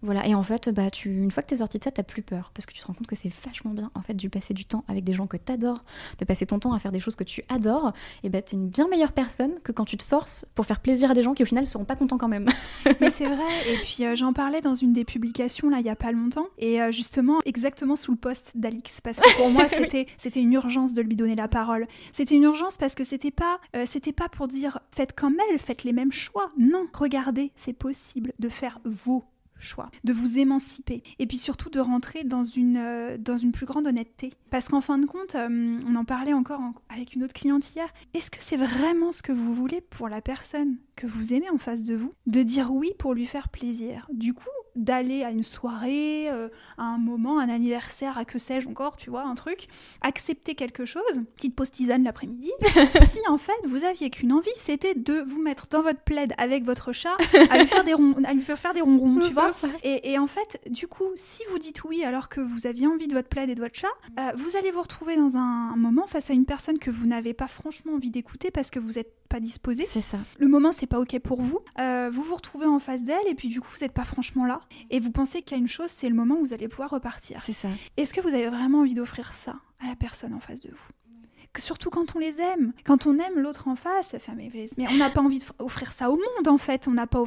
[0.00, 2.22] Voilà, et en fait, bah, tu, une fois que t'es sorti de ça, t'as plus
[2.22, 4.54] peur, parce que tu te rends compte que c'est vachement bien, en fait, de passer
[4.54, 5.82] du temps avec des gens que t'adores,
[6.18, 7.92] de passer ton temps à faire des choses que tu adores,
[8.22, 11.10] et bah, t'es une bien meilleure personne que quand tu te forces pour faire plaisir
[11.10, 12.46] à des gens qui, au final, seront pas contents quand même.
[13.00, 13.44] Mais c'est vrai.
[13.68, 16.46] Et puis, euh, j'en parlais dans une des publications, là, il y a pas longtemps.
[16.58, 19.00] Et euh, justement, exactement sous le post d'Alix.
[19.00, 21.88] Parce que pour moi, c'était, c'était une urgence de lui donner la parole.
[22.12, 25.58] C'était une urgence parce que c'était pas, euh, c'était pas pour dire faites comme elle,
[25.58, 26.52] faites les mêmes choix.
[26.56, 29.24] Non, regardez, c'est possible de faire vos
[29.58, 33.66] choix, de vous émanciper et puis surtout de rentrer dans une, euh, dans une plus
[33.66, 34.32] grande honnêteté.
[34.50, 37.74] Parce qu'en fin de compte, euh, on en parlait encore en- avec une autre cliente
[37.74, 41.50] hier, est-ce que c'est vraiment ce que vous voulez pour la personne que vous aimez
[41.50, 42.12] en face de vous?
[42.26, 44.08] De dire oui pour lui faire plaisir.
[44.12, 44.48] Du coup,
[44.78, 46.48] d'aller à une soirée, euh,
[46.78, 49.68] à un moment, un anniversaire, à que sais-je encore, tu vois, un truc,
[50.00, 51.02] accepter quelque chose,
[51.36, 52.50] petite pause tisane l'après-midi,
[53.10, 56.64] si en fait vous aviez qu'une envie, c'était de vous mettre dans votre plaid avec
[56.64, 57.16] votre chat,
[57.50, 59.50] à lui faire des, ron- à lui faire faire des ronrons, tu vois.
[59.82, 63.08] Et, et en fait, du coup, si vous dites oui alors que vous aviez envie
[63.08, 66.06] de votre plaid et de votre chat, euh, vous allez vous retrouver dans un, moment
[66.06, 69.12] face à une personne que vous n'avez pas franchement envie d'écouter parce que vous n'êtes
[69.28, 69.84] pas disposé.
[69.84, 70.18] C'est ça.
[70.38, 71.60] Le moment, c'est pas ok pour vous.
[71.78, 74.44] Euh, vous vous retrouvez en face d'elle et puis du coup, vous n'êtes pas franchement
[74.44, 74.60] là.
[74.90, 76.90] Et vous pensez qu'il y a une chose, c'est le moment où vous allez pouvoir
[76.90, 77.40] repartir.
[77.42, 77.68] C'est ça.
[77.96, 81.46] Est-ce que vous avez vraiment envie d'offrir ça à la personne en face de vous?
[81.52, 82.72] Que Surtout quand on les aime.
[82.84, 85.92] Quand on aime l'autre en face, ça fait, mais, mais on n'a pas envie d'offrir
[85.92, 86.88] ça au monde en fait.
[86.88, 87.22] On n'a pas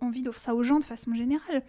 [0.00, 1.62] envie d'offrir ça aux gens de façon générale.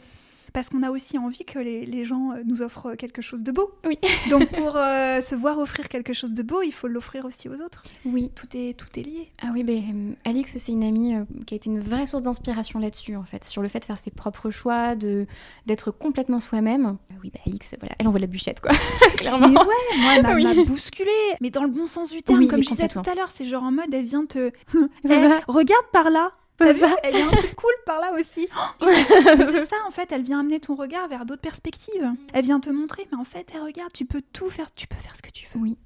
[0.53, 3.51] Parce qu'on a aussi envie que les, les gens euh, nous offrent quelque chose de
[3.51, 3.71] beau.
[3.85, 3.97] Oui.
[4.29, 7.61] Donc pour euh, se voir offrir quelque chose de beau, il faut l'offrir aussi aux
[7.61, 7.83] autres.
[8.05, 8.31] Oui.
[8.35, 9.29] Tout est, tout est lié.
[9.41, 9.81] Ah oui, ben,
[10.25, 13.23] euh, Alix, c'est une amie euh, qui a été une vraie source d'inspiration là-dessus, en
[13.23, 15.25] fait, sur le fait de faire ses propres choix, de
[15.65, 16.85] d'être complètement soi-même.
[16.85, 18.71] Euh, oui, bah, Alix, voilà, elle envoie la bûchette, quoi,
[19.17, 19.47] clairement.
[19.47, 20.43] Mais ouais, moi, elle m'a Oui.
[20.43, 21.09] m'a bousculée.
[21.39, 23.45] Mais dans le bon sens du terme, Oui, comme je disais tout à l'heure, c'est
[23.45, 24.51] genre en mode, elle vient te...
[25.03, 26.31] Eh, regarde par là.
[26.61, 26.95] Vu ça.
[27.11, 28.47] Il y a un truc cool par là aussi.
[28.81, 32.11] c'est ça en fait, elle vient amener ton regard vers d'autres perspectives.
[32.33, 34.95] Elle vient te montrer, mais en fait, elle regarde, tu peux tout faire, tu peux
[34.97, 35.61] faire ce que tu veux.
[35.61, 35.77] Oui.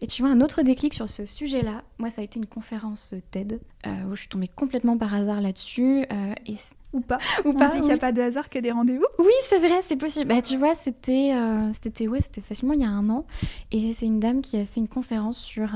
[0.00, 3.12] Et tu vois, un autre déclic sur ce sujet-là, moi, ça a été une conférence
[3.12, 6.06] euh, TED euh, où je suis tombée complètement par hasard là-dessus.
[6.12, 6.54] euh, et
[6.92, 7.18] Ou pas.
[7.44, 9.04] ou On pas, dit qu'il n'y a pas de hasard que des rendez-vous.
[9.18, 10.26] Oui, c'est vrai, c'est possible.
[10.32, 13.26] Bah, tu vois, c'était, euh, c'était, ouais, c'était facilement il y a un an.
[13.72, 15.72] Et c'est une dame qui a fait une conférence sur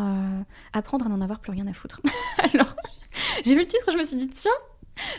[0.72, 2.00] apprendre à n'en avoir plus rien à foutre.
[2.54, 2.72] Alors,
[3.44, 4.50] j'ai vu le titre, je me suis dit, tiens,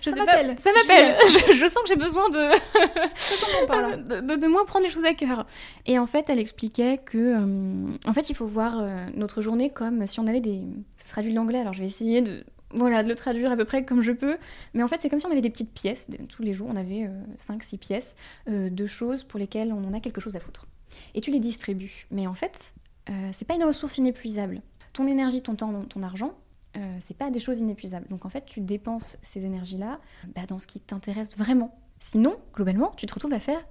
[0.01, 0.59] je Ça sais pas, m'appelle.
[0.59, 1.15] ça m'appelle.
[1.47, 2.37] Je, je sens que j'ai besoin de,
[4.19, 5.45] de, de- de moins prendre les choses à cœur.
[5.85, 9.69] Et en fait, elle expliquait que, euh, en fait, il faut voir euh, notre journée
[9.69, 10.61] comme si on avait des.
[10.97, 12.43] C'est traduit de l'anglais, alors je vais essayer de.
[12.71, 14.37] Voilà, de le traduire à peu près comme je peux.
[14.75, 16.07] Mais en fait, c'est comme si on avait des petites pièces.
[16.27, 18.15] Tous les jours, on avait 5-6 pièces
[18.47, 20.67] euh, de choses pour lesquelles on en a quelque chose à foutre.
[21.15, 22.05] Et tu les distribues.
[22.11, 22.75] Mais en fait,
[23.09, 24.61] euh, c'est pas une ressource inépuisable.
[24.93, 26.35] Ton énergie, ton temps, ton argent,
[26.78, 28.07] euh, c'est pas des choses inépuisables.
[28.07, 29.99] Donc en fait, tu dépenses ces énergies-là
[30.36, 31.78] bah, dans ce qui t'intéresse vraiment.
[31.99, 33.61] Sinon, globalement, tu te retrouves à faire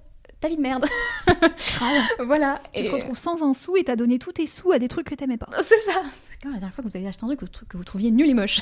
[0.41, 0.85] ta vie de merde.
[2.25, 2.61] voilà.
[2.73, 4.87] Tu Et- te retrouves sans un sou et t'as donné tous tes sous à des
[4.87, 5.47] trucs que t'aimais pas.
[5.61, 6.01] C'est ça.
[6.19, 8.11] C'est comme la dernière fois que vous avez acheté un truc que vous, que trouviez
[8.11, 8.61] nul et moche.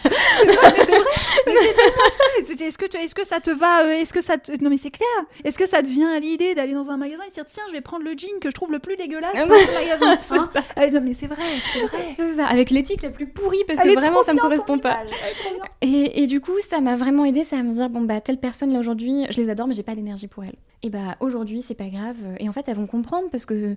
[2.59, 4.51] Est-ce que, tu- est-ce que ça te va euh, Est-ce que ça te...
[4.63, 5.07] Non mais c'est clair.
[5.43, 7.63] Est-ce que ça te vient à l'idée d'aller dans un magasin et de dire tiens
[7.67, 10.11] je vais prendre le jean que je trouve le plus dégueulasse dans ce magasin
[10.41, 10.63] hein ça.
[10.75, 12.07] Ah, non, Mais c'est vrai, c'est vrai.
[12.17, 12.45] C'est ça.
[12.47, 14.99] Avec l'éthique la plus pourrie parce Elle que est vraiment ça me correspond pas.
[15.81, 18.39] est et du coup, ça m'a vraiment aidé, ça à me dire bon bah telle
[18.39, 20.55] personne là aujourd'hui, je les adore mais j'ai pas d'énergie pour elle.
[20.83, 22.17] Et bah aujourd'hui c'est pas grave.
[22.39, 23.75] Et en fait elles vont comprendre parce que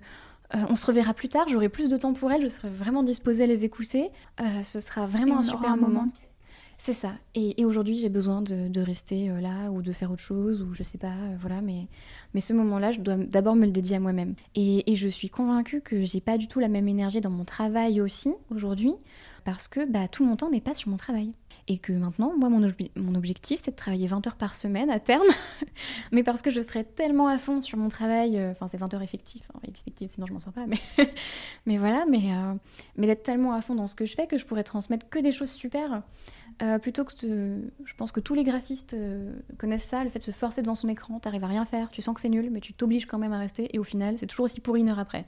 [0.53, 3.03] euh, on se reverra plus tard, j'aurai plus de temps pour elles, je serai vraiment
[3.03, 4.09] disposée à les écouter.
[4.39, 5.87] Euh, ce sera vraiment un super moment.
[5.87, 6.07] moment.
[6.77, 7.11] C'est ça.
[7.35, 10.61] Et, et aujourd'hui j'ai besoin de, de rester euh, là ou de faire autre chose
[10.63, 11.61] ou je sais pas, voilà.
[11.61, 11.87] Mais,
[12.33, 14.33] mais ce moment-là, je dois d'abord me le dédier à moi-même.
[14.55, 17.45] Et, et je suis convaincue que j'ai pas du tout la même énergie dans mon
[17.45, 18.95] travail aussi aujourd'hui
[19.43, 21.33] parce que bah, tout mon temps n'est pas sur mon travail.
[21.67, 24.89] Et que maintenant, moi, mon, obje- mon objectif, c'est de travailler 20 heures par semaine
[24.89, 25.27] à terme.
[26.11, 28.93] mais parce que je serais tellement à fond sur mon travail, euh, enfin, c'est 20
[28.93, 29.59] heures effectives, hein,
[30.07, 30.77] sinon je m'en sors pas, mais,
[31.65, 32.53] mais voilà, mais, euh,
[32.95, 35.19] mais d'être tellement à fond dans ce que je fais que je pourrais transmettre que
[35.19, 36.01] des choses super.
[36.61, 38.95] euh, plutôt que je pense que tous les graphistes
[39.57, 42.01] connaissent ça, le fait de se forcer devant son écran, t'arrives à rien faire, tu
[42.01, 44.27] sens que c'est nul, mais tu t'obliges quand même à rester, et au final, c'est
[44.27, 45.25] toujours aussi pour une heure après.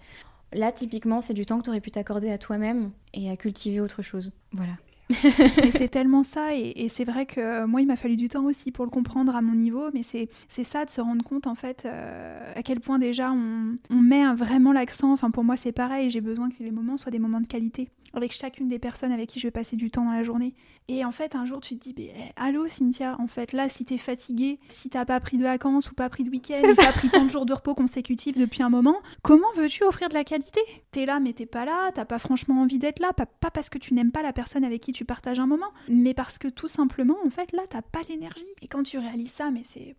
[0.54, 3.80] Là, typiquement, c'est du temps que tu aurais pu t'accorder à toi-même et à cultiver
[3.80, 4.32] autre chose.
[4.52, 4.74] Voilà.
[5.72, 8.72] C'est tellement ça, et, c'est vrai que euh, moi, il m'a fallu du temps aussi
[8.72, 11.84] pour le comprendre à mon niveau, mais c'est ça de se rendre compte en fait
[11.86, 15.12] euh, à quel point déjà on, on met vraiment l'accent.
[15.12, 17.90] Enfin, pour moi, c'est pareil, j'ai besoin que les moments soient des moments de qualité
[18.14, 20.54] avec chacune des personnes avec qui je vais passer du temps dans la journée.
[20.88, 23.70] Et en fait, un jour, tu te dis, mais, eh, allô Cynthia, en fait, là,
[23.70, 26.76] si t'es fatiguée, si t'as pas pris de vacances ou pas pris de week-end, ou
[26.76, 30.14] pas pris tant de jours de repos consécutifs depuis un moment, comment veux-tu offrir de
[30.14, 30.60] la qualité?
[30.92, 33.70] T'es là, mais t'es pas là, t'as pas franchement envie d'être là, pas, pas parce
[33.70, 36.48] que tu n'aimes pas la personne avec qui tu partages un moment, mais parce que
[36.48, 38.44] tout simplement, en fait, là, t'as pas l'énergie.
[38.62, 39.96] Et quand tu réalises ça, mais c'est.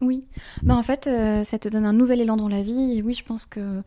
[0.00, 0.26] Oui.
[0.62, 2.96] Bah, en fait, euh, ça te donne un nouvel élan dans la vie.
[2.96, 3.82] Et oui, je pense que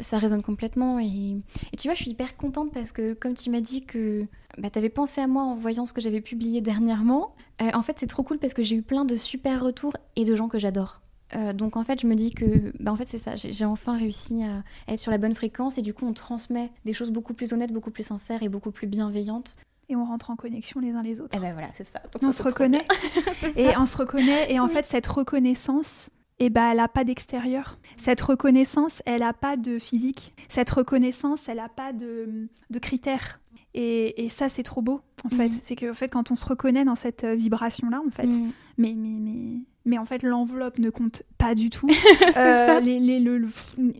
[0.00, 0.98] ça résonne complètement.
[1.00, 1.36] Et,
[1.72, 4.24] et tu vois, je suis hyper contente parce que, comme tu m'as dit que
[4.58, 7.82] bah, tu avais pensé à moi en voyant ce que j'avais publié dernièrement, euh, en
[7.82, 10.48] fait, c'est trop cool parce que j'ai eu plein de super retours et de gens
[10.48, 11.00] que j'adore.
[11.34, 13.34] Euh, donc en fait, je me dis que, bah en fait, c'est ça.
[13.36, 14.62] J'ai enfin réussi à
[14.92, 17.72] être sur la bonne fréquence et du coup, on transmet des choses beaucoup plus honnêtes,
[17.72, 19.56] beaucoup plus sincères et beaucoup plus bienveillantes.
[19.90, 21.36] Et on rentre en connexion les uns les autres.
[21.36, 22.00] Et ben voilà, c'est ça.
[22.12, 22.86] Donc, on ça, se reconnaît.
[23.56, 24.72] Et on se reconnaît, et en Oui.
[24.72, 26.10] fait, cette reconnaissance,
[26.40, 27.78] eh ben, elle n'a pas d'extérieur.
[27.96, 30.34] Cette reconnaissance, elle n'a pas de physique.
[30.48, 33.40] Cette reconnaissance, elle n'a pas de, de critères.
[33.74, 35.48] Et, et ça, c'est trop beau, en fait.
[35.48, 35.58] Mhm.
[35.62, 38.50] C'est qu'en fait, quand on se reconnaît dans cette euh, vibration-là, en fait, Mm.
[38.78, 41.88] mais, mais, mais, mais en fait, l'enveloppe ne compte pas du tout.
[42.32, 42.80] c'est Euh, ça.
[42.80, 43.48] les- les- le- le-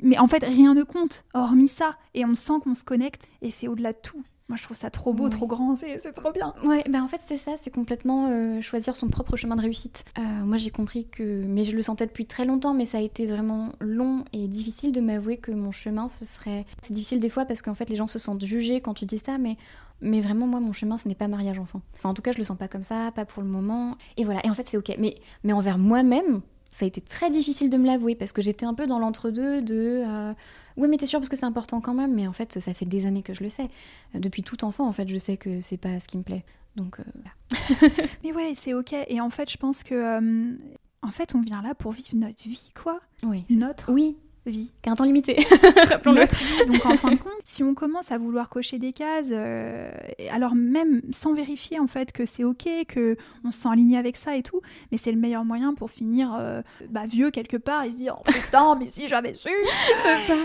[0.03, 1.97] mais en fait, rien ne compte, hormis ça.
[2.15, 4.23] Et on sent qu'on se connecte, et c'est au-delà de tout.
[4.49, 6.55] Moi, je trouve ça trop beau, trop grand, c'est c'est trop bien.
[6.65, 10.05] Ouais, ben en fait c'est ça, c'est complètement euh, choisir son propre chemin de réussite.
[10.19, 13.01] Euh, moi j'ai compris que, mais je le sentais depuis très longtemps, mais ça a
[13.03, 16.65] été vraiment long et difficile de m'avouer que mon chemin ce serait.
[16.81, 19.19] C'est difficile des fois parce qu'en fait les gens se sentent jugés quand tu dis
[19.19, 19.59] ça, mais
[20.01, 21.83] mais vraiment moi mon chemin ce n'est pas mariage enfant.
[21.97, 23.97] Enfin en tout cas je le sens pas comme ça, pas pour le moment.
[24.17, 24.41] Et voilà.
[24.47, 26.41] Et en fait c'est ok, mais mais envers moi-même.
[26.71, 29.63] Ça a été très difficile de me l'avouer parce que j'étais un peu dans l'entre-deux
[29.63, 30.35] de euh,
[30.79, 32.87] ouais mais t'es sûr parce que c'est important quand même mais en fait ça fait
[32.87, 33.69] des années que je le sais
[34.15, 36.45] depuis tout enfant en fait je sais que c'est pas ce qui me plaît
[36.79, 38.07] donc euh, voilà.
[38.25, 38.95] Mais ouais, c'est ok.
[39.09, 40.57] Et en fait, je pense que euh,
[41.03, 43.01] en fait, on vient là pour vivre notre vie, quoi.
[43.23, 43.45] Oui.
[43.51, 44.17] Notre Oui,
[44.51, 44.73] vie.
[44.83, 45.37] qu'un temps limité.
[45.89, 46.21] Rappelons-le.
[46.21, 46.67] Notre vie.
[46.67, 49.91] Donc en fin de compte, si on commence à vouloir cocher des cases, euh,
[50.31, 54.17] alors même sans vérifier en fait que c'est ok, que on se sent aligné avec
[54.17, 57.85] ça et tout, mais c'est le meilleur moyen pour finir euh, bah, vieux quelque part
[57.85, 59.51] et se dire oh, putain mais si j'avais su.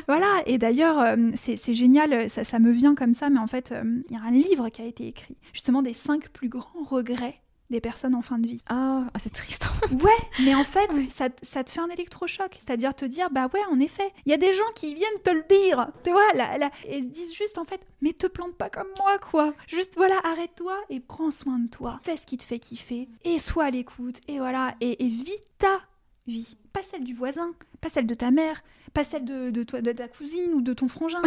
[0.07, 0.41] Voilà.
[0.45, 3.73] Et d'ailleurs euh, c'est génial, ça, ça me vient comme ça, mais en fait
[4.09, 7.42] il y a un livre qui a été écrit justement des cinq plus grands regrets
[7.69, 8.61] des personnes en fin de vie.
[8.69, 9.67] Ah, ah, c'est triste.
[9.91, 11.07] Ouais, mais en fait, Ouais.
[11.09, 12.53] ça, ça te fait un électrochoc.
[12.59, 15.31] C'est-à-dire te dire, bah ouais, en effet, il y a des gens qui viennent te
[15.31, 18.69] le dire, tu vois, là, là, et disent juste, en fait, mais te plante pas
[18.69, 19.53] comme moi, quoi.
[19.67, 21.99] Juste, voilà, arrête-toi et prends soin de toi.
[22.03, 25.37] Fais ce qui te fait kiffer, et sois à l'écoute, et voilà, et, et vis
[25.57, 25.81] ta
[26.27, 26.57] vie.
[26.73, 28.63] Pas celle du voisin, pas celle de ta mère,
[28.93, 31.21] pas celle de, de, toi, de ta cousine ou de ton frangin.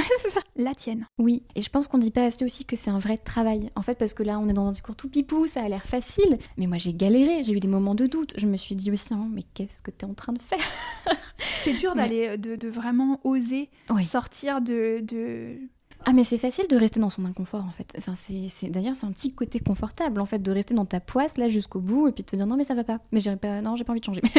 [0.57, 1.07] La tienne.
[1.18, 3.70] Oui, et je pense qu'on dit pas assez aussi que c'est un vrai travail.
[3.76, 5.84] En fait, parce que là, on est dans un discours tout pipou, ça a l'air
[5.84, 6.38] facile.
[6.57, 8.34] Mais moi, j'ai galéré, j'ai eu des moments de doute.
[8.36, 10.59] Je me suis dit aussi, hein, mais qu'est-ce que t'es en train de faire?
[11.38, 13.70] C'est dur d'aller, euh, de, de vraiment oser
[14.03, 15.59] sortir de, de,
[16.05, 17.92] Ah, mais c'est facile de rester dans son inconfort, en fait.
[17.99, 21.36] Enfin, c'est, D'ailleurs, c'est un petit côté confortable, en fait, de rester dans ta poisse,
[21.36, 22.99] là, jusqu'au bout, et puis de te dire, non, mais ça va pas.
[23.11, 23.61] Mais j'irai pas...
[23.61, 24.22] Non, j'ai pas envie de changer.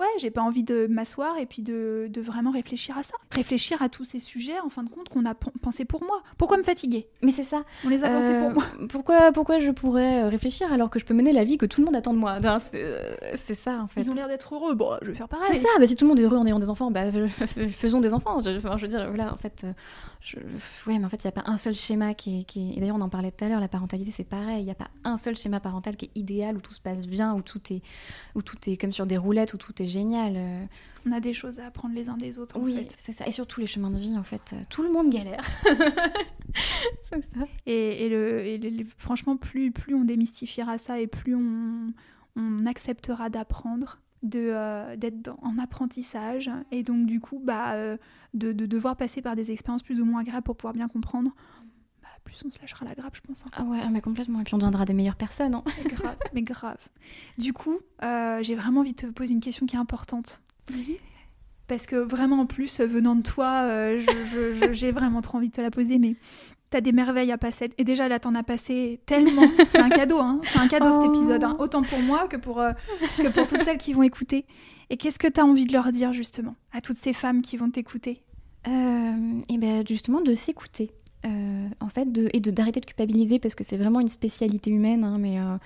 [0.00, 3.14] Ouais, j'ai pas envie de m'asseoir et puis de, de vraiment réfléchir à ça.
[3.30, 6.20] Réfléchir à tous ces sujets, en fin de compte, qu'on a pen- pensé pour moi.
[6.36, 7.08] Pourquoi me fatiguer?
[7.22, 7.62] Mais c'est ça.
[7.84, 8.64] On les a pensés Euh, pour moi.
[8.88, 11.80] pourquoi, pourquoi je pourrais euh, réfléchir alors que je peux mener la vie que tout
[11.80, 12.38] le monde attend de moi?
[12.58, 14.00] C'est, euh, c'est ça, en fait.
[14.00, 14.74] Ils ont l'air d'être heureux.
[14.74, 15.46] Bon, je vais faire pareil.
[15.50, 17.04] C'est ça, bah, si tout le monde est heureux en ayant des enfants, bah,
[17.68, 18.40] faisons des enfants.
[18.40, 19.72] Je, je veux dire, voilà, en fait, euh,
[20.24, 20.38] je,
[20.86, 22.44] ouais, mais en fait, il n'y a pas un seul schéma qui est.
[22.44, 24.60] qui est- et d'ailleurs, on en parlait tout à l'heure, la parentalité, c'est pareil.
[24.62, 27.06] Il n'y a pas un seul schéma parental qui est idéal, où tout se passe
[27.06, 27.82] bien, où tout est,
[28.34, 30.32] où tout est comme sur des roulettes, où tout est génial.
[30.36, 30.64] euh.
[31.06, 32.94] On a des choses à apprendre les uns des autres, en oui, fait.
[32.98, 33.26] c'est ça.
[33.26, 35.44] Et surtout les chemins de vie, en fait, euh, tout le monde galère.
[37.02, 37.46] c'est ça.
[37.66, 41.92] Et, et le, et le- le- franchement, plus, plus on démystifiera ça et plus on,
[42.36, 43.98] on acceptera d'apprendre,
[44.36, 47.96] euh, d'être en apprentissage et donc du coup bah, euh,
[48.32, 51.30] de, de devoir passer par des expériences plus ou moins agréables pour pouvoir bien comprendre,
[52.02, 53.44] bah, plus on se lâchera la grappe, je pense.
[53.46, 53.50] hein.
[53.52, 54.40] Ah ouais, ah, mais complètement.
[54.40, 55.54] Et puis on deviendra des meilleures personnes.
[55.54, 55.62] hein.
[55.82, 56.78] Mais grave, mais grave.
[57.38, 60.40] Du coup, euh, j'ai vraiment envie de te poser une question qui est importante.
[61.66, 63.96] Parce que vraiment, en plus, venant de toi,
[64.72, 66.14] j'ai vraiment trop envie de te la poser, mais
[66.74, 67.70] t'as des merveilles à passer.
[67.78, 69.46] Et déjà, là, t'en as passé tellement.
[69.68, 70.40] C'est un cadeau, hein.
[70.44, 71.08] C'est un cadeau, cet Oh.
[71.14, 71.44] épisode.
[71.44, 71.52] hein.
[71.60, 72.72] Autant pour moi que pour, euh,
[73.16, 74.44] que pour toutes celles qui vont écouter.
[74.90, 77.70] Et qu'est-ce que t'as envie de leur dire, justement, à toutes ces femmes qui vont
[77.70, 78.22] t'écouter?
[78.66, 80.90] Euh, et ben justement de s'écouter.
[81.24, 84.70] Euh, en fait, de, et de d'arrêter de culpabiliser parce que c'est vraiment une spécialité
[84.70, 85.56] humaine, hein, mais euh,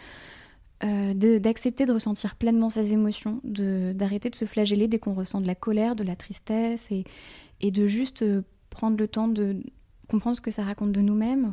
[0.84, 5.14] euh, de- d'accepter de, ressentir pleinement ses émotions, de d'arrêter de se flageller dès qu'on
[5.14, 7.04] ressent de la colère, de la tristesse, et,
[7.60, 9.56] et de juste euh, prendre le temps de
[10.08, 11.52] comprendre ce que ça raconte de nous-mêmes,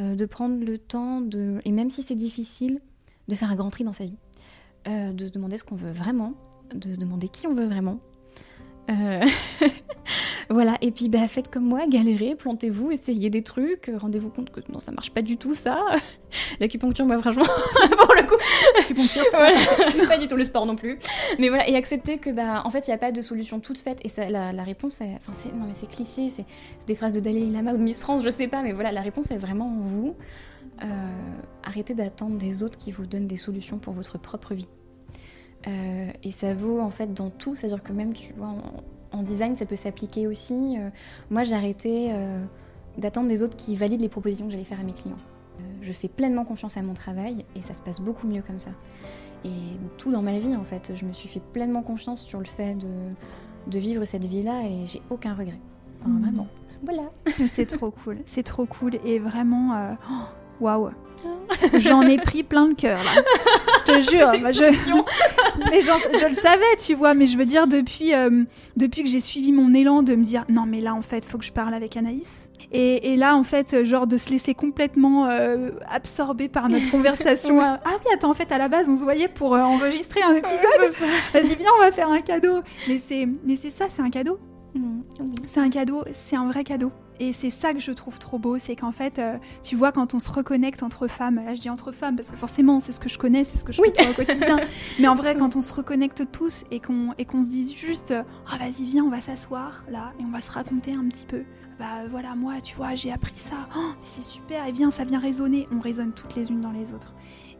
[0.00, 2.80] euh, de prendre le temps de, et même si c'est difficile,
[3.28, 4.16] de faire un grand tri dans sa vie,
[4.88, 6.34] Euh, de se demander ce qu'on veut vraiment,
[6.74, 8.00] de se demander qui on veut vraiment.
[8.90, 9.24] Euh,
[10.50, 14.50] Voilà, et puis bah, faites comme moi, galérez, plantez-vous, essayez des trucs, euh, rendez-vous compte
[14.50, 15.78] que non, ça marche pas du tout ça.
[16.60, 17.44] L'acupuncture, moi, franchement,
[17.98, 18.36] pour le coup,
[18.76, 19.38] L'acupuncture, ça-
[19.92, 20.98] voilà, pas du tout le sport non plus.
[21.38, 23.78] Mais voilà, et accepter que, bah, en fait, il n'y a pas de solution toute
[23.78, 23.98] faite.
[24.04, 26.44] Et ça, la, la réponse, elle- enfin, c'est, non, mais c'est cliché, c'est,
[26.86, 29.00] des phrases de Dalai Lama ou de Miss France, je sais pas, mais voilà, la
[29.02, 30.14] réponse est vraiment en vous.
[30.82, 30.86] Euh,
[31.62, 34.68] arrêtez d'attendre des autres qui vous donnent des solutions pour votre propre vie.
[35.68, 38.62] Euh, et ça vaut en fait dans tout, c'est-à-dire que même, tu vois, en,
[39.12, 40.76] en design, ça peut s'appliquer aussi.
[40.78, 40.88] Euh,
[41.30, 42.44] moi, j'ai arrêté euh,
[42.98, 45.16] d'attendre des autres qui valident les propositions que j'allais faire à mes clients.
[45.60, 48.58] Euh, je fais pleinement confiance à mon travail et ça se passe beaucoup mieux comme
[48.58, 48.70] ça.
[49.44, 49.50] Et
[49.98, 52.74] tout dans ma vie, en fait, je me suis fait pleinement confiance sur le fait
[52.74, 52.88] de,
[53.70, 55.58] de vivre cette vie-là et j'ai aucun regret.
[56.00, 56.22] Enfin, Mhm.
[56.22, 56.46] Vraiment.
[56.84, 57.02] Voilà.
[57.48, 60.90] C'est trop cool, c'est trop cool et vraiment, oh, waouh,
[61.74, 63.22] j'en ai pris plein le cœur là.
[63.86, 64.64] Je te jure, bah, je,
[65.70, 68.44] mais je le savais, tu vois, mais je veux dire depuis, euh,
[68.76, 71.38] depuis que j'ai suivi mon élan de me dire non mais là en fait faut
[71.38, 72.48] que je parle avec Anaïs.
[72.74, 77.60] Et, et là en fait genre de se laisser complètement euh, absorber par notre conversation.
[77.60, 80.34] Ah oui attends en fait à la base on se voyait pour euh, enregistrer un
[80.34, 81.10] épisode.
[81.34, 82.60] Vas-y viens on va faire un cadeau.
[82.88, 84.38] Mais c'est ça c'est un cadeau.
[84.74, 85.34] Mm, oui.
[85.46, 86.90] C'est un cadeau, c'est un vrai cadeau.
[87.20, 90.14] Et c'est ça que je trouve trop beau, c'est qu'en fait, euh, tu vois, quand
[90.14, 92.98] on se reconnecte entre femmes, là je dis entre femmes parce que forcément c'est ce
[92.98, 93.88] que je connais, c'est ce que je Oui.
[93.96, 94.56] fais au quotidien,
[94.98, 98.12] mais en vrai, quand on se reconnecte tous et qu'on se dise juste,
[98.50, 101.42] ah vas-y viens, on va s'asseoir là et on va se raconter un petit peu.
[101.78, 105.04] Bah voilà, moi, tu vois, j'ai appris ça, oh, mais c'est super, et viens, ça
[105.04, 105.68] vient résonner.
[105.72, 107.12] On résonne toutes les unes dans les autres.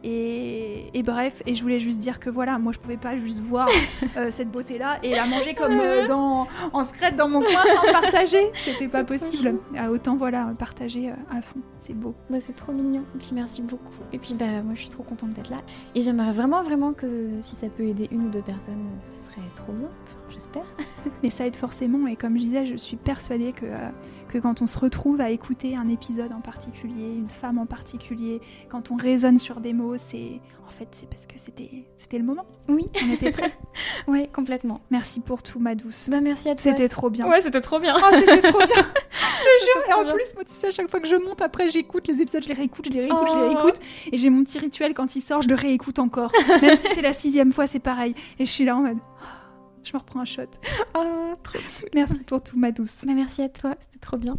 [0.05, 3.69] Et, bref, et je voulais juste dire que voilà, moi je pouvais pas juste voir
[4.17, 7.91] euh, cette beauté-là et la manger comme euh, dans, en secret dans mon coin sans
[7.91, 8.51] partager.
[8.53, 9.59] C'était pas possible.
[9.77, 11.59] Ah, autant voilà, partager euh, à fond.
[11.79, 12.15] C'est beau.
[12.29, 13.03] Bah, c'est trop mignon.
[13.15, 13.83] Et puis merci beaucoup.
[14.11, 15.57] Et puis bah, moi je suis trop contente d'être là.
[15.95, 19.41] Et j'aimerais vraiment, vraiment que si ça peut aider une ou deux personnes, ce serait
[19.55, 19.89] trop bien.
[20.29, 20.65] j'espère.
[21.23, 22.07] Mais ça aide forcément.
[22.07, 23.65] Et comme je disais, je suis persuadée que
[24.33, 28.41] que quand on se retrouve à écouter un épisode en particulier, une femme en particulier,
[28.67, 32.23] quand on résonne sur des mots, c'est en fait c'est parce que c'était c'était le
[32.23, 32.45] moment.
[32.67, 33.53] Oui, on était prêts.
[34.07, 34.81] ouais, complètement.
[34.89, 36.09] Merci pour tout, ma douce.
[36.09, 36.63] Bah merci à toi.
[36.63, 37.27] C'était trop bien.
[37.27, 37.95] Ouais, c'était trop bien.
[37.95, 38.67] Oh, c'était trop bien.
[39.11, 39.89] je te jure.
[39.89, 42.19] Et en plus, moi, tu sais, à chaque fois que je monte, après, j'écoute les
[42.19, 43.53] épisodes, je les réécoute, je les réécoute, je les oh.
[43.53, 43.79] réécoute.
[44.11, 46.31] Et j'ai mon petit rituel quand il sort, je le réécoute encore.
[46.61, 48.15] Même si c'est la sixième fois, c'est pareil.
[48.39, 48.97] Et je suis là en mode.
[49.83, 50.43] Je me reprends un shot.
[50.95, 51.59] Oh, trop
[51.93, 53.03] Merci pour tout, ma douce.
[53.05, 54.37] Mais merci à toi, c'était trop bien.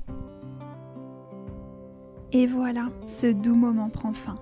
[2.33, 4.35] Et voilà, ce doux moment prend fin.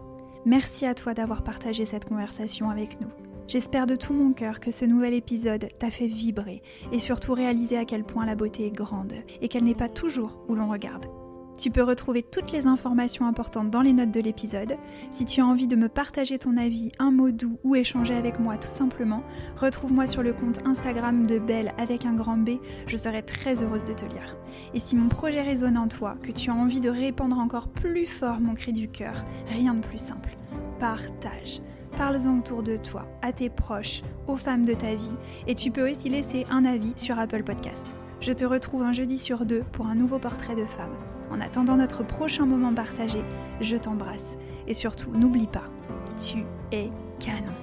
[0.46, 3.10] Merci à toi d'avoir partagé cette conversation avec nous.
[3.48, 7.76] J'espère de tout mon cœur que ce nouvel épisode t'a fait vibrer et surtout réaliser
[7.76, 11.06] à quel point la beauté est grande et qu'elle n'est pas toujours où l'on regarde.
[11.58, 14.76] Tu peux retrouver toutes les informations importantes dans les notes de l'épisode.
[15.10, 18.40] Si tu as envie de me partager ton avis, un mot doux ou échanger avec
[18.40, 19.22] moi tout simplement,
[19.56, 22.52] retrouve-moi sur le compte Instagram de Belle avec un grand B,
[22.86, 24.36] je serai très heureuse de te lire.
[24.74, 28.06] Et si mon projet résonne en toi, que tu as envie de répandre encore plus
[28.06, 30.36] fort mon cri du cœur, rien de plus simple.
[30.78, 31.60] Partage.
[31.96, 35.14] Parle-en autour de toi, à tes proches, aux femmes de ta vie,
[35.46, 37.86] et tu peux aussi laisser un avis sur Apple Podcast.
[38.20, 40.94] Je te retrouve un jeudi sur deux pour un nouveau portrait de femme.
[41.32, 43.24] En attendant notre prochain moment partagé,
[43.62, 44.36] je t'embrasse.
[44.66, 45.64] Et surtout, n'oublie pas,
[46.20, 47.61] tu es canon.